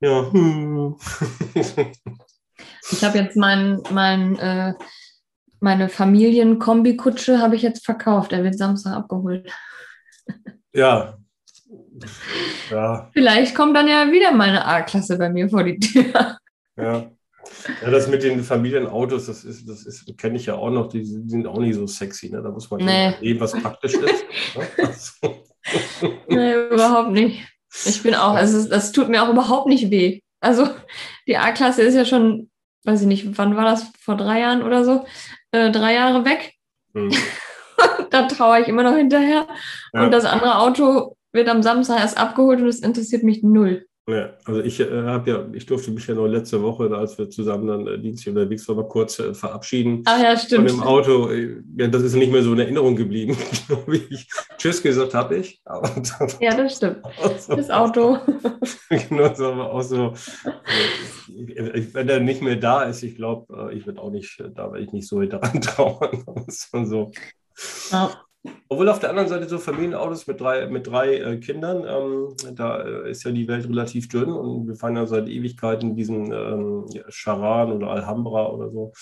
Ja. 0.00 0.30
Ich 2.90 3.02
habe 3.04 3.18
jetzt 3.18 3.36
mein, 3.36 3.80
mein, 3.90 4.38
äh, 4.38 4.74
meine 5.60 5.88
Familienkombikutsche 5.88 7.40
habe 7.40 7.56
ich 7.56 7.62
jetzt 7.62 7.84
verkauft. 7.84 8.32
Er 8.32 8.44
wird 8.44 8.58
Samstag 8.58 8.94
abgeholt. 8.94 9.50
Ja. 10.72 11.18
ja. 12.70 13.10
Vielleicht 13.12 13.54
kommt 13.54 13.76
dann 13.76 13.88
ja 13.88 14.10
wieder 14.10 14.32
meine 14.32 14.66
A-Klasse 14.66 15.16
bei 15.18 15.30
mir 15.30 15.48
vor 15.48 15.64
die 15.64 15.78
Tür. 15.78 16.38
Ja. 16.76 17.10
Ja, 17.82 17.90
das 17.90 18.08
mit 18.08 18.22
den 18.22 18.42
Familienautos, 18.42 19.26
das 19.26 19.44
ist, 19.44 19.68
das 19.68 19.84
ist, 19.84 20.16
kenne 20.18 20.36
ich 20.36 20.46
ja 20.46 20.54
auch 20.54 20.70
noch, 20.70 20.88
die 20.88 21.04
sind 21.04 21.46
auch 21.46 21.58
nicht 21.58 21.74
so 21.74 21.86
sexy, 21.86 22.30
ne? 22.30 22.42
Da 22.42 22.50
muss 22.50 22.70
man 22.70 22.84
nee. 22.84 23.14
leben, 23.20 23.40
was 23.40 23.52
praktisch 23.52 23.94
ist. 23.94 25.22
Ne? 25.22 25.34
nee, 26.28 26.54
überhaupt 26.70 27.12
nicht. 27.12 27.46
Ich 27.84 28.02
bin 28.02 28.14
auch, 28.14 28.34
also 28.34 28.68
das 28.68 28.92
tut 28.92 29.08
mir 29.08 29.22
auch 29.22 29.30
überhaupt 29.30 29.68
nicht 29.68 29.90
weh. 29.90 30.20
Also 30.40 30.68
die 31.26 31.36
A-Klasse 31.36 31.82
ist 31.82 31.94
ja 31.94 32.04
schon, 32.04 32.50
weiß 32.84 33.02
ich 33.02 33.06
nicht, 33.06 33.38
wann 33.38 33.56
war 33.56 33.64
das? 33.64 33.90
Vor 33.98 34.16
drei 34.16 34.40
Jahren 34.40 34.62
oder 34.62 34.84
so? 34.84 35.04
Äh, 35.50 35.70
drei 35.70 35.94
Jahre 35.94 36.24
weg. 36.24 36.54
Hm. 36.94 37.10
da 38.10 38.26
traue 38.26 38.60
ich 38.60 38.68
immer 38.68 38.82
noch 38.82 38.96
hinterher. 38.96 39.46
Ja. 39.92 40.04
Und 40.04 40.10
das 40.10 40.24
andere 40.24 40.58
Auto 40.58 41.16
wird 41.32 41.48
am 41.48 41.62
Samstag 41.62 42.00
erst 42.00 42.18
abgeholt 42.18 42.60
und 42.60 42.68
es 42.68 42.80
interessiert 42.80 43.22
mich 43.22 43.42
null. 43.42 43.86
Ja, 44.06 44.34
also 44.44 44.60
ich 44.60 44.78
äh, 44.80 45.02
habe 45.04 45.30
ja, 45.30 45.46
ich 45.54 45.64
durfte 45.64 45.90
mich 45.90 46.06
ja 46.06 46.14
noch 46.14 46.26
letzte 46.26 46.60
Woche, 46.60 46.94
als 46.94 47.16
wir 47.16 47.30
zusammen 47.30 47.66
dann 47.66 47.86
äh, 47.86 47.98
dienstlich 47.98 48.36
unterwegs 48.36 48.68
waren, 48.68 48.86
kurz 48.86 49.18
äh, 49.18 49.32
verabschieden. 49.32 50.02
Ach 50.04 50.22
ja, 50.22 50.36
stimmt. 50.36 50.70
Und 50.70 50.76
im 50.76 50.82
Auto, 50.82 51.30
äh, 51.30 51.62
ja, 51.78 51.88
das 51.88 52.02
ist 52.02 52.14
nicht 52.14 52.30
mehr 52.30 52.42
so 52.42 52.52
in 52.52 52.58
Erinnerung 52.58 52.96
geblieben, 52.96 53.34
wie 53.86 54.02
ich 54.10 54.28
Tschüss 54.58 54.82
gesagt 54.82 55.14
habe 55.14 55.36
ich. 55.36 55.62
ja, 56.40 56.54
das 56.54 56.76
stimmt. 56.76 56.98
So, 57.38 57.56
das 57.56 57.70
Auto. 57.70 58.18
genau, 58.90 59.34
so, 59.34 59.46
aber 59.46 59.72
auch 59.72 59.82
so, 59.82 60.12
äh, 61.34 61.82
wenn 61.92 62.08
er 62.10 62.20
nicht 62.20 62.42
mehr 62.42 62.56
da 62.56 62.82
ist, 62.82 63.02
ich 63.02 63.16
glaube, 63.16 63.70
äh, 63.70 63.74
ich 63.74 63.86
werde 63.86 64.02
auch 64.02 64.10
nicht, 64.10 64.38
da 64.54 64.70
werde 64.70 64.84
ich 64.84 64.92
nicht 64.92 65.08
so 65.08 65.22
daran 65.22 65.62
trauern. 65.62 66.24
so. 66.84 67.10
Ja. 67.90 68.10
Obwohl 68.68 68.88
auf 68.88 68.98
der 68.98 69.10
anderen 69.10 69.28
Seite 69.28 69.48
so 69.48 69.58
Familienautos 69.58 70.26
mit 70.26 70.40
drei, 70.40 70.66
mit 70.66 70.86
drei 70.86 71.16
äh, 71.16 71.36
Kindern, 71.38 71.84
ähm, 71.86 72.56
da 72.56 72.82
äh, 72.82 73.10
ist 73.10 73.24
ja 73.24 73.30
die 73.30 73.48
Welt 73.48 73.66
relativ 73.66 74.08
dünn 74.08 74.30
und 74.30 74.68
wir 74.68 74.74
fahren 74.74 74.96
ja 74.96 75.06
seit 75.06 75.28
Ewigkeiten 75.28 75.96
diesen 75.96 76.30
ähm, 76.32 76.86
Charan 77.08 77.72
oder 77.72 77.88
Alhambra 77.88 78.48
oder 78.48 78.70
so, 78.70 78.92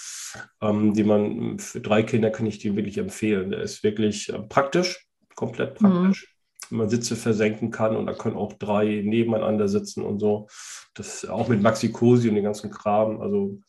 ähm, 0.61 0.95
die 0.95 1.03
man 1.03 1.59
für 1.59 1.81
drei 1.81 2.05
Kinder 2.05 2.31
kann 2.31 2.47
ich 2.47 2.59
die 2.59 2.77
wirklich 2.77 2.99
empfehlen. 2.99 3.51
Der 3.51 3.63
ist 3.63 3.83
wirklich 3.83 4.33
äh, 4.33 4.39
praktisch, 4.39 5.09
komplett 5.35 5.75
praktisch. 5.75 6.29
Mhm. 6.71 6.77
Man 6.77 6.89
Sitze 6.89 7.17
versenken 7.17 7.71
kann 7.71 7.97
und 7.97 8.07
da 8.07 8.15
können 8.15 8.37
auch 8.37 8.53
drei 8.55 9.03
nebeneinander 9.05 9.69
sitzen 9.69 10.05
und 10.05 10.21
so. 10.21 10.47
Das 10.95 11.25
auch 11.29 11.49
mit 11.49 11.61
Maxi 11.61 11.91
Cosi 11.91 12.29
und 12.29 12.37
den 12.37 12.45
ganzen 12.45 12.71
Kram. 12.71 13.21
Also 13.21 13.61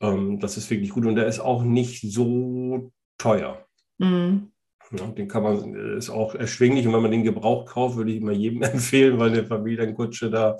ähm, 0.00 0.40
das 0.40 0.56
ist 0.56 0.70
wirklich 0.70 0.90
gut 0.90 1.06
und 1.06 1.14
der 1.14 1.26
ist 1.26 1.40
auch 1.40 1.62
nicht 1.62 2.10
so 2.10 2.90
teuer. 3.18 3.66
Mhm. 3.98 4.50
Ja, 4.92 5.06
den 5.06 5.28
kann 5.28 5.42
man, 5.42 5.74
äh, 5.74 5.96
ist 5.96 6.10
auch 6.10 6.34
erschwinglich 6.34 6.86
und 6.86 6.92
wenn 6.92 7.02
man 7.02 7.12
den 7.12 7.22
Gebrauch 7.22 7.66
kauft, 7.66 7.96
würde 7.96 8.10
ich 8.10 8.20
immer 8.20 8.32
jedem 8.32 8.62
empfehlen, 8.62 9.18
weil 9.18 9.30
eine 9.30 9.44
Familienkutsche 9.44 10.30
da, 10.30 10.56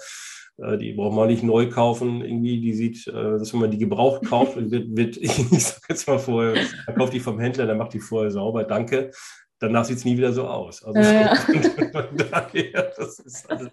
äh, 0.59 0.79
die 0.79 0.93
braucht 0.93 1.17
man 1.17 1.29
nicht 1.29 1.43
neu 1.43 1.69
kaufen. 1.69 2.23
Irgendwie, 2.23 2.61
die 2.61 2.75
sieht, 2.75 3.07
äh, 3.09 3.13
dass 3.13 3.53
wenn 3.53 3.61
man 3.61 3.71
die 3.71 3.79
gebraucht 3.79 4.25
kauft, 4.27 4.57
wird, 4.57 4.97
wird 4.97 5.17
ich 5.17 5.33
sag 5.33 5.81
jetzt 5.89 6.07
mal 6.07 6.19
vorher, 6.19 6.63
man 6.87 6.97
kauft 6.97 7.13
die 7.13 7.21
vom 7.21 7.41
Händler, 7.41 7.67
dann 7.67 7.79
macht 7.79 7.93
die 7.93 8.01
vorher 8.01 8.31
sauber, 8.31 8.65
danke. 8.65 9.11
Danach 9.59 9.85
sieht 9.85 9.99
es 9.99 10.05
nie 10.05 10.17
wieder 10.17 10.33
so 10.33 10.47
aus. 10.47 10.83
Also 10.83 10.99
ja, 10.99 11.35
daher, 12.31 12.93
das 12.97 13.19
ist 13.19 13.51
alles. 13.51 13.69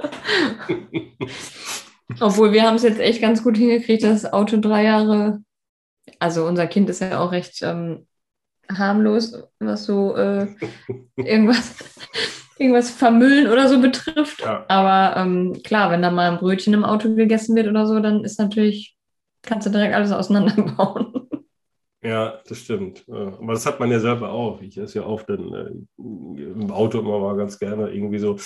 Obwohl 2.20 2.52
wir 2.52 2.64
haben 2.64 2.76
es 2.76 2.84
jetzt 2.84 3.00
echt 3.00 3.22
ganz 3.22 3.44
gut 3.44 3.58
hingekriegt, 3.58 4.04
das 4.04 4.32
Auto 4.34 4.58
drei 4.58 4.84
Jahre, 4.84 5.40
also 6.20 6.46
unser 6.46 6.68
Kind 6.68 6.90
ist 6.90 7.00
ja 7.00 7.20
auch 7.20 7.32
recht 7.32 7.60
ähm, 7.62 8.07
harmlos, 8.72 9.44
was 9.60 9.86
so 9.86 10.16
äh, 10.16 10.48
irgendwas, 11.16 11.76
irgendwas 12.58 12.90
vermüllen 12.92 13.48
oder 13.48 13.68
so 13.68 13.80
betrifft. 13.82 14.42
Ja. 14.42 14.66
Aber 14.68 15.20
ähm, 15.20 15.62
klar, 15.64 15.92
wenn 15.92 16.02
da 16.02 16.12
mal 16.12 16.32
ein 16.32 16.40
Brötchen 16.40 16.74
im 16.74 16.86
Auto 16.86 17.14
gegessen 17.16 17.56
wird 17.56 17.68
oder 17.68 17.86
so, 17.88 18.00
dann 18.00 18.24
ist 18.24 18.40
natürlich, 18.40 18.96
kannst 19.42 19.68
du 19.68 19.72
direkt 19.72 19.96
alles 19.96 20.12
auseinanderbauen. 20.12 21.14
Ja, 22.04 22.40
das 22.48 22.60
stimmt. 22.60 23.04
Aber 23.10 23.54
das 23.54 23.66
hat 23.66 23.80
man 23.80 23.92
ja 23.92 24.00
selber 24.00 24.30
auch. 24.30 24.62
Ich 24.62 24.78
esse 24.78 25.00
ja 25.00 25.06
auch 25.06 25.24
dann 25.24 25.54
äh, 25.54 25.72
im 25.98 26.72
Auto 26.72 27.00
immer 27.00 27.20
mal 27.20 27.36
ganz 27.36 27.58
gerne 27.58 27.90
irgendwie 27.90 28.20
so 28.20 28.38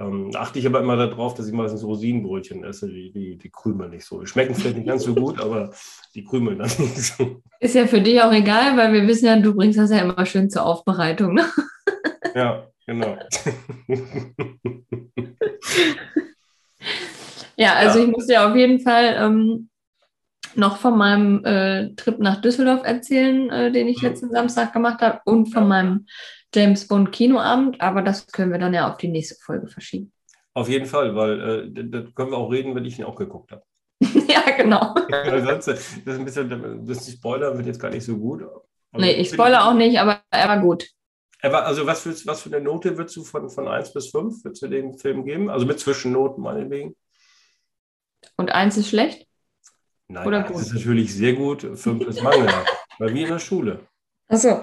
ähm, 0.00 0.30
achte 0.34 0.58
ich 0.58 0.66
aber 0.66 0.80
immer 0.80 0.96
darauf, 0.96 1.34
dass 1.34 1.46
ich 1.46 1.52
meistens 1.52 1.84
Rosinenbrötchen 1.84 2.64
esse, 2.64 2.88
die, 2.88 3.12
die, 3.12 3.36
die 3.36 3.50
krümeln 3.50 3.90
nicht 3.90 4.06
so. 4.06 4.20
Die 4.20 4.26
schmecken 4.26 4.54
vielleicht 4.54 4.76
nicht 4.76 4.88
ganz 4.88 5.04
so 5.04 5.14
gut, 5.14 5.38
aber 5.40 5.70
die 6.14 6.24
krümeln 6.24 6.58
dann 6.58 6.70
nicht 6.78 6.96
so. 6.96 7.42
Ist 7.60 7.74
ja 7.74 7.86
für 7.86 8.00
dich 8.00 8.22
auch 8.22 8.32
egal, 8.32 8.78
weil 8.78 8.94
wir 8.94 9.06
wissen 9.06 9.26
ja, 9.26 9.36
du 9.36 9.54
bringst 9.54 9.78
das 9.78 9.90
ja 9.90 9.98
immer 9.98 10.24
schön 10.24 10.48
zur 10.48 10.64
Aufbereitung. 10.64 11.34
Ne? 11.34 11.44
Ja, 12.34 12.66
genau. 12.86 13.18
ja, 17.56 17.74
also 17.74 17.98
ja. 17.98 18.04
ich 18.04 18.10
muss 18.10 18.26
dir 18.26 18.48
auf 18.48 18.56
jeden 18.56 18.80
Fall 18.80 19.16
ähm, 19.18 19.68
noch 20.54 20.78
von 20.78 20.96
meinem 20.96 21.44
äh, 21.44 21.94
Trip 21.96 22.18
nach 22.20 22.40
Düsseldorf 22.40 22.84
erzählen, 22.84 23.50
äh, 23.50 23.72
den 23.72 23.88
ich 23.88 24.00
mhm. 24.00 24.08
letzten 24.08 24.30
Samstag 24.30 24.72
gemacht 24.72 25.02
habe 25.02 25.20
und 25.24 25.52
von 25.52 25.68
meinem 25.68 26.06
James 26.54 26.86
Bond 26.86 27.12
Kinoabend, 27.12 27.80
aber 27.80 28.02
das 28.02 28.26
können 28.26 28.52
wir 28.52 28.58
dann 28.58 28.74
ja 28.74 28.90
auf 28.90 28.96
die 28.96 29.08
nächste 29.08 29.36
Folge 29.36 29.68
verschieben. 29.68 30.12
Auf 30.54 30.68
jeden 30.68 30.86
Fall, 30.86 31.14
weil 31.14 31.40
äh, 31.40 31.84
da 31.84 32.02
können 32.14 32.32
wir 32.32 32.38
auch 32.38 32.50
reden, 32.50 32.74
wenn 32.74 32.84
ich 32.84 32.98
ihn 32.98 33.04
auch 33.04 33.16
geguckt 33.16 33.52
habe. 33.52 33.62
ja, 34.28 34.56
genau. 34.56 34.94
sonst, 35.44 35.68
das 35.68 35.96
ist 36.04 36.06
ein 36.06 36.24
bisschen, 36.24 36.86
das 36.86 37.10
Spoiler 37.10 37.56
wird 37.56 37.66
jetzt 37.66 37.80
gar 37.80 37.90
nicht 37.90 38.04
so 38.04 38.16
gut. 38.16 38.42
Also, 38.42 39.06
nee, 39.06 39.12
ich 39.12 39.30
spoilere 39.30 39.64
auch 39.64 39.74
nicht, 39.74 40.00
aber 40.00 40.22
er 40.30 40.48
war 40.48 40.60
gut. 40.60 40.88
Er 41.42 41.52
war, 41.52 41.64
also 41.64 41.86
was, 41.86 42.04
willst, 42.04 42.26
was 42.26 42.42
für 42.42 42.54
eine 42.54 42.62
Note 42.62 42.98
würdest 42.98 43.16
du 43.16 43.24
von, 43.24 43.48
von 43.48 43.68
1 43.68 43.92
bis 43.92 44.10
5 44.10 44.44
würdest 44.44 44.62
du 44.62 44.68
dem 44.68 44.98
Film 44.98 45.24
geben? 45.24 45.48
Also 45.48 45.64
mit 45.64 45.78
Zwischennoten 45.78 46.42
meinetwegen. 46.42 46.96
Und 48.36 48.50
1 48.50 48.76
ist 48.76 48.88
schlecht? 48.88 49.26
Nein, 50.08 50.26
Oder 50.26 50.42
gut? 50.42 50.60
ist 50.60 50.74
natürlich 50.74 51.14
sehr 51.14 51.34
gut, 51.34 51.62
5 51.62 52.06
ist 52.06 52.22
mangelhaft. 52.22 52.68
Weil 52.98 53.14
wie 53.14 53.22
in 53.22 53.28
der 53.28 53.38
Schule. 53.38 53.86
Achso. 54.28 54.62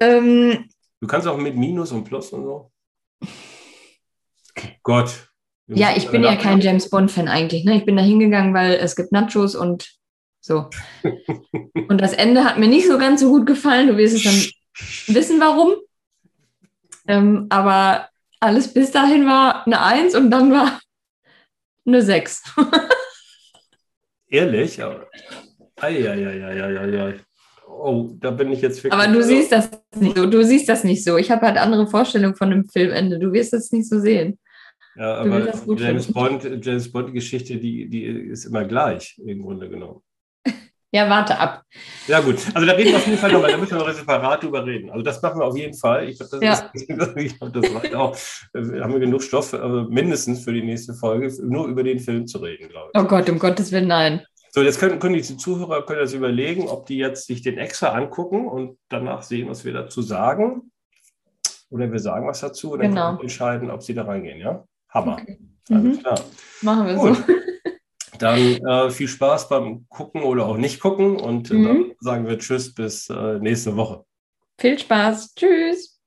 Ähm, 0.00 0.68
Du 1.00 1.06
kannst 1.06 1.26
auch 1.26 1.36
mit 1.36 1.56
Minus 1.56 1.92
und 1.92 2.04
Plus 2.04 2.32
und 2.32 2.44
so. 2.44 2.72
Gott. 4.82 5.28
Ja, 5.68 5.94
ich 5.96 6.08
bin 6.10 6.24
ja 6.24 6.34
kein 6.36 6.60
James 6.60 6.88
Bond-Fan 6.88 7.28
eigentlich. 7.28 7.64
Ne? 7.64 7.76
Ich 7.76 7.84
bin 7.84 7.96
da 7.96 8.02
hingegangen, 8.02 8.54
weil 8.54 8.72
es 8.74 8.96
gibt 8.96 9.12
Nachos 9.12 9.54
und 9.54 9.98
so. 10.40 10.70
und 11.88 12.00
das 12.00 12.14
Ende 12.14 12.44
hat 12.44 12.58
mir 12.58 12.68
nicht 12.68 12.88
so 12.88 12.98
ganz 12.98 13.20
so 13.20 13.30
gut 13.30 13.46
gefallen. 13.46 13.88
Du 13.88 13.96
wirst 13.96 14.16
es 14.16 14.24
dann 14.24 15.14
wissen, 15.14 15.40
warum. 15.40 15.74
Ähm, 17.06 17.46
aber 17.50 18.08
alles 18.40 18.72
bis 18.72 18.90
dahin 18.90 19.26
war 19.26 19.66
eine 19.66 19.82
Eins 19.82 20.14
und 20.14 20.30
dann 20.30 20.50
war 20.52 20.80
eine 21.86 22.02
Sechs. 22.02 22.42
Ehrlich? 24.28 24.80
Eieieiei 25.76 27.20
oh, 27.78 28.16
da 28.18 28.30
bin 28.30 28.52
ich 28.52 28.60
jetzt 28.60 28.82
wirklich. 28.82 28.92
Aber 28.92 29.12
du 29.12 29.22
siehst 29.22 29.52
das 29.52 29.70
nicht 29.96 30.16
so. 30.16 30.26
Du 30.26 30.44
siehst 30.44 30.68
das 30.68 30.84
nicht 30.84 31.04
so. 31.04 31.16
Ich 31.16 31.30
habe 31.30 31.46
halt 31.46 31.56
andere 31.56 31.86
Vorstellungen 31.86 32.34
von 32.34 32.50
dem 32.50 32.68
Filmende. 32.68 33.18
Du 33.18 33.32
wirst 33.32 33.52
das 33.52 33.72
nicht 33.72 33.88
so 33.88 34.00
sehen. 34.00 34.38
Ja, 34.96 35.18
aber 35.18 35.52
James 35.76 36.12
Bond, 36.12 36.64
James 36.64 36.90
Bond 36.90 37.14
Geschichte, 37.14 37.56
die, 37.56 37.88
die 37.88 38.04
ist 38.04 38.44
immer 38.46 38.64
gleich 38.64 39.16
im 39.24 39.42
Grunde 39.42 39.68
genommen. 39.68 40.00
Ja, 40.90 41.10
warte 41.10 41.38
ab. 41.38 41.64
Ja, 42.06 42.20
gut. 42.20 42.38
Also 42.54 42.66
da 42.66 42.72
reden 42.72 42.92
wir 42.92 42.96
auf 42.96 43.06
jeden 43.06 43.18
Fall 43.18 43.30
nochmal, 43.30 43.50
da 43.50 43.58
müssen 43.58 43.76
wir 43.76 43.86
noch 43.86 43.92
separat 43.92 44.42
drüber 44.42 44.64
reden. 44.64 44.88
Also 44.88 45.02
das 45.02 45.20
machen 45.20 45.38
wir 45.38 45.44
auf 45.44 45.54
jeden 45.54 45.74
Fall. 45.74 46.08
Ich 46.08 46.16
glaube, 46.16 46.38
das, 46.40 46.64
ja. 46.88 46.94
glaub, 47.36 47.52
das 47.52 47.74
reicht 47.74 47.94
auch. 47.94 48.16
Da 48.54 48.60
haben 48.80 48.94
wir 48.94 49.00
genug 49.00 49.22
Stoff, 49.22 49.52
also 49.52 49.82
mindestens 49.90 50.44
für 50.44 50.52
die 50.54 50.62
nächste 50.62 50.94
Folge, 50.94 51.30
nur 51.42 51.66
über 51.66 51.82
den 51.82 52.00
Film 52.00 52.26
zu 52.26 52.38
reden, 52.38 52.70
glaube 52.70 52.90
ich. 52.94 52.98
Oh 52.98 53.04
Gott, 53.04 53.28
um 53.28 53.38
Gottes 53.38 53.70
Willen, 53.70 53.88
nein. 53.88 54.22
So, 54.58 54.64
jetzt 54.64 54.80
können, 54.80 54.98
können 54.98 55.14
die 55.14 55.22
Zuhörer 55.22 55.86
können 55.86 56.00
das 56.00 56.14
überlegen, 56.14 56.66
ob 56.66 56.86
die 56.86 56.96
jetzt 56.96 57.28
sich 57.28 57.42
den 57.42 57.58
extra 57.58 57.90
angucken 57.90 58.48
und 58.48 58.76
danach 58.88 59.22
sehen, 59.22 59.48
was 59.48 59.64
wir 59.64 59.72
dazu 59.72 60.02
sagen. 60.02 60.72
Oder 61.70 61.92
wir 61.92 62.00
sagen 62.00 62.26
was 62.26 62.40
dazu 62.40 62.72
und 62.72 62.80
dann 62.80 62.90
genau. 62.90 63.10
können 63.10 63.20
entscheiden, 63.20 63.70
ob 63.70 63.84
sie 63.84 63.94
da 63.94 64.02
reingehen, 64.02 64.40
ja? 64.40 64.64
Hammer. 64.88 65.18
Okay. 65.22 65.38
Mhm. 65.68 66.00
klar. 66.00 66.20
Machen 66.62 66.86
wir 66.88 66.94
Gut. 66.96 67.16
so. 67.18 67.22
Dann 68.18 68.40
äh, 68.40 68.90
viel 68.90 69.06
Spaß 69.06 69.48
beim 69.48 69.86
Gucken 69.90 70.24
oder 70.24 70.46
auch 70.46 70.56
nicht 70.56 70.80
gucken 70.80 71.20
und 71.20 71.52
mhm. 71.52 71.62
dann 71.62 71.92
sagen 72.00 72.26
wir 72.26 72.36
Tschüss 72.36 72.74
bis 72.74 73.08
äh, 73.10 73.38
nächste 73.38 73.76
Woche. 73.76 74.04
Viel 74.58 74.76
Spaß. 74.76 75.36
Tschüss. 75.36 75.97